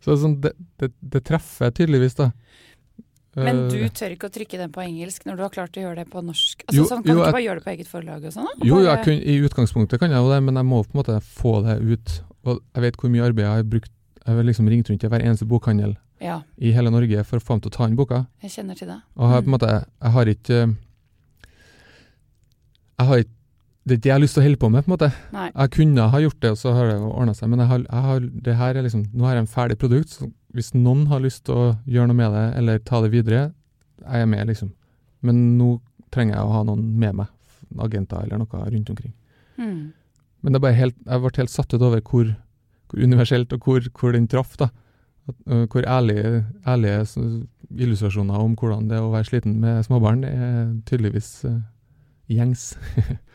Så 0.00 0.16
sånn, 0.20 0.38
det, 0.40 0.54
det, 0.80 0.90
det, 1.00 1.22
treffer 1.28 1.72
tydeligvis, 1.76 2.16
da. 2.18 2.30
Men 3.38 3.68
du 3.70 3.76
eh, 3.78 3.92
tør 3.94 4.16
ikke 4.16 4.26
å 4.26 4.32
trykke 4.34 4.58
den 4.58 4.72
på 4.74 4.82
engelsk 4.82 5.26
når 5.28 5.38
du 5.38 5.42
har 5.44 5.52
klart 5.54 5.76
å 5.78 5.84
gjøre 5.84 6.02
det 6.02 6.08
på 6.10 6.22
norsk? 6.24 6.64
Altså, 6.66 6.78
jo, 6.80 6.86
sånn, 6.88 7.04
kan 7.04 7.12
jo, 7.12 7.20
du 7.20 7.22
ikke 7.22 7.36
bare 7.36 7.44
gjøre 7.44 7.60
det 7.60 7.66
på 7.66 7.72
eget 7.76 7.90
forlag 7.90 8.26
og 8.26 8.34
sånn? 8.34 8.50
Jo, 8.66 8.80
bare... 8.82 9.04
kun, 9.06 9.20
i 9.20 9.36
utgangspunktet 9.46 10.02
kan 10.02 10.12
jeg 10.12 10.24
jo 10.24 10.32
det, 10.32 10.40
men 10.48 10.58
jeg 10.58 10.68
må 10.72 10.82
på 10.82 10.96
en 10.96 11.00
måte 11.02 11.18
få 11.38 11.54
det 11.66 11.78
ut. 11.84 12.14
Og 12.48 12.58
jeg 12.58 12.86
vet 12.86 13.00
hvor 13.00 13.12
mye 13.12 13.26
arbeid 13.28 13.46
jeg 13.46 13.60
har 13.60 13.72
brukt. 13.76 13.92
Jeg 14.20 14.36
har 14.36 14.46
liksom 14.48 14.68
ringt 14.72 14.90
rundt 14.90 15.02
til 15.04 15.12
hver 15.12 15.24
eneste 15.24 15.46
bokhandel 15.48 15.94
ja. 16.20 16.40
i 16.60 16.72
hele 16.76 16.92
Norge 16.92 17.22
for 17.28 17.40
å 17.40 17.44
få 17.44 17.56
ham 17.56 17.62
til 17.64 17.72
å 17.72 17.76
ta 17.76 17.88
inn 17.88 17.98
boka. 17.98 18.24
Jeg 18.44 18.54
kjenner 18.56 18.78
til 18.78 18.90
det. 18.90 18.98
Og 19.16 19.34
jeg, 19.36 19.44
på 19.44 19.50
en 19.50 19.54
måte, 19.56 19.74
jeg 19.78 20.14
har 20.16 20.32
ikke 20.34 20.58
Jeg 23.00 23.08
har 23.10 23.22
ikke 23.24 23.39
det 23.90 23.96
er 23.96 23.98
ikke 23.98 24.04
det 24.06 24.10
jeg 24.10 24.14
har 24.14 24.22
lyst 24.22 24.36
til 24.36 24.42
å 24.42 24.46
holde 24.46 24.60
på 24.62 24.68
med. 24.70 24.84
på 24.84 24.90
en 24.90 24.94
måte. 24.94 25.10
Nei. 25.34 25.46
Jeg 25.50 25.70
kunne 25.74 26.08
ha 26.12 26.18
gjort 26.22 26.40
det, 26.44 26.50
og 26.54 26.58
så 26.60 26.72
har 26.76 26.90
det 26.90 26.98
ordna 27.02 27.34
seg. 27.34 27.50
Men 27.50 27.62
jeg 27.64 27.70
har, 27.72 27.80
jeg 27.86 28.04
har, 28.06 28.26
det 28.46 28.58
her 28.60 28.78
er 28.78 28.86
liksom, 28.86 29.06
nå 29.10 29.26
har 29.26 29.34
jeg 29.34 29.44
en 29.44 29.54
ferdig 29.54 29.76
produkt. 29.82 30.14
så 30.14 30.28
Hvis 30.54 30.70
noen 30.76 31.08
har 31.10 31.24
lyst 31.24 31.44
til 31.48 31.58
å 31.58 31.64
gjøre 31.90 32.10
noe 32.10 32.18
med 32.20 32.36
det, 32.36 32.44
eller 32.60 32.84
ta 32.86 33.00
det 33.02 33.10
videre, 33.10 33.48
er 34.06 34.22
jeg 34.22 34.30
med, 34.30 34.44
liksom. 34.52 34.70
Men 35.26 35.40
nå 35.58 35.72
trenger 36.14 36.36
jeg 36.36 36.46
å 36.46 36.54
ha 36.54 36.62
noen 36.68 36.84
med 37.02 37.18
meg. 37.22 37.32
Agenter 37.80 38.22
eller 38.22 38.42
noe 38.42 38.68
rundt 38.70 38.92
omkring. 38.94 39.12
Mm. 39.58 39.90
Men 40.40 40.52
det 40.52 40.60
er 40.60 40.64
bare 40.64 40.78
helt, 40.78 40.96
jeg 41.02 41.22
ble 41.24 41.34
helt 41.36 41.52
satt 41.52 41.74
ut 41.74 41.82
over 41.82 42.00
hvor, 42.00 42.30
hvor 42.90 43.02
universelt 43.02 43.52
og 43.54 43.66
hvor, 43.66 43.90
hvor 43.98 44.14
den 44.14 44.30
traff. 44.30 44.54
da. 44.60 44.70
Uh, 45.46 45.66
hvor 45.70 45.84
ærlige, 45.86 46.44
ærlige 46.66 47.04
illustrasjoner 47.70 48.40
om 48.40 48.56
hvordan 48.58 48.88
det 48.90 48.96
er 48.98 49.04
å 49.04 49.12
være 49.12 49.28
sliten 49.28 49.60
med 49.62 49.84
småbarn, 49.86 50.24
det 50.24 50.30
er 50.32 50.70
tydeligvis 50.88 51.44
uh, 51.46 51.60
gjengs. 52.30 52.72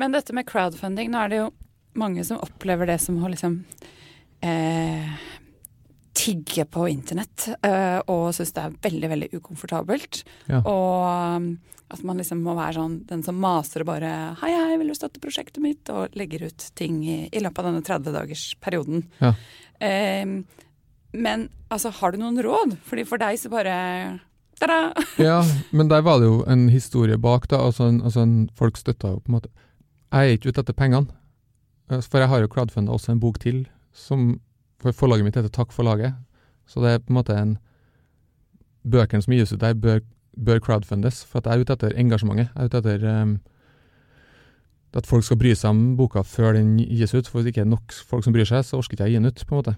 Men 0.00 0.16
dette 0.16 0.34
med 0.36 0.48
crowdfunding, 0.48 1.10
nå 1.12 1.20
er 1.20 1.32
det 1.32 1.42
jo 1.42 1.50
mange 2.00 2.24
som 2.24 2.40
opplever 2.40 2.88
det 2.88 3.00
som 3.02 3.18
å 3.20 3.28
liksom 3.28 3.58
eh, 4.46 5.10
tigge 6.16 6.64
på 6.64 6.86
internett, 6.88 7.50
eh, 7.66 7.98
og 8.08 8.30
syns 8.36 8.54
det 8.56 8.62
er 8.62 8.78
veldig, 8.88 9.10
veldig 9.14 9.28
ukomfortabelt. 9.36 10.22
Ja. 10.48 10.62
Og 10.64 11.50
at 11.90 12.04
man 12.06 12.20
liksom 12.22 12.42
må 12.46 12.54
være 12.54 12.76
sånn 12.78 12.96
den 13.08 13.24
som 13.26 13.38
maser 13.42 13.82
og 13.82 13.90
bare 13.90 14.10
'Hei, 14.38 14.50
hei, 14.54 14.78
vil 14.78 14.92
du 14.92 14.94
støtte 14.94 15.22
prosjektet 15.22 15.62
mitt?' 15.62 15.90
og 15.90 16.14
legger 16.14 16.46
ut 16.46 16.70
ting 16.78 17.02
i, 17.04 17.20
i 17.32 17.42
løpet 17.42 17.58
av 17.58 17.70
denne 17.70 17.82
30-dagersperioden. 17.82 19.04
Ja. 19.20 19.34
Eh, 19.80 20.26
men 21.12 21.48
altså, 21.68 21.90
har 21.90 22.12
du 22.12 22.18
noen 22.22 22.38
råd? 22.42 22.76
Fordi 22.86 23.04
for 23.04 23.18
deg 23.18 23.40
så 23.40 23.50
bare 23.50 24.20
Ta-da! 24.60 24.92
ja, 25.16 25.40
men 25.72 25.88
der 25.88 26.02
var 26.04 26.20
det 26.20 26.28
jo 26.28 26.42
en 26.44 26.68
historie 26.68 27.16
bak, 27.16 27.48
da. 27.48 27.62
Altså, 27.64 27.88
en, 27.88 28.02
altså 28.04 28.20
en, 28.26 28.50
folk 28.54 28.76
støtta 28.76 29.14
jo 29.14 29.22
på 29.24 29.32
en 29.32 29.36
måte 29.38 29.48
Jeg 30.10 30.26
er 30.26 30.36
ikke 30.36 30.50
ute 30.50 30.62
etter 30.64 30.76
pengene. 30.76 31.06
Eh, 31.90 32.02
for 32.02 32.22
jeg 32.22 32.30
har 32.30 32.42
jo 32.42 32.50
crowdfunda 32.50 32.94
også 32.94 33.14
en 33.14 33.22
bok 33.22 33.38
til, 33.42 33.64
som 33.92 34.40
for 34.80 34.96
forlaget 34.96 35.26
mitt 35.26 35.36
heter 35.36 35.52
Takk 35.52 35.74
for 35.74 35.86
laget. 35.86 36.14
Så 36.66 36.82
det 36.82 36.94
er 36.94 37.02
på 37.02 37.12
en 37.12 37.20
måte 37.20 37.36
en 37.36 37.58
Bøkene 38.80 39.20
som 39.20 39.34
gis 39.34 39.52
ut 39.52 39.60
der, 39.60 39.74
bør, 39.76 39.98
bør 40.40 40.60
crowdfundes. 40.64 41.24
For 41.28 41.40
at 41.40 41.46
jeg 41.50 41.58
er 41.58 41.64
ute 41.64 41.74
etter 41.76 41.96
engasjementet. 42.00 42.48
Jeg 42.48 42.62
er 42.62 42.70
ute 42.70 42.80
etter 42.80 43.04
um, 43.04 43.34
at 44.96 45.06
folk 45.06 45.26
skal 45.26 45.38
bry 45.38 45.52
seg 45.52 45.70
om 45.74 45.82
boka 45.98 46.22
før 46.24 46.56
den 46.56 46.78
gis 46.80 47.12
ut. 47.12 47.28
For 47.28 47.38
hvis 47.38 47.50
det 47.50 47.52
ikke 47.54 47.66
er 47.66 47.74
nok 47.74 47.92
folk 48.08 48.24
som 48.24 48.34
bryr 48.34 48.48
seg, 48.48 48.64
så 48.64 48.80
orker 48.80 48.96
ikke 48.96 49.04
jeg 49.04 49.12
å 49.12 49.12
gi 49.12 49.20
den 49.20 49.28
ut, 49.28 49.44
på 49.44 49.54
en 49.54 49.60
måte. 49.60 49.76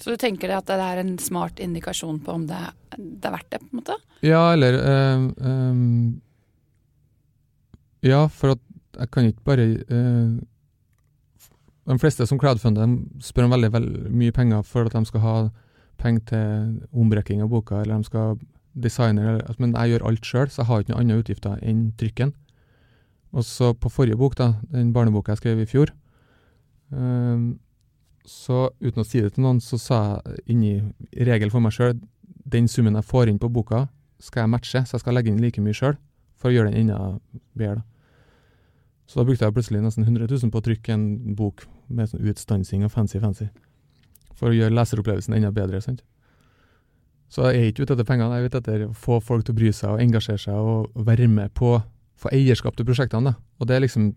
Så 0.00 0.14
du 0.14 0.22
tenker 0.22 0.54
at 0.54 0.70
det 0.70 0.78
er 0.80 1.02
en 1.02 1.12
smart 1.20 1.60
indikasjon 1.60 2.22
på 2.24 2.38
om 2.38 2.46
det, 2.48 2.60
det 2.96 3.28
er 3.28 3.34
verdt 3.34 3.50
det, 3.52 3.60
på 3.60 3.68
en 3.68 3.82
måte? 3.82 3.98
Ja, 4.24 4.44
eller 4.54 4.78
um, 4.80 5.26
um, 5.42 6.20
Ja, 8.06 8.22
for 8.32 8.54
at 8.54 8.62
jeg 8.98 9.10
kan 9.10 9.28
ikke 9.28 9.44
bare 9.46 9.66
uh, 9.90 10.38
De 11.90 11.98
fleste 11.98 12.26
som 12.26 12.38
crowdfunder, 12.38 12.86
spør 13.24 13.48
om 13.48 13.54
veldig, 13.54 13.72
veldig 13.72 14.10
mye 14.14 14.32
penger 14.32 14.62
for 14.62 14.86
at 14.86 14.94
de 14.94 15.04
skal 15.08 15.24
ha 15.24 15.34
penger 15.98 16.20
til 16.28 16.76
ombrekking 16.92 17.42
av 17.42 17.50
boka, 17.50 17.80
eller 17.80 17.98
de 17.98 18.08
skal 18.08 18.38
designe, 18.74 19.24
eller, 19.24 19.56
men 19.58 19.72
jeg 19.74 19.94
gjør 19.94 20.04
alt 20.06 20.28
sjøl, 20.28 20.50
så 20.50 20.62
jeg 20.62 20.68
har 20.68 20.84
ikke 20.84 20.92
noen 20.92 21.02
andre 21.02 21.18
utgifter 21.24 21.64
enn 21.66 21.80
trykken. 21.98 22.34
Og 23.32 23.44
så 23.46 23.72
på 23.74 23.90
forrige 23.90 24.18
bok, 24.20 24.36
da, 24.38 24.52
den 24.70 24.92
barneboka 24.94 25.34
jeg 25.34 25.42
skrev 25.42 25.64
i 25.64 25.66
fjor, 25.70 25.90
um, 26.94 27.58
så 28.26 28.68
uten 28.80 29.02
å 29.02 29.06
si 29.06 29.22
det 29.24 29.34
til 29.34 29.46
noen, 29.46 29.60
så 29.64 29.78
sa 29.80 30.00
jeg 30.20 30.44
inni 30.54 30.74
regel 31.26 31.50
for 31.50 31.64
meg 31.64 31.74
sjøl 31.74 31.96
den 32.50 32.68
summen 32.68 32.98
jeg 32.98 33.06
får 33.06 33.30
inn 33.30 33.40
på 33.40 33.50
boka, 33.52 33.86
skal 34.20 34.44
jeg 34.44 34.52
matche, 34.52 34.82
så 34.84 34.96
jeg 34.96 35.04
skal 35.04 35.16
legge 35.16 35.32
inn 35.32 35.40
like 35.42 35.62
mye 35.62 35.76
sjøl 35.76 35.96
for 36.40 36.50
å 36.50 36.54
gjøre 36.54 36.72
den 36.72 36.84
enda 36.84 36.98
bedre. 37.58 37.82
Så 39.10 39.18
da 39.18 39.26
brukte 39.26 39.42
jeg 39.42 39.54
plutselig 39.56 39.80
nesten 39.82 40.04
100 40.06 40.28
000 40.30 40.52
på 40.54 40.60
å 40.60 40.62
trykke 40.62 40.94
en 40.94 41.06
bok 41.34 41.64
med 41.90 42.12
sånn 42.12 42.22
utstansing 42.30 42.84
og 42.86 42.92
fancy-fancy. 42.94 43.48
For 44.38 44.52
å 44.52 44.54
gjøre 44.54 44.76
leseropplevelsen 44.76 45.34
enda 45.34 45.50
bedre. 45.50 45.80
sant? 45.82 46.04
Så 47.30 47.48
jeg 47.50 47.58
er 47.58 47.72
ikke 47.72 47.82
ute 47.82 47.96
etter 47.96 48.06
pengene, 48.06 48.38
jeg 48.38 48.46
er 48.46 48.52
ute 48.52 48.60
etter 48.62 48.84
å 48.86 48.92
få 48.94 49.18
folk 49.22 49.46
til 49.46 49.56
å 49.56 49.58
bry 49.58 49.72
seg 49.74 49.96
og 49.96 50.02
engasjere 50.04 50.38
seg 50.44 50.54
og 50.54 51.02
være 51.06 51.26
med 51.30 51.50
på 51.58 51.72
få 52.20 52.30
eierskap 52.36 52.76
til 52.78 52.86
prosjektene. 52.86 53.32
Da. 53.32 53.58
Og 53.58 53.66
det 53.70 53.76
er 53.76 53.86
liksom 53.86 54.12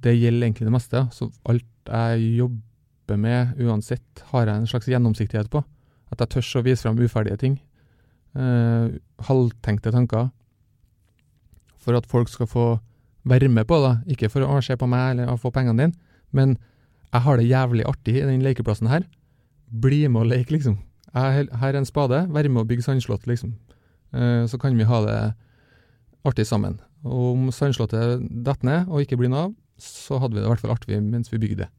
Det 0.00 0.14
gjelder 0.16 0.46
egentlig 0.46 0.64
det 0.64 0.72
meste. 0.72 1.00
Så 1.12 1.26
alt 1.44 1.66
jeg 1.84 2.36
jobber 2.38 3.18
med, 3.20 3.58
uansett, 3.60 4.22
har 4.30 4.46
jeg 4.46 4.56
en 4.56 4.66
slags 4.66 4.86
gjennomsiktighet 4.88 5.50
på. 5.52 5.60
At 6.10 6.22
jeg 6.22 6.30
tør 6.30 6.60
å 6.60 6.62
vise 6.64 6.86
fram 6.86 6.96
uferdige 6.96 7.36
ting. 7.36 7.58
Eh, 8.32 8.96
halvtenkte 9.28 9.92
tanker. 9.92 10.30
For 11.76 11.98
at 11.98 12.08
folk 12.08 12.32
skal 12.32 12.48
få 12.48 12.64
være 13.24 13.48
med 13.48 13.66
på 13.68 13.78
da. 13.82 13.96
Ikke 14.10 14.30
for 14.32 14.46
å 14.46 14.60
se 14.64 14.76
på 14.78 14.88
meg 14.90 15.14
eller 15.14 15.32
å 15.32 15.38
få 15.40 15.52
pengene 15.54 15.78
dine, 15.78 15.96
men 16.32 16.56
jeg 17.10 17.24
har 17.26 17.40
det 17.40 17.48
jævlig 17.48 17.86
artig 17.88 18.20
i 18.20 18.26
den 18.26 18.44
lekeplassen 18.44 18.90
her. 18.90 19.06
Bli 19.70 20.04
med 20.08 20.22
og 20.22 20.30
leke, 20.30 20.54
liksom. 20.54 20.78
Jeg, 21.10 21.48
er 21.50 21.76
en 21.76 21.88
spade, 21.88 22.22
vær 22.30 22.48
med 22.48 22.62
og 22.62 22.68
bygge 22.70 22.86
sandslott, 22.86 23.26
liksom. 23.26 23.56
Eh, 24.14 24.46
så 24.46 24.58
kan 24.58 24.78
vi 24.78 24.86
ha 24.86 25.00
det 25.06 25.18
artig 26.26 26.46
sammen. 26.46 26.78
Og 27.02 27.32
om 27.32 27.50
sandslottet 27.54 28.22
detter 28.30 28.68
ned 28.68 28.90
og 28.90 29.02
ikke 29.02 29.18
blir 29.18 29.32
noe 29.32 29.48
av, 29.48 29.56
så 29.80 30.20
hadde 30.20 30.36
vi 30.36 30.42
det 30.42 30.46
i 30.46 30.52
hvert 30.52 30.62
fall 30.62 30.74
artig 30.74 31.00
mens 31.02 31.32
vi 31.32 31.40
bygde 31.40 31.64
det. 31.64 31.70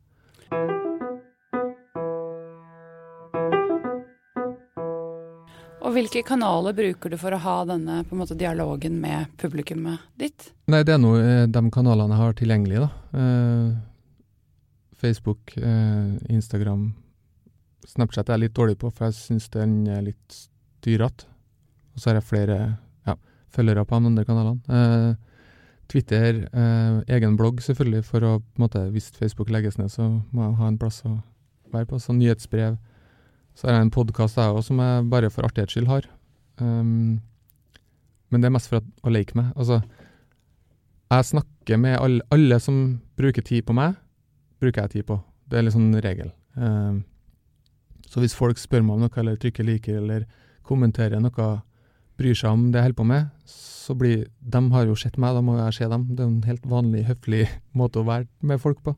Og 5.91 5.97
hvilke 5.97 6.21
kanaler 6.23 6.71
bruker 6.71 7.11
du 7.11 7.17
for 7.19 7.35
å 7.35 7.37
ha 7.43 7.53
denne 7.67 7.97
måte, 8.15 8.35
dialogen 8.39 8.93
med 9.03 9.27
publikummet 9.41 9.99
ditt? 10.15 10.45
Nei, 10.71 10.85
det 10.87 10.93
er 10.95 11.01
nå 11.03 11.09
eh, 11.19 11.47
de 11.51 11.61
kanalene 11.67 12.15
jeg 12.15 12.21
har 12.21 12.35
tilgjengelig, 12.39 12.83
da. 12.85 13.19
Eh, 13.19 13.73
Facebook, 15.01 15.51
eh, 15.59 16.13
Instagram, 16.31 16.85
Snapchat 17.91 18.31
er 18.31 18.37
jeg 18.37 18.43
litt 18.45 18.55
dårlig 18.55 18.77
på, 18.79 18.87
for 18.87 19.09
jeg 19.09 19.17
syns 19.17 19.49
den 19.51 19.73
er 19.91 20.05
litt 20.05 20.37
styrete. 20.37 21.27
Og 21.91 21.99
så 21.99 22.13
har 22.13 22.21
jeg 22.21 22.29
flere 22.29 22.59
ja, 23.09 23.17
følgere 23.51 23.83
på 23.83 23.99
de 23.99 24.11
andre 24.13 24.25
kanalene. 24.29 25.17
Twitter, 25.91 26.45
egen 27.11 27.35
blogg 27.35 27.59
selvfølgelig, 27.65 28.05
for 28.07 28.23
å 28.23 28.31
på 28.39 28.61
en 28.61 28.63
måte, 28.63 28.85
hvis 28.93 29.11
Facebook 29.17 29.51
legges 29.51 29.75
ned, 29.81 29.91
så 29.91 30.07
må 30.07 30.45
jeg 30.45 30.55
ha 30.61 30.71
en 30.71 30.79
plass 30.79 31.01
å 31.03 31.17
være 31.73 31.89
på. 31.89 31.99
Så 31.99 32.15
nyhetsbrev. 32.15 32.79
Så 33.61 33.67
har 33.69 33.75
jeg 33.75 33.85
en 33.85 33.91
podkast 33.93 34.39
jeg 34.41 34.49
òg, 34.55 34.63
som 34.65 34.79
jeg 34.81 35.01
bare 35.11 35.29
for 35.29 35.45
artighets 35.45 35.75
skyld 35.75 35.85
har. 35.85 36.07
Um, 36.57 37.19
men 38.33 38.41
det 38.41 38.47
er 38.47 38.53
mest 38.55 38.71
for 38.71 38.81
å 38.81 39.11
leke 39.13 39.35
med. 39.37 39.51
Altså, 39.53 39.83
jeg 41.13 41.27
snakker 41.29 41.77
med 41.77 41.99
alle, 41.99 42.25
alle 42.33 42.57
som 42.57 42.79
bruker 43.21 43.45
tid 43.45 43.67
på 43.67 43.75
meg, 43.77 43.99
bruker 44.57 44.87
jeg 44.87 44.93
tid 44.95 45.07
på. 45.11 45.19
Det 45.45 45.59
er 45.59 45.67
litt 45.67 45.75
sånn 45.75 45.93
regel. 46.01 46.31
Um, 46.55 47.03
så 48.09 48.23
hvis 48.23 48.33
folk 48.33 48.57
spør 48.57 48.81
meg 48.87 48.95
om 48.95 49.05
noe, 49.05 49.13
eller 49.21 49.37
trykker 49.37 49.69
liker, 49.69 50.01
eller 50.01 50.25
kommenterer 50.65 51.21
noe, 51.21 51.51
bryr 52.17 52.41
seg 52.41 52.57
om 52.57 52.65
det 52.71 52.81
jeg 52.81 52.87
holder 52.87 52.99
på 53.03 53.07
med, 53.13 53.29
så 53.45 53.93
blir 53.97 54.25
De 54.41 54.63
har 54.73 54.89
jo 54.89 54.97
sett 54.97 55.21
meg, 55.21 55.37
da 55.37 55.45
må 55.45 55.59
jeg 55.59 55.77
se 55.77 55.91
dem. 55.93 56.09
Det 56.15 56.25
er 56.25 56.31
en 56.31 56.41
helt 56.49 56.65
vanlig, 56.65 57.05
høflig 57.13 57.45
måte 57.83 58.01
å 58.01 58.09
være 58.09 58.25
med 58.41 58.65
folk 58.65 58.81
på. 58.89 58.97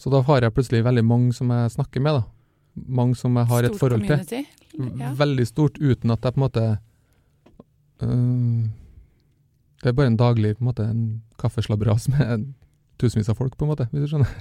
Så 0.00 0.08
da 0.16 0.24
har 0.24 0.48
jeg 0.48 0.56
plutselig 0.56 0.86
veldig 0.88 1.04
mange 1.04 1.36
som 1.36 1.52
jeg 1.52 1.76
snakker 1.76 2.08
med, 2.08 2.22
da 2.22 2.37
mange 2.86 3.16
som 3.16 3.34
jeg 3.36 3.46
har 3.50 3.64
Stort 3.64 3.74
et 3.74 3.80
forhold 3.80 4.06
community. 4.06 4.42
til. 4.44 4.92
Ja. 5.00 5.12
Veldig 5.18 5.46
stort, 5.48 5.78
uten 5.80 6.10
at 6.14 6.22
jeg 6.22 6.34
på 6.34 6.38
en 6.38 6.44
måte 6.44 6.64
øh, 8.02 8.68
Det 9.82 9.90
er 9.90 9.96
bare 9.98 10.06
en 10.12 10.16
daglig 10.18 10.56
på 10.56 10.62
en 10.64 10.70
måte, 10.70 10.86
en 10.90 11.02
kaffeslabberas 11.38 12.08
med 12.14 12.52
tusenvis 12.98 13.28
av 13.30 13.38
folk, 13.38 13.56
på 13.56 13.64
en 13.66 13.72
måte, 13.72 13.88
hvis 13.92 14.06
du 14.06 14.10
skjønner. 14.12 14.32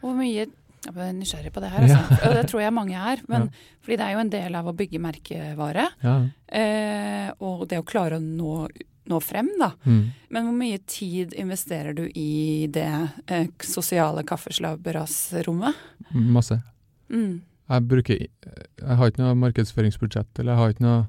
Hvor 0.00 0.14
mye 0.14 0.46
jeg 0.84 0.92
er 1.00 1.14
nysgjerrig 1.16 1.52
på 1.54 1.62
det 1.64 1.70
her, 1.72 1.86
altså. 1.86 2.16
Ja. 2.24 2.32
det 2.36 2.48
tror 2.50 2.60
jeg 2.60 2.74
mange 2.76 2.98
er. 3.12 3.22
Men, 3.30 3.48
Fordi 3.82 3.96
det 3.96 4.04
er 4.06 4.12
jo 4.14 4.24
en 4.24 4.32
del 4.34 4.58
av 4.58 4.66
å 4.68 4.74
bygge 4.76 5.00
merkevare. 5.00 5.86
Ja. 6.04 6.16
Eh, 6.46 7.30
og 7.40 7.64
det 7.70 7.80
å 7.80 7.86
klare 7.88 8.18
å 8.20 8.22
nå, 8.22 8.66
nå 9.10 9.20
frem, 9.24 9.48
da. 9.60 9.70
Mm. 9.88 10.02
Men 10.28 10.48
hvor 10.50 10.58
mye 10.58 10.82
tid 10.90 11.32
investerer 11.40 11.96
du 11.96 12.04
i 12.12 12.68
det 12.72 12.90
eh, 13.26 13.48
sosiale 13.64 14.26
kaffeslabberasrommet? 14.28 15.80
Masse. 16.12 16.60
Mm. 17.08 17.40
Jeg 17.74 17.88
bruker 17.90 18.18
Jeg 18.20 18.96
har 18.98 19.10
ikke 19.10 19.22
noe 19.22 19.36
markedsføringsbudsjett, 19.42 20.30
eller 20.38 20.54
jeg 20.54 20.60
har 20.60 20.74
ikke 20.74 20.86
noe 20.86 21.04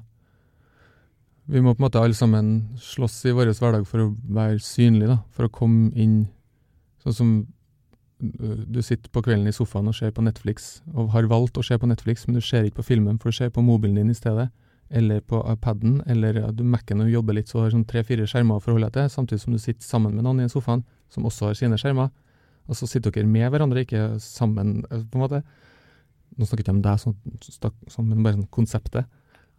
Vi 1.46 1.62
må 1.62 1.74
på 1.74 1.82
en 1.82 1.86
måte 1.86 2.02
alle 2.02 2.16
sammen 2.18 2.54
slåss 2.82 3.20
i 3.30 3.34
vår 3.36 3.52
hverdag 3.54 3.86
for 3.86 4.02
å 4.02 4.14
være 4.38 4.58
synlige, 4.62 5.14
da. 5.14 5.20
For 5.30 5.46
å 5.46 5.52
komme 5.52 5.92
inn 5.94 6.24
Sånn 7.06 7.14
som 7.14 7.32
øh, 8.42 8.62
du 8.66 8.80
sitter 8.82 9.12
på 9.14 9.22
kvelden 9.22 9.46
i 9.46 9.54
sofaen 9.54 9.86
og 9.86 9.94
ser 9.94 10.10
på 10.10 10.24
Netflix, 10.26 10.80
og 10.90 11.12
har 11.12 11.28
valgt 11.30 11.60
å 11.60 11.62
se 11.62 11.76
på 11.78 11.86
Netflix, 11.86 12.24
men 12.26 12.34
du 12.34 12.42
ser 12.42 12.66
ikke 12.66 12.80
på 12.80 12.88
filmen, 12.88 13.20
for 13.22 13.30
du 13.30 13.36
ser 13.36 13.52
på 13.54 13.62
mobilen 13.62 14.00
din 14.00 14.10
i 14.10 14.16
stedet. 14.18 14.48
Eller 14.90 15.20
på 15.22 15.38
iPaden, 15.52 16.00
eller 16.10 16.40
du 16.54 16.64
Mac-en 16.66 17.04
og 17.04 17.12
jobber 17.12 17.38
litt, 17.38 17.50
så 17.50 17.62
har 17.62 17.70
sånn 17.70 17.86
tre-fire 17.86 18.26
skjermer 18.26 18.58
å 18.58 18.64
forholde 18.64 18.90
deg 18.90 18.98
til, 18.98 19.12
samtidig 19.14 19.44
som 19.44 19.54
du 19.54 19.60
sitter 19.62 19.86
sammen 19.86 20.18
med 20.18 20.26
noen 20.26 20.42
i 20.42 20.50
sofaen 20.50 20.82
som 21.14 21.26
også 21.30 21.52
har 21.52 21.58
sine 21.58 21.78
skjermer. 21.78 22.10
Og 22.66 22.78
så 22.78 22.88
sitter 22.90 23.14
dere 23.14 23.30
med 23.30 23.50
hverandre, 23.54 23.86
ikke 23.86 24.16
sammen, 24.22 24.80
øh, 24.90 25.06
på 25.06 25.20
en 25.20 25.22
måte. 25.22 25.42
Nå 26.36 26.44
snakker 26.46 26.60
jeg 26.62 26.66
ikke 26.66 26.74
om 26.76 26.82
deg, 26.84 27.00
sånn, 27.00 27.14
sånn, 27.88 28.08
men 28.10 28.22
bare 28.24 28.36
sånn 28.36 28.48
konseptet. 28.52 29.06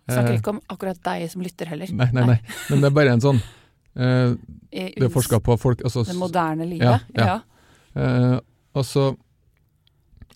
Jeg 0.07 0.15
Snakker 0.15 0.33
Eh, 0.33 0.39
ikke 0.39 0.51
om 0.53 0.59
akkurat 0.71 0.99
deg 1.03 1.25
som 1.31 1.41
lytter 1.43 1.67
heller. 1.67 1.89
Nei, 1.91 2.07
nei, 2.15 2.25
nei. 2.29 2.37
Men 2.69 2.83
det 2.83 2.87
er 2.91 2.95
bare 2.95 3.15
en 3.17 3.23
sånn 3.23 3.39
uh, 3.41 4.35
Det 4.71 5.03
er 5.03 5.09
forska 5.11 5.39
på 5.43 5.57
folk 5.59 5.81
altså, 5.83 6.05
Det 6.07 6.15
moderne 6.15 6.63
Ja, 6.63 6.69
livet. 6.69 7.09
ja. 7.17 7.41
Uh, 7.97 8.37
Og 8.77 8.85
så 8.87 9.09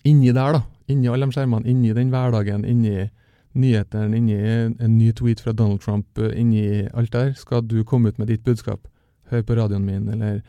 inni 0.04 0.32
der, 0.34 0.58
da. 0.58 0.62
Inni 0.90 1.08
alle 1.08 1.28
de 1.28 1.32
skjermene, 1.36 1.64
inni 1.70 1.92
den 1.94 2.10
hverdagen, 2.12 2.64
inni 2.68 3.06
nyhetene, 3.54 4.16
inni 4.18 4.36
en 4.82 4.96
ny 4.98 5.12
tweet 5.16 5.40
fra 5.44 5.52
Donald 5.56 5.80
Trump, 5.84 6.18
inni 6.18 6.88
alt 6.92 7.12
der, 7.14 7.32
skal 7.38 7.62
du 7.62 7.82
komme 7.84 8.08
ut 8.10 8.18
med 8.18 8.28
ditt 8.32 8.42
budskap. 8.44 8.88
Hør 9.30 9.44
på 9.46 9.56
radioen 9.56 9.84
min, 9.86 10.08
eller 10.12 10.40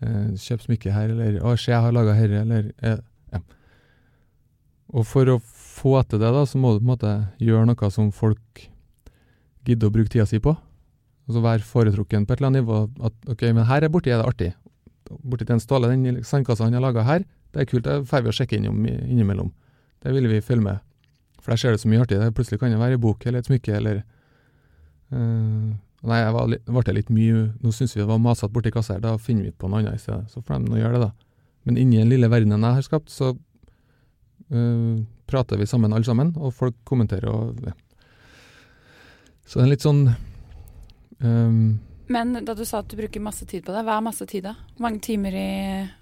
eh, 0.00 0.30
kjøp 0.38 0.62
smykke 0.64 0.94
her, 0.94 1.10
eller 1.12 1.40
å, 1.44 1.52
se, 1.58 1.72
jeg 1.74 1.82
har 1.84 1.92
laga 1.94 2.14
herre, 2.16 2.40
eller 2.46 2.70
eh, 2.82 2.96
ja. 3.34 3.42
Og 4.92 5.06
for 5.08 5.28
å 5.32 5.38
få 5.42 5.96
til 6.04 6.20
det, 6.20 6.30
da, 6.34 6.44
så 6.48 6.60
må 6.60 6.74
du 6.74 6.82
på 6.82 6.86
en 6.86 6.92
måte 6.92 7.12
gjøre 7.40 7.68
noe 7.68 7.90
som 7.94 8.10
folk 8.14 8.66
gidder 9.66 9.88
å 9.88 9.94
bruke 9.94 10.12
tida 10.12 10.26
si 10.28 10.40
på. 10.42 10.54
Altså 11.28 11.42
være 11.44 11.64
foretrukken 11.66 12.26
på 12.26 12.34
et 12.34 12.42
eller 12.42 12.50
annet 12.50 12.64
nivå. 12.64 12.80
At 13.08 13.32
ok, 13.32 13.46
men 13.56 13.68
her 13.68 13.86
er 13.86 13.92
borti 13.92 14.12
er 14.12 14.20
det 14.20 14.28
artig. 14.28 14.50
Borti 15.22 15.46
til 15.46 15.56
en 15.56 15.62
Ståle, 15.62 15.90
den 15.92 16.22
sandkassa 16.26 16.66
han 16.66 16.76
har 16.76 16.84
laga 16.84 17.06
her, 17.06 17.24
det 17.52 17.62
er 17.62 17.68
kult, 17.68 17.84
det 17.84 18.08
får 18.08 18.24
vi 18.24 18.32
å 18.32 18.36
sjekke 18.36 18.58
innom, 18.58 18.80
innimellom. 18.88 19.52
Det 20.02 20.12
vil 20.14 20.28
vi 20.30 20.40
følge 20.44 20.64
med. 20.64 20.82
For 21.42 21.52
der 21.52 21.60
skjer 21.60 21.74
det 21.74 21.82
så 21.82 21.90
mye 21.90 22.02
artig. 22.04 22.18
Det 22.20 22.34
plutselig 22.36 22.60
kan 22.60 22.72
det 22.72 22.80
være 22.80 22.98
en 22.98 23.02
bok 23.02 23.24
eller 23.26 23.42
et 23.42 23.48
smykke 23.48 23.74
eller 23.78 24.02
uh, 25.12 25.72
Nei, 26.02 26.18
jeg 26.18 26.32
var 26.34 26.48
ble 26.82 26.92
litt 26.96 27.10
mye 27.14 27.42
Nå 27.62 27.70
syns 27.70 27.92
vi 27.94 28.00
det 28.00 28.08
var 28.08 28.18
masete 28.18 28.50
borti 28.50 28.72
kassa 28.74 28.96
her, 28.96 29.02
da 29.04 29.12
finner 29.22 29.46
vi 29.46 29.52
på 29.54 29.68
noe 29.70 29.82
annet 29.82 30.00
i 30.00 30.02
stedet. 30.02 30.26
Så 30.32 30.42
får 30.42 30.58
de 30.58 30.72
nå 30.72 30.80
gjøre 30.80 30.98
det, 30.98 31.08
da. 31.10 31.28
Men 31.68 31.78
inni 31.78 32.00
den 32.00 32.10
lille 32.10 32.30
verdenen 32.30 32.66
jeg 32.66 32.80
har 32.80 32.86
skapt, 32.88 33.12
så 33.12 33.36
eh, 34.52 35.02
prater 35.26 35.60
vi 35.60 35.66
sammen 35.66 35.92
alle 35.92 36.06
sammen, 36.06 36.34
og 36.36 36.54
folk 36.56 36.76
kommenterer 36.88 37.30
og 37.32 37.64
ja. 37.66 37.74
Så 39.46 39.58
det 39.58 39.64
er 39.64 39.72
litt 39.72 39.84
sånn 39.84 40.04
um, 41.18 41.80
Men 42.12 42.36
da 42.46 42.54
du 42.56 42.62
sa 42.64 42.80
at 42.80 42.90
du 42.92 42.96
bruker 42.96 43.20
masse 43.24 43.46
tid 43.48 43.64
på 43.66 43.74
det, 43.74 43.82
hva 43.84 43.98
er 43.98 44.04
masse 44.06 44.26
tid 44.28 44.46
da? 44.46 44.54
Hvor 44.76 44.86
mange 44.86 45.02
timer 45.04 45.34
i, 45.36 45.48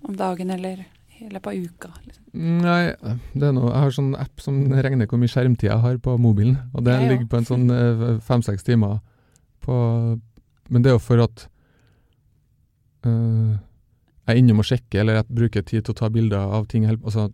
om 0.06 0.16
dagen 0.18 0.52
eller 0.54 0.82
i 1.20 1.28
løpet 1.28 1.48
av 1.50 1.70
uka? 1.70 1.92
Liksom? 2.04 2.26
Nei, 2.64 2.82
det 3.32 3.48
er 3.48 3.54
noe, 3.56 3.72
jeg 3.72 3.84
har 3.86 3.96
sånn 3.96 4.12
app 4.20 4.44
som 4.44 4.60
regner 4.70 5.08
hvor 5.10 5.20
mye 5.20 5.32
skjermtid 5.32 5.70
jeg 5.70 5.84
har 5.86 5.98
på 6.04 6.16
mobilen, 6.20 6.58
og 6.74 6.84
det 6.86 6.98
ligger 7.06 7.26
på 7.30 7.40
en 7.40 7.48
sånn 7.48 7.66
eh, 7.74 8.04
fem-seks 8.26 8.66
timer 8.66 9.00
på 9.64 9.74
Men 10.70 10.84
det 10.84 10.92
er 10.92 10.94
jo 10.94 11.02
for 11.02 11.20
at 11.24 11.42
uh, 13.04 13.58
jeg 14.30 14.36
er 14.36 14.38
innom 14.38 14.62
og 14.62 14.68
sjekker, 14.68 15.00
eller 15.02 15.18
jeg 15.18 15.36
bruker 15.40 15.64
tid 15.66 15.82
til 15.84 15.94
å 15.94 15.98
ta 15.98 16.08
bilder 16.12 16.52
av 16.58 16.68
ting, 16.70 16.84
altså, 16.86 17.26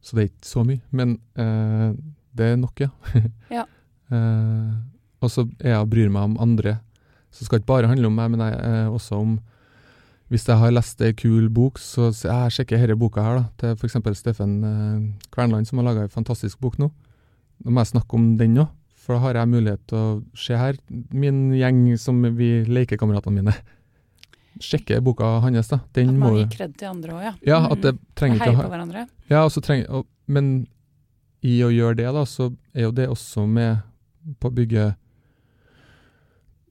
så 0.00 0.16
det 0.16 0.22
er 0.22 0.30
ikke 0.30 0.48
så 0.50 0.64
mye. 0.66 0.80
Men 0.90 1.18
eh, 1.38 1.90
det 2.38 2.52
er 2.52 2.60
nok, 2.60 2.84
ja. 2.84 2.90
Ja. 3.58 3.64
Eh, 4.12 4.72
og 5.18 5.32
så 5.32 5.44
er 5.58 5.74
jeg 5.74 5.82
og 5.82 5.90
bryr 5.90 6.10
meg 6.12 6.30
om 6.30 6.36
andre. 6.40 6.78
Så 7.32 7.42
det 7.42 7.48
skal 7.48 7.60
ikke 7.60 7.72
bare 7.72 7.90
handle 7.90 8.08
om 8.08 8.16
meg, 8.16 8.30
men 8.32 8.44
jeg, 8.46 8.58
eh, 8.62 8.88
også 8.92 9.18
om 9.18 9.38
hvis 10.28 10.44
jeg 10.44 10.60
har 10.60 10.72
lest 10.74 11.00
ei 11.00 11.14
kul 11.16 11.46
bok, 11.48 11.78
så 11.80 12.10
jeg 12.12 12.52
sjekker 12.52 12.82
denne 12.82 12.98
boka 13.00 13.22
her, 13.24 13.38
da, 13.38 13.44
til 13.60 13.78
f.eks. 13.78 13.96
Steffen 14.20 14.58
eh, 14.64 15.28
Kvernland, 15.32 15.68
som 15.68 15.80
har 15.80 15.88
laga 15.88 16.04
ei 16.04 16.12
fantastisk 16.12 16.60
bok 16.60 16.76
nå. 16.80 16.90
Da 17.64 17.72
må 17.72 17.80
jeg 17.80 17.94
snakke 17.94 18.18
om 18.18 18.26
den 18.40 18.58
òg, 18.60 18.68
for 18.92 19.16
da 19.16 19.22
har 19.24 19.40
jeg 19.40 19.50
mulighet 19.54 19.86
til 19.88 19.98
å 19.98 20.10
se 20.36 20.58
her, 20.60 20.76
min 21.16 21.48
gjeng 21.56 21.80
som 22.00 22.20
vi 22.36 22.50
lekekameratene 22.68 23.40
mine. 23.40 23.56
Sjekke 24.60 25.00
boka 25.04 25.24
hans, 25.44 25.68
da. 25.68 25.80
Den 25.94 26.08
At 26.10 26.14
man 26.22 26.34
gir 26.36 26.48
kred 26.56 26.76
til 26.78 26.88
andre 26.88 27.12
òg, 27.14 27.22
ja. 27.22 27.32
Ja, 27.46 27.58
Mm. 27.60 27.72
at 27.72 27.80
det 27.82 27.92
trenger 28.16 28.36
ikke 28.40 28.54
å 28.56 28.62
på 28.62 28.70
hverandre. 28.72 29.08
Ja, 29.30 29.44
og 29.44 29.50
så 29.54 29.60
trenger, 29.62 29.90
og, 29.90 30.06
men 30.26 30.66
i 31.42 31.60
å 31.62 31.70
gjøre 31.70 31.96
det, 31.96 32.08
da, 32.12 32.24
så 32.26 32.48
er 32.74 32.82
jo 32.88 32.90
det 32.92 33.08
også 33.08 33.46
med 33.46 33.82
på 34.40 34.48
å 34.50 34.54
bygge 34.54 34.96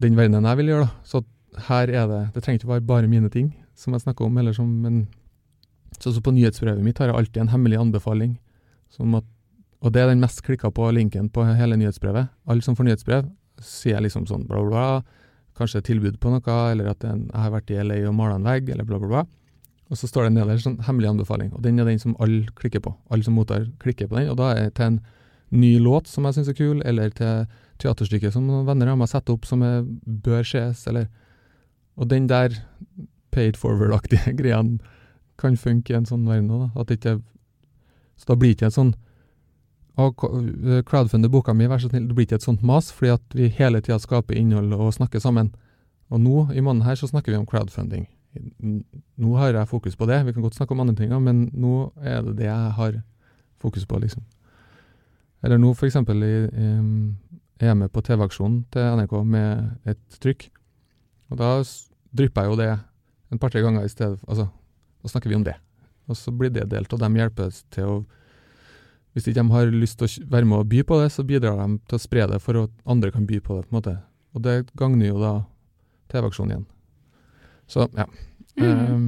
den 0.03 0.17
verdenen 0.17 0.45
jeg 0.45 0.57
vil 0.61 0.71
gjøre, 0.73 0.88
da. 0.89 0.91
Så 1.07 1.23
her 1.67 1.89
er 1.89 2.07
det 2.11 2.19
Det 2.35 2.43
trenger 2.43 2.59
ikke 2.61 2.73
være 2.75 2.85
bare 2.85 3.07
mine 3.09 3.29
ting, 3.33 3.53
som 3.75 3.93
jeg 3.95 4.01
snakker 4.03 4.25
om, 4.27 4.38
eller 4.38 4.53
som 4.53 4.67
Men 4.81 5.07
så, 5.99 6.11
så 6.13 6.21
på 6.21 6.33
nyhetsbrevet 6.35 6.83
mitt 6.83 6.97
har 6.99 7.07
jeg 7.09 7.15
alltid 7.17 7.41
en 7.41 7.47
hemmelig 7.55 7.79
anbefaling. 7.79 8.38
Som 8.93 9.15
at 9.15 9.23
og 9.81 9.91
det 9.93 10.01
er 10.01 10.07
den 10.09 10.19
mest 10.21 10.41
klikka 10.41 10.71
på 10.73 10.88
linken 10.93 11.29
på 11.29 11.43
hele 11.45 11.77
nyhetsbrevet. 11.77 12.29
Alle 12.49 12.61
som 12.65 12.75
får 12.75 12.83
nyhetsbrev, 12.88 13.27
sier 13.61 14.01
liksom 14.01 14.25
sånn 14.25 14.47
bla, 14.49 14.57
bla, 14.61 14.69
bla. 14.69 15.03
Kanskje 15.58 15.84
tilbud 15.86 16.20
på 16.22 16.32
noe, 16.32 16.58
eller 16.72 16.91
at 16.91 17.03
en, 17.08 17.26
jeg 17.32 17.43
har 17.43 17.53
vært 17.53 17.74
i 17.74 17.80
LA 17.82 18.01
og 18.10 18.16
mala 18.18 18.38
en 18.38 18.47
vegg, 18.47 18.70
eller 18.74 18.86
bla, 18.88 18.99
bla, 19.01 19.10
bla. 19.10 19.24
Og 19.88 19.99
så 19.99 20.10
står 20.10 20.28
det 20.28 20.34
nederst 20.36 20.68
sånn 20.68 20.82
hemmelig 20.84 21.14
anbefaling, 21.14 21.53
og 21.55 21.64
den 21.64 21.80
er 21.80 21.88
den 21.88 22.01
som 22.01 22.16
alle 22.24 22.49
klikker 22.60 22.84
på. 22.84 22.91
Alle 23.10 23.26
som 23.26 23.38
mottar, 23.39 23.70
klikker 23.82 24.10
på 24.12 24.20
den, 24.20 24.30
og 24.34 24.38
da 24.41 24.51
er 24.53 24.68
det 24.68 24.76
til 24.80 24.91
en 24.91 24.99
ny 25.55 25.78
låt 25.80 26.10
som 26.12 26.28
jeg 26.28 26.38
syns 26.38 26.51
er 26.51 26.58
kul, 26.58 26.82
eller 26.86 27.14
til 27.16 27.47
teaterstykket 27.82 28.36
som 28.36 28.47
noen 28.49 28.68
venner 28.68 28.91
av 28.91 28.99
meg 28.99 29.10
setter 29.12 29.38
opp 29.38 29.47
som 29.47 29.64
jeg 29.64 29.86
bør 30.26 30.43
ses, 30.47 30.84
eller 30.89 31.08
Og 31.97 32.10
den 32.10 32.28
der 32.30 32.53
paid 33.32 33.58
forward-aktige 33.58 34.36
greia 34.39 34.62
kan 35.38 35.58
funke 35.58 35.93
i 35.93 35.97
en 35.97 36.05
sånn 36.05 36.28
verden 36.28 36.51
òg, 36.51 36.68
da. 36.68 36.82
At 36.82 36.91
ikke 36.91 37.22
Så 38.18 38.26
da 38.28 38.36
blir 38.36 38.51
det 38.51 38.58
ikke 38.58 38.70
en 38.70 38.76
sånn 38.76 38.95
å, 39.97 40.11
crowdfunde 40.87 41.29
boka 41.33 41.55
mi, 41.57 41.67
vær 41.69 41.81
så 41.81 41.89
snill. 41.89 42.05
Det 42.09 42.17
blir 42.17 42.27
ikke 42.27 42.37
et 42.37 42.45
sånt 42.45 42.65
mas, 42.65 42.91
fordi 42.93 43.15
at 43.15 43.37
vi 43.37 43.49
hele 43.57 43.81
tida 43.81 43.97
skaper 44.01 44.37
innhold 44.37 44.75
og 44.77 44.93
snakker 44.95 45.23
sammen. 45.23 45.51
Og 46.13 46.21
nå, 46.23 46.35
i 46.53 46.61
måneden 46.61 46.85
her, 46.87 46.95
så 46.99 47.09
snakker 47.09 47.33
vi 47.33 47.39
om 47.39 47.47
crowdfunding. 47.49 48.05
Nå 49.17 49.35
har 49.39 49.55
jeg 49.55 49.69
fokus 49.71 49.97
på 49.97 50.05
det. 50.09 50.21
Vi 50.27 50.33
kan 50.35 50.45
godt 50.45 50.57
snakke 50.57 50.75
om 50.75 50.83
andre 50.83 50.95
ting, 50.95 51.13
men 51.23 51.47
nå 51.57 51.91
er 51.99 52.21
det 52.27 52.37
det 52.43 52.49
jeg 52.49 52.75
har 52.77 52.99
fokus 53.57 53.87
på, 53.89 53.99
liksom. 54.03 54.23
Eller 55.45 55.59
nå, 55.61 55.73
eksempel, 55.85 56.21
er 56.23 57.65
jeg 57.71 57.77
med 57.77 57.89
på 57.93 58.03
TV-aksjonen 58.05 58.61
til 58.73 58.99
NRK 58.99 59.15
med 59.25 59.89
et 59.89 60.19
trykk. 60.21 60.47
Og 61.31 61.41
da 61.41 61.51
drypper 62.17 62.45
jeg 62.45 62.53
jo 62.53 62.59
det 62.61 62.69
en 63.33 63.41
par-tre 63.41 63.61
ganger 63.65 63.85
i 63.85 63.91
stedet. 63.91 64.21
Altså, 64.29 64.47
da 65.01 65.11
snakker 65.11 65.29
vi 65.33 65.37
om 65.37 65.45
det. 65.45 65.57
Og 66.07 66.15
så 66.15 66.31
blir 66.31 66.53
det 66.53 66.69
delt, 66.71 66.93
og 66.93 67.01
de 67.01 67.09
hjelper 67.19 67.51
til 67.73 67.89
å 67.89 67.97
Hvis 69.18 69.26
ikke 69.26 69.41
de 69.41 69.49
har 69.49 69.72
lyst 69.74 69.97
til 69.97 70.05
å 70.05 70.30
være 70.30 70.45
med 70.45 70.59
og 70.61 70.68
by 70.70 70.84
på 70.86 70.97
det, 71.01 71.07
så 71.09 71.24
bidrar 71.26 71.55
de 71.57 71.80
til 71.89 71.97
å 71.97 72.01
spre 72.03 72.26
det 72.30 72.38
for 72.43 72.59
at 72.68 72.74
andre 72.86 73.09
kan 73.09 73.24
by 73.26 73.39
på 73.41 73.55
det. 73.57 73.63
på 73.65 73.74
en 73.74 73.78
måte. 73.80 73.93
Og 74.38 74.43
det 74.45 74.57
gagner 74.78 75.07
jo 75.07 75.18
da 75.18 75.32
TV-aksjonen 76.13 76.53
igjen. 76.53 76.68
Så 77.65 77.88
ja. 77.97 78.05
Mm. 78.61 78.93
Um, 78.93 79.07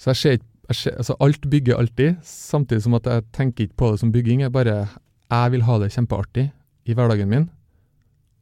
så 0.00 0.14
jeg 0.14 0.20
ser 0.22 0.38
ikke 0.38 0.94
altså 0.96 1.16
Alt 1.20 1.44
bygger 1.52 1.76
alltid, 1.76 2.16
samtidig 2.24 2.86
som 2.86 2.96
at 2.96 3.06
jeg 3.08 3.26
tenker 3.36 3.68
ikke 3.68 3.76
på 3.76 3.92
det 3.92 4.00
som 4.00 4.12
bygging. 4.12 4.40
Jeg 4.46 4.56
bare 4.56 4.80
jeg 5.28 5.52
vil 5.52 5.68
ha 5.68 5.78
det 5.84 5.92
kjempeartig 5.92 6.48
i 6.88 6.96
hverdagen 6.96 7.28
min. 7.28 7.48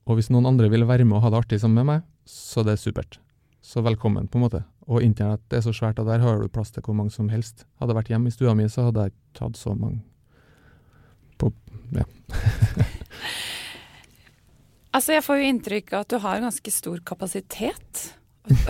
Og 0.06 0.14
hvis 0.14 0.30
noen 0.30 0.46
andre 0.46 0.70
vil 0.70 0.86
være 0.86 1.04
med 1.04 1.18
og 1.18 1.26
ha 1.26 1.34
det 1.34 1.42
artig 1.42 1.60
sammen 1.60 1.82
med 1.82 1.90
meg, 1.90 2.02
så 2.22 2.62
det 2.62 2.76
er 2.76 2.82
supert. 2.86 3.18
Så 3.66 3.82
velkommen, 3.82 4.30
på 4.30 4.38
en 4.38 4.46
måte. 4.46 4.62
Og 4.86 5.02
internett 5.02 5.42
er 5.50 5.66
så 5.66 5.74
svært, 5.74 5.98
og 5.98 6.06
der 6.06 6.22
har 6.22 6.38
du 6.38 6.46
plass 6.46 6.70
til 6.70 6.86
hvor 6.86 6.94
mange 6.94 7.10
som 7.10 7.34
helst. 7.34 7.66
Hadde 7.80 7.90
jeg 7.90 8.04
vært 8.04 8.12
hjemme 8.14 8.30
i 8.30 8.36
stua 8.38 8.54
mi, 8.54 8.70
så 8.70 8.86
hadde 8.86 9.08
jeg 9.08 9.18
ikke 9.18 9.48
hatt 9.48 9.58
så 9.58 9.74
mange 9.74 10.04
på 11.38 11.52
Ja. 11.94 12.04
altså, 14.96 15.12
jeg 15.14 15.24
får 15.24 15.40
jo 15.40 15.50
inntrykk 15.52 15.92
av 15.94 16.06
at 16.06 16.14
du 16.14 16.18
har 16.24 16.44
ganske 16.44 16.72
stor 16.74 17.02
kapasitet. 17.06 18.08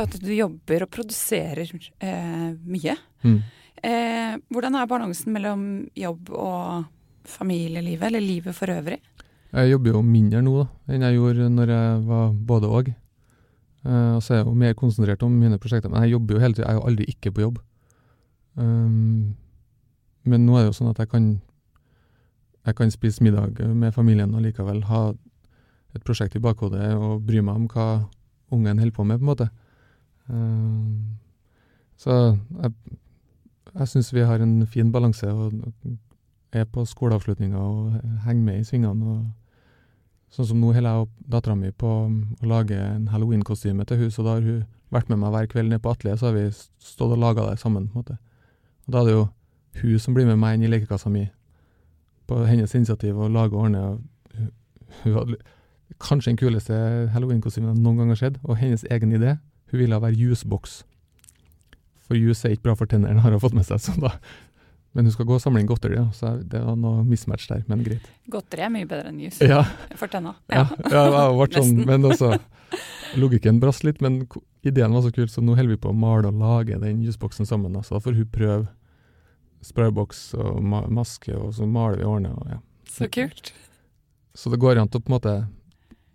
At 0.01 0.15
du 0.21 0.31
jobber 0.33 0.87
og 0.87 0.93
produserer 0.93 1.69
eh, 1.69 2.51
mye. 2.65 2.97
Mm. 3.25 3.41
Eh, 3.85 4.37
hvordan 4.53 4.77
er 4.79 4.89
balansen 4.89 5.35
mellom 5.37 5.65
jobb 5.97 6.31
og 6.33 6.87
familielivet, 7.29 8.07
eller 8.09 8.25
livet 8.25 8.57
for 8.57 8.73
øvrig? 8.73 9.01
Jeg 9.57 9.71
jobber 9.71 9.95
jo 9.95 10.05
mindre 10.05 10.41
nå 10.45 10.55
da, 10.59 10.67
enn 10.93 11.05
jeg 11.07 11.19
gjorde 11.19 11.49
når 11.53 11.73
jeg 11.73 11.99
var 12.09 12.33
både 12.49 12.71
og. 12.79 12.89
Eh, 13.87 14.13
og 14.17 14.23
så 14.25 14.35
er 14.35 14.41
jeg 14.41 14.49
jo 14.49 14.55
mer 14.59 14.77
konsentrert 14.79 15.25
om 15.27 15.35
mine 15.41 15.59
prosjekter. 15.63 15.93
Men 15.93 16.07
jeg 16.07 16.17
jobber 16.17 16.37
jo 16.37 16.43
hele 16.43 16.57
tida. 16.57 16.67
Jeg 16.67 16.75
er 16.75 16.81
jo 16.81 16.87
aldri 16.91 17.09
ikke 17.13 17.33
på 17.37 17.45
jobb. 17.45 17.61
Um, 18.57 19.37
men 20.25 20.47
nå 20.47 20.57
er 20.57 20.65
det 20.65 20.71
jo 20.73 20.79
sånn 20.79 20.91
at 20.95 21.03
jeg 21.03 21.11
kan 21.13 21.27
jeg 22.67 22.75
kan 22.75 22.91
spise 22.91 23.23
middag 23.25 23.61
med 23.75 23.95
familien 23.95 24.35
og 24.35 24.43
likevel 24.43 24.83
ha 24.91 25.03
et 25.95 26.05
prosjekt 26.05 26.37
i 26.37 26.43
bakhodet 26.43 26.95
og 26.95 27.23
bry 27.27 27.41
meg 27.41 27.55
om 27.55 27.69
hva 27.71 27.87
ungen 28.53 28.79
holder 28.79 28.95
på 28.95 29.05
med, 29.05 29.19
på 29.19 29.25
en 29.25 29.31
måte. 29.31 29.49
Um, 30.29 31.19
så 31.97 32.37
jeg, 32.63 32.73
jeg 33.73 33.89
syns 33.89 34.13
vi 34.15 34.27
har 34.27 34.43
en 34.43 34.67
fin 34.67 34.93
balanse 34.93 35.31
og 35.31 35.53
er 36.53 36.65
på 36.65 36.85
skoleavslutninga 36.85 37.59
og 37.59 37.97
henger 38.27 38.43
med 38.43 38.61
i 38.61 38.65
svingene. 38.65 39.17
og 39.17 40.35
Sånn 40.35 40.49
som 40.51 40.61
nå 40.61 40.73
holder 40.75 40.91
jeg 40.91 41.07
og 41.07 41.33
dattera 41.33 41.55
mi 41.57 41.71
på 41.71 41.89
å 41.89 42.49
lage 42.51 42.77
en 42.77 43.07
halloween-kostyme 43.13 43.87
til 43.87 44.03
hus, 44.03 44.19
og 44.19 44.27
da 44.27 44.37
har 44.37 44.45
hun 44.45 44.65
vært 44.93 45.11
med 45.11 45.21
meg 45.23 45.33
hver 45.35 45.49
kveld 45.53 45.71
nede 45.71 45.83
på 45.83 45.93
atelieret, 45.95 46.21
så 46.21 46.31
har 46.31 46.37
vi 46.37 46.49
stått 46.51 47.15
og 47.15 47.21
laga 47.23 47.47
det 47.51 47.61
sammen. 47.63 47.89
på 47.89 47.99
en 47.99 48.05
måte. 48.05 48.19
Og 48.87 48.93
Da 48.93 49.01
er 49.01 49.05
det 49.05 49.15
jo 49.15 49.29
hun 49.83 49.99
som 49.99 50.15
blir 50.15 50.27
med 50.27 50.39
meg 50.39 50.57
inn 50.57 50.67
i 50.67 50.73
lekekassa 50.73 51.11
mi, 51.11 51.29
på 52.27 52.41
hennes 52.49 52.75
initiativ, 52.75 53.19
og 53.19 53.31
lage 53.35 53.55
og 53.55 53.67
ordne. 53.67 53.85
Hun, 54.37 54.51
hun 55.05 55.19
hadde 55.21 55.39
kanskje 56.03 56.33
den 56.33 56.41
kuleste 56.41 56.75
halloween-kostymen 57.15 57.73
jeg 57.73 57.83
noen 57.83 58.03
gang 58.03 58.13
har 58.13 58.21
sett, 58.21 58.41
og 58.45 58.59
hennes 58.61 58.85
egen 58.91 59.15
idé. 59.17 59.39
Hun 59.71 59.83
ville 59.83 60.03
være 60.03 60.19
jusboks. 60.19 60.81
For 62.07 62.19
jus 62.19 62.45
er 62.45 62.55
ikke 62.55 62.69
bra 62.69 62.77
for 62.79 62.91
tennene, 62.91 63.21
har 63.25 63.35
hun 63.35 63.43
fått 63.43 63.57
med 63.57 63.69
seg, 63.69 63.83
sånn 63.83 64.05
da 64.05 64.17
men 64.97 65.05
hun 65.05 65.13
skal 65.13 65.27
gå 65.29 65.35
og 65.37 65.43
samle 65.43 65.61
inn 65.61 65.69
godteri, 65.69 65.99
ja, 65.99 66.07
så 66.17 66.39
det 66.41 66.57
var 66.65 66.77
noe 66.81 67.03
mismatch 67.05 67.51
der, 67.51 67.67
men 67.69 67.83
greit. 67.85 68.05
Godteri 68.33 68.63
er 68.65 68.71
mye 68.73 68.87
bedre 68.89 69.11
enn 69.11 69.19
jus 69.21 69.43
ja. 69.45 69.59
for 69.93 70.09
tenna. 70.09 70.33
Ja, 70.49 70.63
ja, 70.89 71.03
ja 71.13 71.25
det 71.29 71.61
sånn, 71.61 71.83
men 71.85 72.09
også 72.09 72.31
Logikken 73.21 73.61
brast 73.61 73.85
litt, 73.85 74.01
men 74.01 74.23
ideen 74.67 74.97
var 74.97 75.05
så 75.05 75.13
kul, 75.13 75.29
så 75.29 75.45
nå 75.45 75.53
holder 75.59 75.75
vi 75.75 75.83
på 75.85 75.93
å 75.93 75.97
male 75.97 76.33
og 76.33 76.41
lage 76.41 76.81
den 76.81 77.05
jusboksen 77.05 77.47
sammen. 77.49 77.77
Så 77.85 77.99
da 77.99 78.01
får 78.03 78.17
hun 78.17 78.31
prøve 78.33 78.65
sprayboks 79.65 80.35
og 80.39 80.63
ma 80.65 80.83
maske, 80.93 81.35
og 81.37 81.55
så 81.57 81.67
maler 81.69 82.03
vi 82.03 82.09
årene. 82.09 82.33
Og, 82.35 82.57
ja. 82.57 82.61
Så 82.91 83.09
kult. 83.13 83.53
Så 84.37 84.53
det 84.53 84.61
går 84.61 84.81
an 84.81 84.91
til 84.93 85.01
å 85.01 85.05
på 85.05 85.11
en 85.11 85.17
måte 85.17 85.35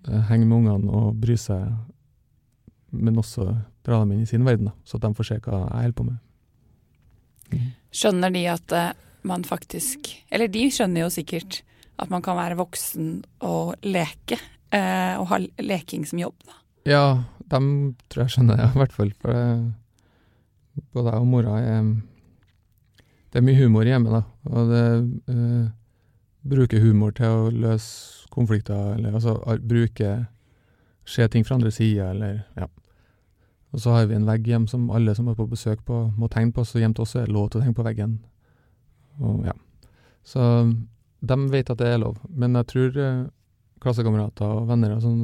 eh, 0.07 0.21
henge 0.29 0.45
med 0.45 0.61
ungene 0.61 0.91
og 0.93 1.17
bry 1.21 1.37
seg, 1.39 1.71
men 2.91 3.17
også 3.17 3.47
dra 3.85 4.01
dem 4.03 4.13
inn 4.13 4.25
i 4.25 4.29
sin 4.29 4.45
verden, 4.45 4.69
da, 4.69 4.75
så 4.85 4.99
at 4.99 5.07
de 5.07 5.15
får 5.17 5.29
se 5.29 5.39
hva 5.41 5.63
jeg 5.63 5.87
holder 5.87 5.97
på 5.97 6.07
med. 6.09 6.19
Skjønner 7.91 8.31
de 8.31 8.45
at 8.47 8.73
uh, 8.77 8.93
man 9.27 9.43
faktisk 9.43 10.07
Eller 10.31 10.47
de 10.47 10.69
skjønner 10.71 11.03
jo 11.03 11.09
sikkert 11.11 11.59
at 11.99 12.09
man 12.09 12.23
kan 12.25 12.37
være 12.37 12.55
voksen 12.57 13.09
og 13.45 13.75
leke, 13.85 14.39
eh, 14.73 15.19
og 15.19 15.27
ha 15.29 15.37
leking 15.61 16.01
som 16.09 16.17
jobb, 16.17 16.37
da. 16.47 16.55
Ja, 16.89 17.03
dem 17.51 17.67
tror 18.09 18.23
jeg 18.23 18.33
skjønner 18.33 18.57
det, 18.57 18.63
ja, 18.65 18.69
i 18.73 18.81
hvert 18.81 18.95
fall. 18.95 19.11
For 19.21 19.35
det, 19.35 19.43
både 20.95 21.13
jeg 21.13 21.21
og 21.21 21.29
mora 21.29 21.59
er 21.61 21.91
Det 23.31 23.39
er 23.39 23.45
mye 23.47 23.59
humor 23.61 23.87
hjemme, 23.87 24.11
da. 24.11 24.21
Og 24.51 24.71
det 24.71 24.85
eh, 25.31 25.69
bruker 26.51 26.83
humor 26.83 27.13
til 27.15 27.31
å 27.31 27.49
løse 27.53 28.27
konflikter, 28.31 28.95
eller 28.95 29.15
altså 29.15 29.39
bruke 29.67 30.27
Se 31.11 31.25
ting 31.27 31.43
fra 31.43 31.55
andre 31.57 31.71
sida, 31.73 32.11
eller 32.13 32.43
ja. 32.55 32.67
Og 33.73 33.81
så 33.81 33.91
har 33.95 34.05
vi 34.05 34.15
en 34.15 34.27
vegg 34.27 34.45
hjem 34.47 34.67
som 34.69 34.85
alle 34.93 35.15
som 35.17 35.27
er 35.31 35.35
på 35.35 35.47
besøk 35.49 35.81
på, 35.87 35.97
må 36.15 36.29
tegne 36.31 36.53
på, 36.53 36.63
så 36.63 36.79
hjemme 36.79 36.93
til 36.95 37.07
oss 37.07 37.15
er 37.17 37.25
det 37.25 37.33
lov 37.33 37.49
til 37.49 37.59
å 37.59 37.63
tegne 37.63 37.75
på 37.75 37.85
veggen. 37.87 38.13
Og, 39.19 39.41
ja. 39.47 39.55
Så 40.23 40.45
de 41.25 41.37
vet 41.51 41.73
at 41.73 41.81
det 41.81 41.89
er 41.89 42.01
lov. 42.03 42.19
Men 42.29 42.55
jeg 42.59 42.69
tror 42.69 42.99
eh, 43.01 43.23
klassekamerater 43.81 44.61
og 44.61 44.69
venner 44.69 44.95
og 44.95 45.03
sånn 45.03 45.21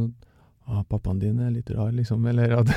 ah, 0.65 0.81
'Pappaen 0.83 1.21
din 1.21 1.39
er 1.39 1.53
litt 1.53 1.69
rar', 1.71 1.93
liksom. 1.95 2.25
Eller 2.25 2.57
at 2.57 2.73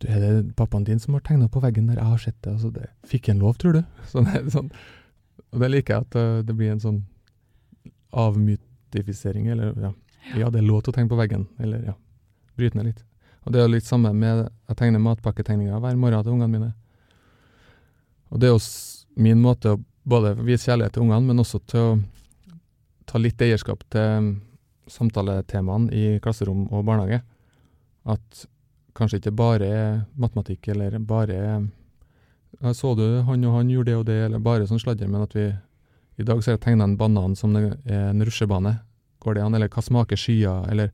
du, 0.00 0.08
'Er 0.08 0.20
det 0.20 0.56
pappaen 0.56 0.84
din 0.84 1.00
som 1.00 1.14
har 1.14 1.20
tegna 1.20 1.48
på 1.48 1.60
veggen 1.60 1.86
der?' 1.86 1.96
'Jeg 1.96 2.04
har 2.04 2.18
sett 2.18 2.42
det.' 2.42 2.52
Altså, 2.52 2.70
det 2.72 2.88
fikk 3.04 3.28
en 3.28 3.38
lov, 3.38 3.54
tror 3.58 3.72
du? 3.72 3.82
Sånn, 4.12 4.26
sånn. 4.50 4.70
Og 5.52 5.60
det 5.60 5.70
liker 5.70 5.94
jeg, 5.94 6.06
at 6.06 6.16
uh, 6.16 6.42
det 6.42 6.56
blir 6.56 6.72
en 6.72 6.80
sånn 6.80 7.04
avmytifisering, 8.12 9.46
eller 9.48 9.72
ja. 9.80 9.92
ja. 10.36 10.50
det 10.50 10.60
er 10.60 10.66
lov 10.66 10.82
til 10.82 10.92
å 10.92 10.96
tegne 10.96 11.08
på 11.08 11.18
veggen. 11.20 11.46
Eller 11.58 11.84
ja, 11.92 11.94
bryte 12.56 12.76
ned 12.76 12.90
litt. 12.92 13.04
Og 13.44 13.52
det 13.52 13.60
er 13.60 13.68
jo 13.68 13.72
litt 13.72 13.86
samme 13.86 14.12
med 14.12 14.48
Jeg 14.68 14.76
tegner 14.76 15.00
matpakketegninger 15.00 15.80
hver 15.80 15.96
morgen 15.96 16.24
til 16.24 16.34
ungene 16.34 16.52
mine. 16.52 16.72
Og 18.28 18.40
det 18.40 18.48
er 18.48 18.52
jo 18.52 18.60
min 19.16 19.40
måte 19.40 19.72
å 19.72 19.80
både 20.08 20.34
vise 20.40 20.68
kjærlighet 20.68 20.94
til 20.96 21.06
ungene, 21.06 21.30
men 21.30 21.40
også 21.40 21.60
til 21.68 21.80
å 21.80 21.96
ta 23.08 23.20
litt 23.20 23.40
eierskap 23.40 23.84
til 23.92 24.34
samtaletemaene 24.88 25.92
i 25.92 26.04
klasserom 26.24 26.66
og 26.68 26.84
barnehage. 26.88 27.22
At 28.08 28.44
kanskje 28.98 29.20
ikke 29.22 29.36
bare 29.38 29.70
matematikk, 30.18 30.68
eller 30.74 30.98
bare 30.98 31.68
Så 32.74 32.94
du 32.96 33.22
han 33.22 33.44
og 33.44 33.54
han 33.54 33.70
gjorde 33.70 33.90
det 33.90 33.96
og 33.96 34.06
det, 34.08 34.18
eller 34.26 34.42
bare 34.42 34.66
sånn 34.66 34.80
sladder, 34.82 35.08
men 35.08 35.22
at 35.22 35.34
vi 35.36 35.52
I 36.18 36.24
dag 36.26 36.40
så 36.42 36.50
er 36.50 36.56
jeg 36.56 36.64
tegna 36.64 36.84
en 36.88 36.96
banan 36.98 37.36
som 37.38 37.54
er 37.54 37.76
en 37.86 38.24
rusjebane. 38.26 38.80
Går 39.22 39.34
det 39.36 39.42
an? 39.44 39.54
Eller 39.54 39.68
hva 39.70 39.82
smaker 39.82 40.18
skyer? 40.18 40.66
Eller 40.70 40.90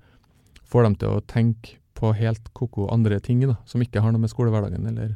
får 0.68 0.84
dem 0.84 0.96
til 1.00 1.08
å 1.14 1.22
tenke 1.24 1.78
på 1.96 2.10
helt 2.18 2.50
ko-ko 2.52 2.90
andre 2.92 3.20
ting 3.24 3.40
da, 3.46 3.56
som 3.64 3.80
ikke 3.80 4.02
har 4.04 4.12
noe 4.12 4.20
med 4.20 4.32
skolehverdagen 4.32 4.86
eller 4.90 5.14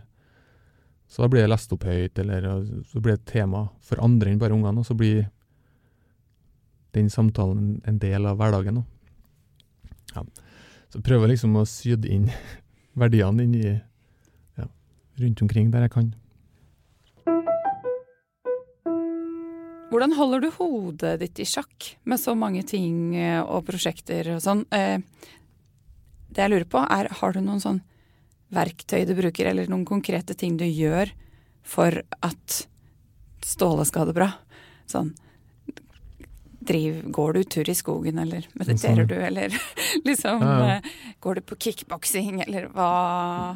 Så 1.09 1.23
da 1.23 1.29
blir 1.33 1.41
det 1.41 1.49
lest 1.49 1.73
opp 1.73 1.87
høyt, 1.89 2.19
eller 2.21 2.45
så 2.85 3.01
blir 3.01 3.17
det 3.17 3.23
et 3.23 3.33
tema 3.33 3.63
for 3.81 4.01
andre 4.05 4.29
enn 4.29 4.41
bare 4.41 4.53
ungene, 4.53 4.83
og 4.83 4.87
så 4.87 4.95
blir 4.95 5.31
den 6.93 7.09
samtalen 7.09 7.81
en 7.89 7.99
del 7.99 8.27
av 8.29 8.37
hverdagen. 8.37 8.83
Ja. 10.15 10.25
Så 10.93 11.01
prøver 11.01 11.27
jeg 11.27 11.39
liksom 11.39 11.57
å 11.57 11.65
syde 11.69 12.09
inn 12.13 12.29
verdiene 13.01 13.45
inn 13.45 13.55
ja, 13.59 14.67
rundt 15.23 15.43
omkring 15.45 15.71
der 15.75 15.87
jeg 15.87 15.95
kan. 15.95 16.11
Hvordan 19.89 20.13
holder 20.19 20.43
du 20.45 20.51
hodet 20.59 21.15
ditt 21.23 21.39
i 21.41 21.47
sjakk 21.49 21.95
med 22.05 22.21
så 22.21 22.35
mange 22.37 22.61
ting 22.69 23.17
eh, 23.17 23.41
og 23.41 23.65
prosjekter 23.71 24.35
og 24.35 24.43
sånn? 24.45 24.67
Eh, 24.75 25.01
det 26.29 26.45
jeg 26.45 26.53
lurer 26.53 26.69
på 26.69 26.83
er, 26.85 27.09
har 27.09 27.33
du 27.33 27.41
noen 27.41 27.63
sånn 27.63 27.81
verktøy 28.53 29.07
du 29.09 29.15
bruker, 29.17 29.49
eller 29.49 29.69
noen 29.69 29.87
konkrete 29.89 30.37
ting 30.37 30.59
du 30.61 30.67
gjør 30.69 31.13
for 31.65 32.03
at 32.25 32.65
Ståle 33.45 33.85
skal 33.89 34.03
ha 34.03 34.11
det 34.11 34.17
bra? 34.19 34.29
Sånn 34.91 35.15
driv, 36.69 37.01
Går 37.15 37.33
du 37.39 37.41
tur 37.57 37.71
i 37.71 37.75
skogen, 37.77 38.21
eller 38.23 38.47
mediterer 38.59 39.09
du, 39.09 39.15
eller 39.17 39.55
liksom 40.09 40.45
Ja, 40.45 40.53
ja. 40.61 40.77
eh, 40.77 41.17
Går 41.25 41.41
du 41.41 41.47
på 41.49 41.59
kickboksing, 41.65 42.43
eller 42.45 42.69
hva, 42.75 42.91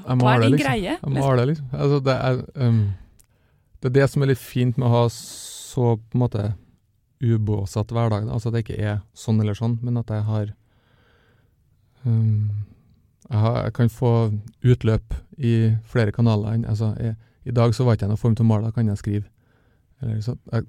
hva 0.09 0.35
er 0.35 0.45
din 0.47 0.57
liksom. 0.57 0.65
greie? 0.65 0.97
Jeg 0.97 1.15
maler, 1.19 1.53
liksom. 1.53 1.71
Altså, 1.77 2.01
det, 2.09 2.17
er, 2.31 2.43
um, 2.67 2.83
det 3.83 3.91
er 3.93 3.97
det 4.01 4.09
som 4.11 4.25
er 4.25 4.33
litt 4.33 4.43
fint 4.43 4.81
med 4.81 4.89
å 4.89 4.95
ha 4.97 5.05
så 5.13 5.95
på 6.01 6.19
en 6.19 6.25
måte 6.25 6.49
ubåsatt 7.23 7.93
hverdag. 7.95 8.27
Altså 8.33 8.51
at 8.51 8.57
det 8.57 8.65
ikke 8.67 8.81
er 8.83 9.01
sånn 9.15 9.39
eller 9.41 9.55
sånn, 9.55 9.79
men 9.87 10.01
at 10.01 10.11
jeg 10.11 10.27
har 10.27 10.51
um, 12.03 12.51
jeg, 13.29 13.39
har, 13.39 13.59
jeg 13.65 13.75
kan 13.79 13.93
få 13.93 14.13
utløp 14.67 15.15
i 15.39 15.55
flere 15.89 16.13
kanaler. 16.13 16.59
Altså, 16.69 16.93
jeg, 17.01 17.17
I 17.49 17.55
dag 17.57 17.75
så 17.75 17.87
var 17.87 17.97
ikke 17.97 18.07
jeg 18.09 18.13
noen 18.13 18.21
form 18.21 18.35
til 18.37 18.45
å 18.47 18.51
male, 18.51 18.69
da 18.69 18.75
kan 18.75 18.91
jeg 18.91 19.01
skrive. 19.01 19.29
Eller, 20.03 20.19
så, 20.25 20.35
jeg, 20.53 20.67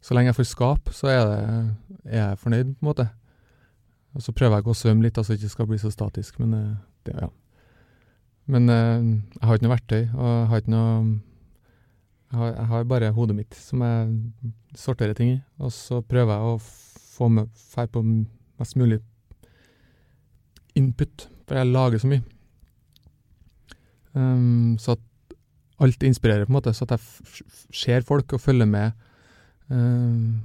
så 0.00 0.16
lenge 0.16 0.32
jeg 0.32 0.38
får 0.38 0.48
skap, 0.48 0.92
så 0.96 1.10
er, 1.12 1.20
det, 1.28 1.40
er 2.08 2.22
jeg 2.22 2.40
fornøyd, 2.40 2.70
på 2.76 2.84
en 2.84 2.90
måte. 2.90 3.08
Og 4.16 4.24
så 4.24 4.34
prøver 4.34 4.58
jeg 4.58 4.72
å 4.72 4.76
svømme 4.76 5.06
litt, 5.06 5.18
altså 5.20 5.36
ikke 5.36 5.52
skal 5.52 5.68
bli 5.70 5.78
så 5.80 5.92
statisk, 5.92 6.40
men 6.42 6.54
eh, 6.56 6.70
det, 7.06 7.16
ja. 7.20 7.28
Men 8.50 8.72
eh, 8.72 9.10
jeg 9.36 9.46
har 9.46 9.58
ikke 9.58 9.68
noe 9.68 9.74
verktøy, 9.76 10.00
og 10.08 10.30
jeg 10.30 10.48
har 10.52 10.64
ikke 10.64 10.74
noe 10.76 10.94
jeg 12.30 12.38
har, 12.38 12.50
jeg 12.54 12.66
har 12.70 12.84
bare 12.86 13.14
hodet 13.14 13.34
mitt 13.34 13.56
som 13.58 13.80
jeg 13.82 14.10
sorterer 14.78 15.16
ting 15.18 15.32
i, 15.32 15.38
og 15.58 15.72
så 15.74 15.98
prøver 16.06 16.30
jeg 16.30 16.52
å 16.52 16.58
få 16.62 17.26
med 17.34 17.50
fær 17.58 17.88
på 17.90 18.04
mest 18.06 18.76
mulig 18.78 19.00
input, 20.78 21.26
for 21.48 21.58
jeg 21.58 21.72
lager 21.74 22.02
så 22.02 22.10
mye. 22.10 22.22
Um, 24.14 24.76
så 24.78 24.94
at 24.94 25.34
alt 25.82 26.06
inspirerer, 26.06 26.46
på 26.46 26.52
en 26.52 26.58
måte, 26.60 26.74
så 26.76 26.86
at 26.86 26.94
jeg 26.94 27.44
ser 27.74 28.06
folk 28.06 28.36
og 28.36 28.42
følger 28.42 28.68
med. 28.68 28.94
Ehm, 29.70 30.42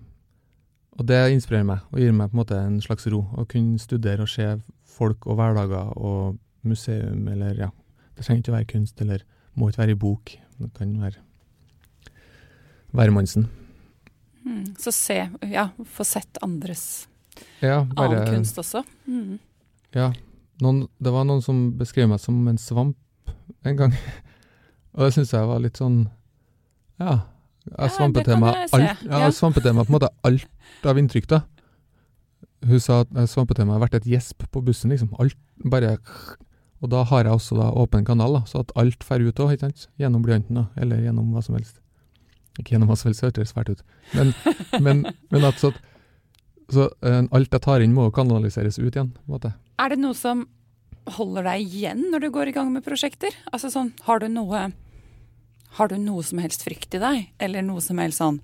og 0.95 1.07
det 1.09 1.19
inspirerer 1.33 1.67
meg, 1.67 1.83
og 1.91 1.99
gir 1.99 2.13
meg 2.15 2.31
på 2.31 2.37
en 2.37 2.41
måte 2.43 2.59
en 2.61 2.79
slags 2.83 3.07
ro. 3.11 3.25
Å 3.35 3.45
kunne 3.49 3.81
studere 3.81 4.23
og 4.23 4.31
se 4.31 4.47
folk 4.95 5.27
og 5.27 5.39
hverdager 5.39 5.91
og 5.97 6.37
museum, 6.65 7.27
eller 7.31 7.57
ja. 7.65 7.69
Det 8.15 8.23
trenger 8.23 8.43
ikke 8.43 8.53
å 8.53 8.55
være 8.55 8.71
kunst, 8.71 9.01
eller 9.03 9.25
må 9.59 9.69
ikke 9.69 9.83
være 9.83 9.95
i 9.95 9.99
bok. 9.99 10.35
Det 10.55 10.71
kan 10.77 10.93
være 11.01 11.19
hvermannsen. 12.95 13.49
Mm, 14.45 14.75
så 14.79 14.93
se, 14.95 15.17
ja, 15.51 15.69
få 15.89 16.05
sett 16.05 16.37
andres 16.45 17.07
Ja, 17.59 17.81
bare 17.97 18.21
annen 18.21 18.37
kunst 18.37 18.59
også. 18.61 18.83
Mm. 19.09 19.39
Ja. 19.95 20.11
Noen, 20.61 20.85
det 21.01 21.11
var 21.11 21.25
noen 21.27 21.41
som 21.43 21.65
beskrev 21.79 22.07
meg 22.11 22.21
som 22.23 22.37
en 22.47 22.59
svamp 22.61 23.31
en 23.65 23.79
gang. 23.79 23.95
og 24.95 25.07
det 25.07 25.15
syns 25.17 25.33
jeg 25.33 25.49
var 25.49 25.63
litt 25.63 25.81
sånn 25.81 26.05
Ja. 27.01 27.25
Ja, 27.71 27.87
Jeg 27.87 27.95
svampet 27.97 28.25
det 28.27 28.35
kan 28.35 28.45
jeg 28.45 28.69
se, 28.69 28.77
alt. 28.77 28.83
Ja, 28.83 29.19
ja. 29.25 29.73
meg 29.73 29.85
på 29.87 29.89
en 29.89 29.95
måte 29.95 30.09
alt 30.27 30.85
av 30.85 30.99
inntrykk, 31.01 31.27
da. 31.31 31.41
Hun 32.65 32.81
sa 32.81 32.99
at 33.03 33.13
jeg 33.13 33.31
svampet 33.31 33.59
til 33.59 33.69
meg 33.69 33.81
hvert 33.81 33.97
et 33.97 34.09
gjesp 34.09 34.45
på 34.51 34.61
bussen, 34.65 34.93
liksom. 34.93 35.13
Alt 35.21 35.37
bare 35.63 35.97
Og 36.83 36.91
da 36.91 37.01
har 37.07 37.25
jeg 37.25 37.33
også 37.33 37.55
da 37.57 37.71
åpen 37.71 38.05
kanal, 38.05 38.35
da, 38.37 38.43
så 38.45 38.61
at 38.61 38.71
alt 38.77 39.03
fer 39.03 39.23
ut 39.23 39.39
òg, 39.41 39.55
ikke 39.55 39.65
sant. 39.65 39.87
Gjennom 39.97 40.21
blyanten, 40.25 40.59
da. 40.59 40.65
Eller 40.77 41.01
gjennom 41.01 41.31
hva 41.33 41.41
som 41.41 41.55
helst. 41.57 41.79
Ikke 42.59 42.75
gjennom 42.75 42.91
hva 42.91 42.97
som 42.99 43.09
helst, 43.09 43.23
det 43.23 43.31
hørtes 43.31 43.53
svært 43.55 43.71
ut. 43.73 43.81
Men, 44.13 44.33
men, 44.83 45.05
men 45.33 45.47
at 45.47 45.57
så, 45.61 45.71
så 46.69 46.89
eh, 47.01 47.23
alt 47.25 47.55
jeg 47.55 47.63
tar 47.65 47.81
inn, 47.81 47.95
må 47.95 48.11
kanaliseres 48.13 48.77
ut 48.77 48.91
igjen, 48.91 49.15
på 49.15 49.25
en 49.25 49.37
måte. 49.37 49.55
Er 49.81 49.95
det 49.95 49.99
noe 50.03 50.15
som 50.17 50.45
holder 51.17 51.47
deg 51.49 51.65
igjen 51.65 52.05
når 52.11 52.25
du 52.25 52.29
går 52.33 52.51
i 52.51 52.55
gang 52.55 52.69
med 52.75 52.85
prosjekter? 52.85 53.33
Altså 53.51 53.71
sånn, 53.73 53.93
har 54.05 54.21
du 54.21 54.29
noe 54.29 54.67
Har 55.75 55.91
du 55.91 55.97
noe 55.99 56.23
som 56.23 56.39
helst 56.39 56.63
frykt 56.63 56.95
i 56.95 57.01
deg? 57.01 57.31
Eller 57.41 57.65
noe 57.65 57.83
som 57.83 57.99
helst 57.99 58.21
sånn 58.21 58.39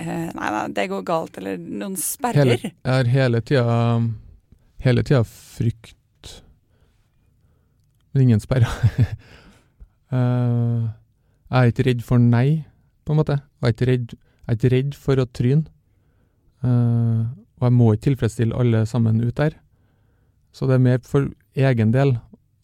eh, 0.00 0.30
Nei, 0.32 0.48
nei, 0.54 0.64
det 0.76 0.88
går 0.92 1.04
galt. 1.06 1.36
Eller 1.40 1.58
noen 1.60 1.96
sperrer? 2.00 2.54
Hele, 2.56 2.72
jeg 2.72 2.94
har 2.94 3.10
hele 3.12 3.42
tida 3.44 3.78
Hele 4.84 5.04
tida 5.04 5.22
frykt 5.28 6.32
Men 8.12 8.26
ingen 8.26 8.42
sperrer. 8.42 8.70
uh, 10.14 10.88
jeg 11.50 11.60
er 11.60 11.72
ikke 11.72 11.88
redd 11.88 12.04
for 12.06 12.22
nei, 12.22 12.64
på 13.04 13.12
en 13.12 13.18
måte. 13.18 13.38
Jeg 13.60 13.66
er 13.66 13.74
ikke 13.74 13.88
redd, 13.90 14.12
er 14.46 14.58
ikke 14.58 14.70
redd 14.72 14.94
for 14.98 15.20
å 15.20 15.26
tryne. 15.26 15.66
Uh, 16.64 17.26
og 17.58 17.66
jeg 17.66 17.74
må 17.74 17.88
ikke 17.92 18.06
tilfredsstille 18.08 18.56
alle 18.60 18.84
sammen 18.86 19.18
ut 19.24 19.34
der. 19.38 19.56
Så 20.54 20.68
det 20.70 20.78
er 20.78 20.86
mer 20.86 21.02
for 21.02 21.26
egen 21.58 21.90
del 21.94 22.14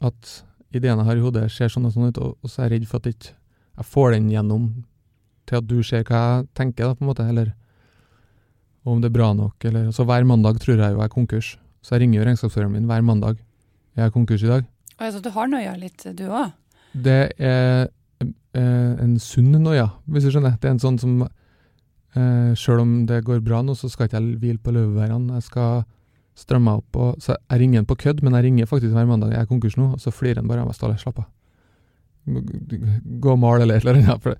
at 0.07 0.31
ideene 0.71 1.03
jeg 1.03 1.09
har 1.11 1.19
i 1.19 1.25
hodet, 1.25 1.45
ser 1.51 1.73
sånn 1.73 1.89
og 1.89 1.97
sånn 1.97 2.13
ut, 2.13 2.23
og, 2.23 2.39
og 2.39 2.51
så 2.53 2.63
er 2.63 2.71
jeg 2.71 2.79
redd 2.79 2.89
for 2.91 3.03
at 3.03 3.11
ikke 3.11 3.35
jeg 3.81 3.89
får 3.89 4.15
den 4.17 4.29
gjennom 4.33 4.71
til 5.49 5.59
at 5.59 5.67
du 5.67 5.81
ser 5.87 6.05
hva 6.07 6.21
jeg 6.21 6.51
tenker, 6.59 6.91
da, 6.91 6.97
på 6.97 7.05
en 7.05 7.11
måte. 7.11 7.27
Eller 7.27 7.55
og 8.85 8.95
om 8.95 9.01
det 9.03 9.11
er 9.11 9.17
bra 9.19 9.33
nok, 9.37 9.65
eller 9.69 9.91
Så 9.93 10.07
hver 10.09 10.25
mandag 10.25 10.61
tror 10.61 10.79
jeg 10.79 10.93
jo 10.93 11.01
jeg 11.01 11.05
er 11.05 11.13
konkurs. 11.13 11.59
Så 11.83 11.95
jeg 11.95 12.03
ringer 12.03 12.21
jo 12.21 12.27
regnskapsføreren 12.27 12.73
min 12.73 12.89
hver 12.89 13.03
mandag. 13.05 13.41
Jeg 13.97 14.07
er 14.07 14.11
konkurs 14.11 14.43
i 14.43 14.49
dag. 14.49 14.65
Altså, 14.99 15.21
du 15.21 15.31
har 15.31 15.49
noia 15.49 15.75
litt, 15.77 16.05
du 16.17 16.25
òg? 16.29 16.53
Det 16.93 17.33
er 17.39 17.89
eh, 18.21 19.03
en 19.05 19.19
sunn 19.19 19.53
noia, 19.63 19.89
hvis 20.07 20.25
du 20.25 20.33
skjønner. 20.33 20.59
Det 20.61 20.69
er 20.69 20.75
en 20.77 20.83
sånn 20.83 20.99
som 21.01 21.23
eh, 21.25 22.53
Sjøl 22.57 22.83
om 22.83 22.95
det 23.09 23.23
går 23.25 23.41
bra 23.45 23.63
nå, 23.63 23.77
så 23.77 23.89
skal 23.89 24.09
ikke 24.09 24.21
jeg 24.21 24.39
hvile 24.43 24.61
på 24.61 24.75
laurbærene. 24.77 25.41
Jeg 25.41 25.49
skal 25.49 25.85
stramme 26.37 26.71
meg 26.71 26.83
opp. 26.83 27.01
Og, 27.01 27.21
så 27.25 27.37
jeg 27.37 27.63
ringer 27.65 27.83
han 27.83 27.89
på 27.89 27.99
kødd, 28.01 28.25
men 28.25 28.37
jeg 28.37 28.49
ringer 28.49 28.71
faktisk 28.71 28.97
hver 28.97 29.09
mandag. 29.09 29.33
Jeg 29.37 29.45
er 29.45 29.51
konkurs 29.51 29.77
nå, 29.81 29.93
og 29.97 30.01
så 30.01 30.13
flirer 30.13 30.43
han 30.43 30.51
bare 30.51 30.65
av 30.65 30.73
meg. 30.73 31.01
Slapp 31.01 31.21
av. 31.25 31.29
Gå 32.27 33.33
og 33.33 33.41
male 33.41 33.65
eller 33.65 33.81
et 33.81 33.87
eller 33.87 34.01
annet. 34.01 34.23
For 34.23 34.37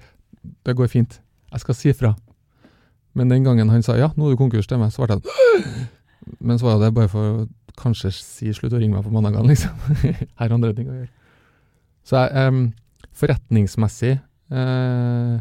det, 0.67 0.77
går 0.77 0.91
fint. 0.93 1.21
Jeg 1.53 1.65
skal 1.65 1.79
si 1.79 1.95
fra. 1.97 2.15
Men 3.19 3.33
den 3.33 3.47
gangen 3.47 3.73
han 3.73 3.83
sa 3.83 3.97
ja, 3.99 4.13
nå 4.17 4.29
er 4.29 4.37
du 4.37 4.41
konkurs 4.41 4.69
til 4.71 4.79
meg, 4.79 4.93
så 4.95 5.03
ble 5.03 5.19
jeg 5.19 5.89
Men 6.39 6.61
så 6.61 6.69
var 6.69 6.79
det 6.79 6.93
bare 6.95 7.11
for 7.11 7.31
å 7.31 7.47
kanskje 7.81 8.13
si 8.15 8.53
slutt 8.55 8.77
å 8.77 8.81
ringe 8.81 8.95
meg 8.95 9.07
på 9.07 9.13
mandagene, 9.15 9.49
liksom. 9.51 9.73
Her 10.39 10.47
er 10.47 10.55
andre 10.55 10.75
ting 10.77 10.91
å 10.91 10.99
gjøre. 10.99 11.11
Så 12.07 12.21
jeg, 12.21 12.49
um, 12.51 12.61
forretningsmessig 13.17 14.13
uh, 14.53 15.41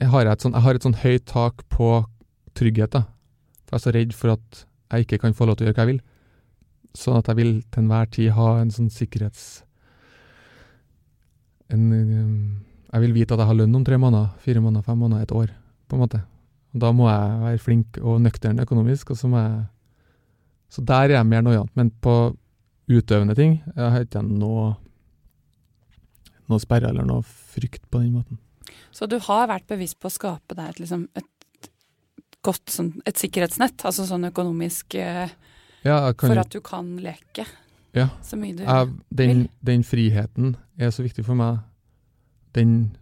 jeg, 0.00 0.10
har 0.12 0.30
et 0.30 0.44
sånn, 0.44 0.54
jeg 0.54 0.66
har 0.66 0.78
et 0.78 0.86
sånn 0.86 1.00
høyt 1.02 1.26
tak 1.30 1.64
på 1.72 1.90
trygghet, 2.58 2.94
da. 2.94 3.04
For 3.64 3.76
jeg 3.76 3.80
er 3.80 3.84
så 3.86 3.94
redd 3.96 4.16
for 4.16 4.34
at 4.36 4.64
jeg 4.94 5.06
ikke 5.06 5.22
kan 5.24 5.36
få 5.36 5.48
lov 5.48 5.58
til 5.58 5.66
å 5.66 5.70
gjøre 5.70 5.78
hva 5.78 5.86
jeg 5.86 5.94
vil. 5.94 6.02
Sånn 6.94 7.18
at 7.18 7.30
jeg 7.30 7.40
vil 7.40 7.54
til 7.64 7.84
enhver 7.84 8.10
tid 8.14 8.34
ha 8.38 8.50
en 8.60 8.74
sånn 8.74 8.92
sikkerhets... 8.92 9.63
En, 11.74 11.88
jeg 12.94 13.02
vil 13.04 13.16
vite 13.16 13.34
at 13.34 13.42
jeg 13.42 13.50
har 13.50 13.58
lønn 13.58 13.74
om 13.74 13.84
tre 13.86 13.98
måneder, 13.98 14.30
fire 14.42 14.62
måneder, 14.62 14.86
fem 14.86 15.00
måneder, 15.02 15.26
et 15.26 15.34
år, 15.34 15.52
på 15.90 15.96
en 15.96 16.04
måte. 16.04 16.20
Og 16.74 16.82
da 16.82 16.90
må 16.94 17.08
jeg 17.10 17.42
være 17.42 17.62
flink 17.62 17.98
og 18.02 18.22
nøktern 18.22 18.62
økonomisk, 18.62 19.12
og 19.14 19.18
så 19.20 19.30
må 19.30 19.42
jeg 19.42 19.62
Så 20.74 20.82
der 20.82 21.04
er 21.04 21.20
jeg 21.20 21.26
mer 21.26 21.42
noiant. 21.42 21.70
Men 21.76 21.90
på 22.02 22.34
utøvende 22.90 23.34
ting 23.38 23.62
jeg 23.76 23.90
har 23.90 24.02
ikke 24.02 24.22
noe, 24.26 24.72
noe 26.50 26.58
sperre 26.58 26.88
eller 26.90 27.06
noe 27.06 27.22
frykt 27.22 27.84
på 27.90 28.00
den 28.02 28.16
måten. 28.16 28.40
Så 28.90 29.06
du 29.06 29.20
har 29.22 29.46
vært 29.46 29.68
bevisst 29.70 30.00
på 30.00 30.10
å 30.10 30.14
skape 30.14 30.56
deg 30.58 30.80
liksom, 30.80 31.06
et 31.14 31.70
godt 32.44 32.74
sånn, 32.74 32.90
et 33.06 33.20
sikkerhetsnett, 33.20 33.86
altså 33.86 34.06
sånn 34.08 34.28
økonomisk 34.30 34.98
eh, 34.98 35.30
Ja, 35.84 36.12
For 36.18 36.40
at 36.40 36.50
du 36.50 36.60
kan 36.64 36.96
leke 37.04 37.46
Ja. 37.94 38.08
så 38.26 38.36
mye 38.36 38.56
du 38.56 38.64
jeg, 38.64 38.92
den, 39.14 39.28
vil. 39.30 39.48
den 39.62 39.84
friheten 39.86 40.56
er 40.78 40.90
så 40.90 41.04
viktig 41.04 41.24
for 41.26 41.38
meg. 41.38 41.62
Den 42.54 42.96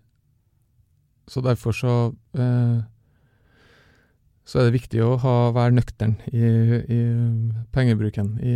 Så 1.29 1.41
derfor 1.41 1.73
så 1.73 2.15
eh, 2.35 2.83
Så 4.45 4.59
er 4.59 4.65
det 4.69 4.75
viktig 4.75 5.01
å 5.01 5.17
ha, 5.23 5.53
være 5.55 5.77
nøktern 5.77 6.17
i, 6.33 6.43
i 6.93 7.01
pengebruken. 7.73 8.35
I, 8.43 8.55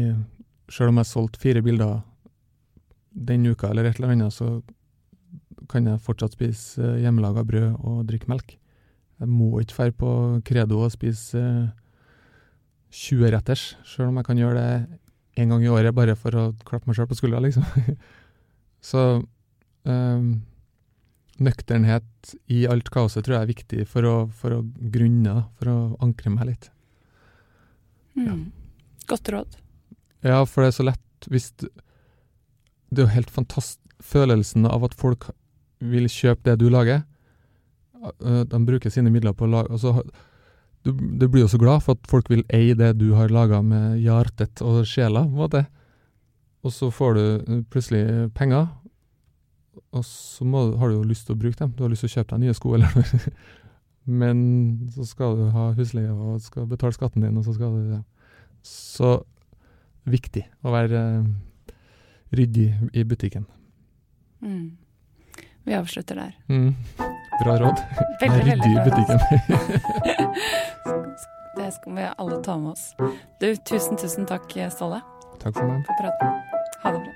selv 0.68 0.90
om 0.90 0.98
jeg 0.98 1.06
har 1.06 1.08
solgt 1.08 1.38
fire 1.40 1.62
bilder 1.62 2.00
den 3.16 3.46
uka 3.46 3.70
eller 3.70 3.84
et 3.88 3.96
eller 4.00 4.12
annet, 4.12 4.34
så 4.34 4.60
kan 5.70 5.86
jeg 5.86 6.02
fortsatt 6.04 6.36
spise 6.36 6.82
eh, 6.82 7.00
hjemmelaga 7.04 7.44
brød 7.46 7.78
og 7.80 8.04
drikke 8.08 8.28
melk. 8.28 8.58
Jeg 9.20 9.28
må 9.32 9.62
ikke 9.62 9.78
dra 9.78 9.94
på 10.02 10.10
Credo 10.44 10.82
og 10.84 10.92
spise 10.92 11.40
eh, 11.40 11.70
20 12.92 13.32
retters, 13.32 13.76
selv 13.84 14.10
om 14.10 14.20
jeg 14.20 14.28
kan 14.28 14.38
gjøre 14.40 14.60
det 14.60 14.98
en 15.36 15.52
gang 15.52 15.64
i 15.64 15.70
året 15.72 15.94
bare 15.96 16.16
for 16.18 16.36
å 16.36 16.44
klappe 16.66 16.88
meg 16.88 16.98
sjøl 16.98 17.08
på 17.10 17.18
skuldra, 17.18 17.40
liksom. 17.44 17.64
Så 18.90 19.02
ehm, 19.88 20.28
nøkternhet 21.42 22.36
i 22.52 22.64
alt 22.70 22.88
kaoset 22.92 23.26
tror 23.26 23.38
jeg 23.38 23.44
er 23.44 23.52
viktig 23.52 23.86
for 23.90 24.08
å, 24.08 24.14
for 24.32 24.56
å 24.56 24.62
grunne, 24.92 25.42
for 25.58 25.72
å 25.72 25.78
ankre 26.04 26.32
meg 26.32 26.52
litt. 26.52 26.70
mm. 28.16 28.44
Godt 29.06 29.28
råd. 29.30 29.58
Ja, 30.26 30.40
for 30.48 30.64
det 30.64 30.72
er 30.72 30.78
så 30.80 30.86
lett 30.88 31.26
hvis 31.30 31.52
du, 31.60 31.68
Det 32.90 33.02
er 33.02 33.06
jo 33.06 33.14
helt 33.14 33.30
fantastisk 33.30 33.82
følelsen 34.02 34.66
av 34.68 34.84
at 34.84 34.94
folk 34.94 35.28
vil 35.80 36.08
kjøpe 36.10 36.50
det 36.50 36.58
du 36.60 36.68
lager. 36.70 37.04
de 38.22 38.58
bruker 38.66 38.90
sine 38.90 39.10
midler 39.10 39.32
på 39.32 39.46
å 39.46 39.50
lage 39.50 39.72
altså, 39.72 40.02
du, 40.86 40.92
du 40.94 41.26
blir 41.28 41.42
jo 41.42 41.50
så 41.50 41.58
glad 41.58 41.82
for 41.82 41.98
at 41.98 42.10
folk 42.10 42.30
vil 42.30 42.44
eie 42.54 42.76
det 42.78 42.92
du 43.00 43.08
har 43.18 43.32
laga 43.34 43.58
med 43.64 43.98
hjertet 43.98 44.62
og 44.62 44.84
sjela, 44.86 45.24
på 45.26 45.34
en 45.34 45.42
måte. 45.42 45.62
Og 46.66 46.74
så 46.74 46.90
får 46.94 47.16
du 47.16 47.22
eh, 47.24 47.62
plutselig 47.70 48.30
penger, 48.38 48.68
og 49.92 50.04
så 50.06 50.46
må, 50.46 50.68
har 50.78 50.90
du 50.90 50.98
jo 50.98 51.06
lyst 51.06 51.26
til 51.28 51.36
å 51.36 51.40
bruke 51.40 51.58
dem. 51.58 51.74
Du 51.74 51.84
har 51.84 51.92
lyst 51.92 52.06
til 52.06 52.12
å 52.12 52.16
kjøpe 52.18 52.34
deg 52.34 52.44
nye 52.44 52.56
sko, 52.56 52.72
eller 52.76 52.94
noe. 52.94 53.34
Men 54.06 54.38
så 54.94 55.06
skal 55.08 55.34
du 55.38 55.48
ha 55.50 55.72
husleie 55.74 56.12
og 56.14 56.38
skal 56.44 56.68
betale 56.70 56.94
skatten 56.94 57.26
din, 57.26 57.38
og 57.38 57.46
så 57.46 57.56
skal 57.56 57.74
du 57.74 57.96
ja. 57.96 58.04
Så 58.66 59.20
viktig 60.06 60.42
å 60.66 60.72
være 60.74 61.02
eh, 61.20 61.74
ryddig 62.34 62.70
i 62.94 63.04
butikken. 63.06 63.46
Mm. 64.42 64.76
Vi 65.66 65.74
avslutter 65.74 66.18
der. 66.18 66.34
Mm. 66.50 67.15
Bra 67.44 67.58
råd. 67.60 67.82
Veldig, 68.20 68.42
ryddig 68.46 68.70
i 68.72 68.78
butikken. 68.84 69.18
Det 71.56 71.70
skal 71.72 71.94
vi 71.96 72.04
alle 72.16 72.36
ta 72.44 72.56
med 72.60 72.70
oss. 72.72 72.94
Du, 73.40 73.48
tusen, 73.56 73.96
tusen 73.96 74.26
takk, 74.28 74.44
Ståle, 74.72 75.00
Takk 75.40 75.54
for 75.56 75.64
meg. 75.68 75.80
for 75.88 75.94
praten. 76.00 76.28
Ha 76.82 76.92
det 76.92 77.00
bra. 77.04 77.12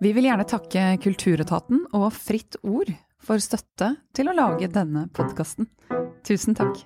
Vi 0.00 0.12
vil 0.14 0.28
gjerne 0.28 0.46
takke 0.48 0.84
Kulturetaten 1.02 1.84
og 1.98 2.12
Fritt 2.14 2.56
Ord 2.62 2.92
for 3.20 3.42
støtte 3.42 3.96
til 4.14 4.30
å 4.30 4.36
lage 4.36 4.68
denne 4.72 5.08
podkasten. 5.14 5.68
Tusen 6.26 6.54
takk. 6.58 6.80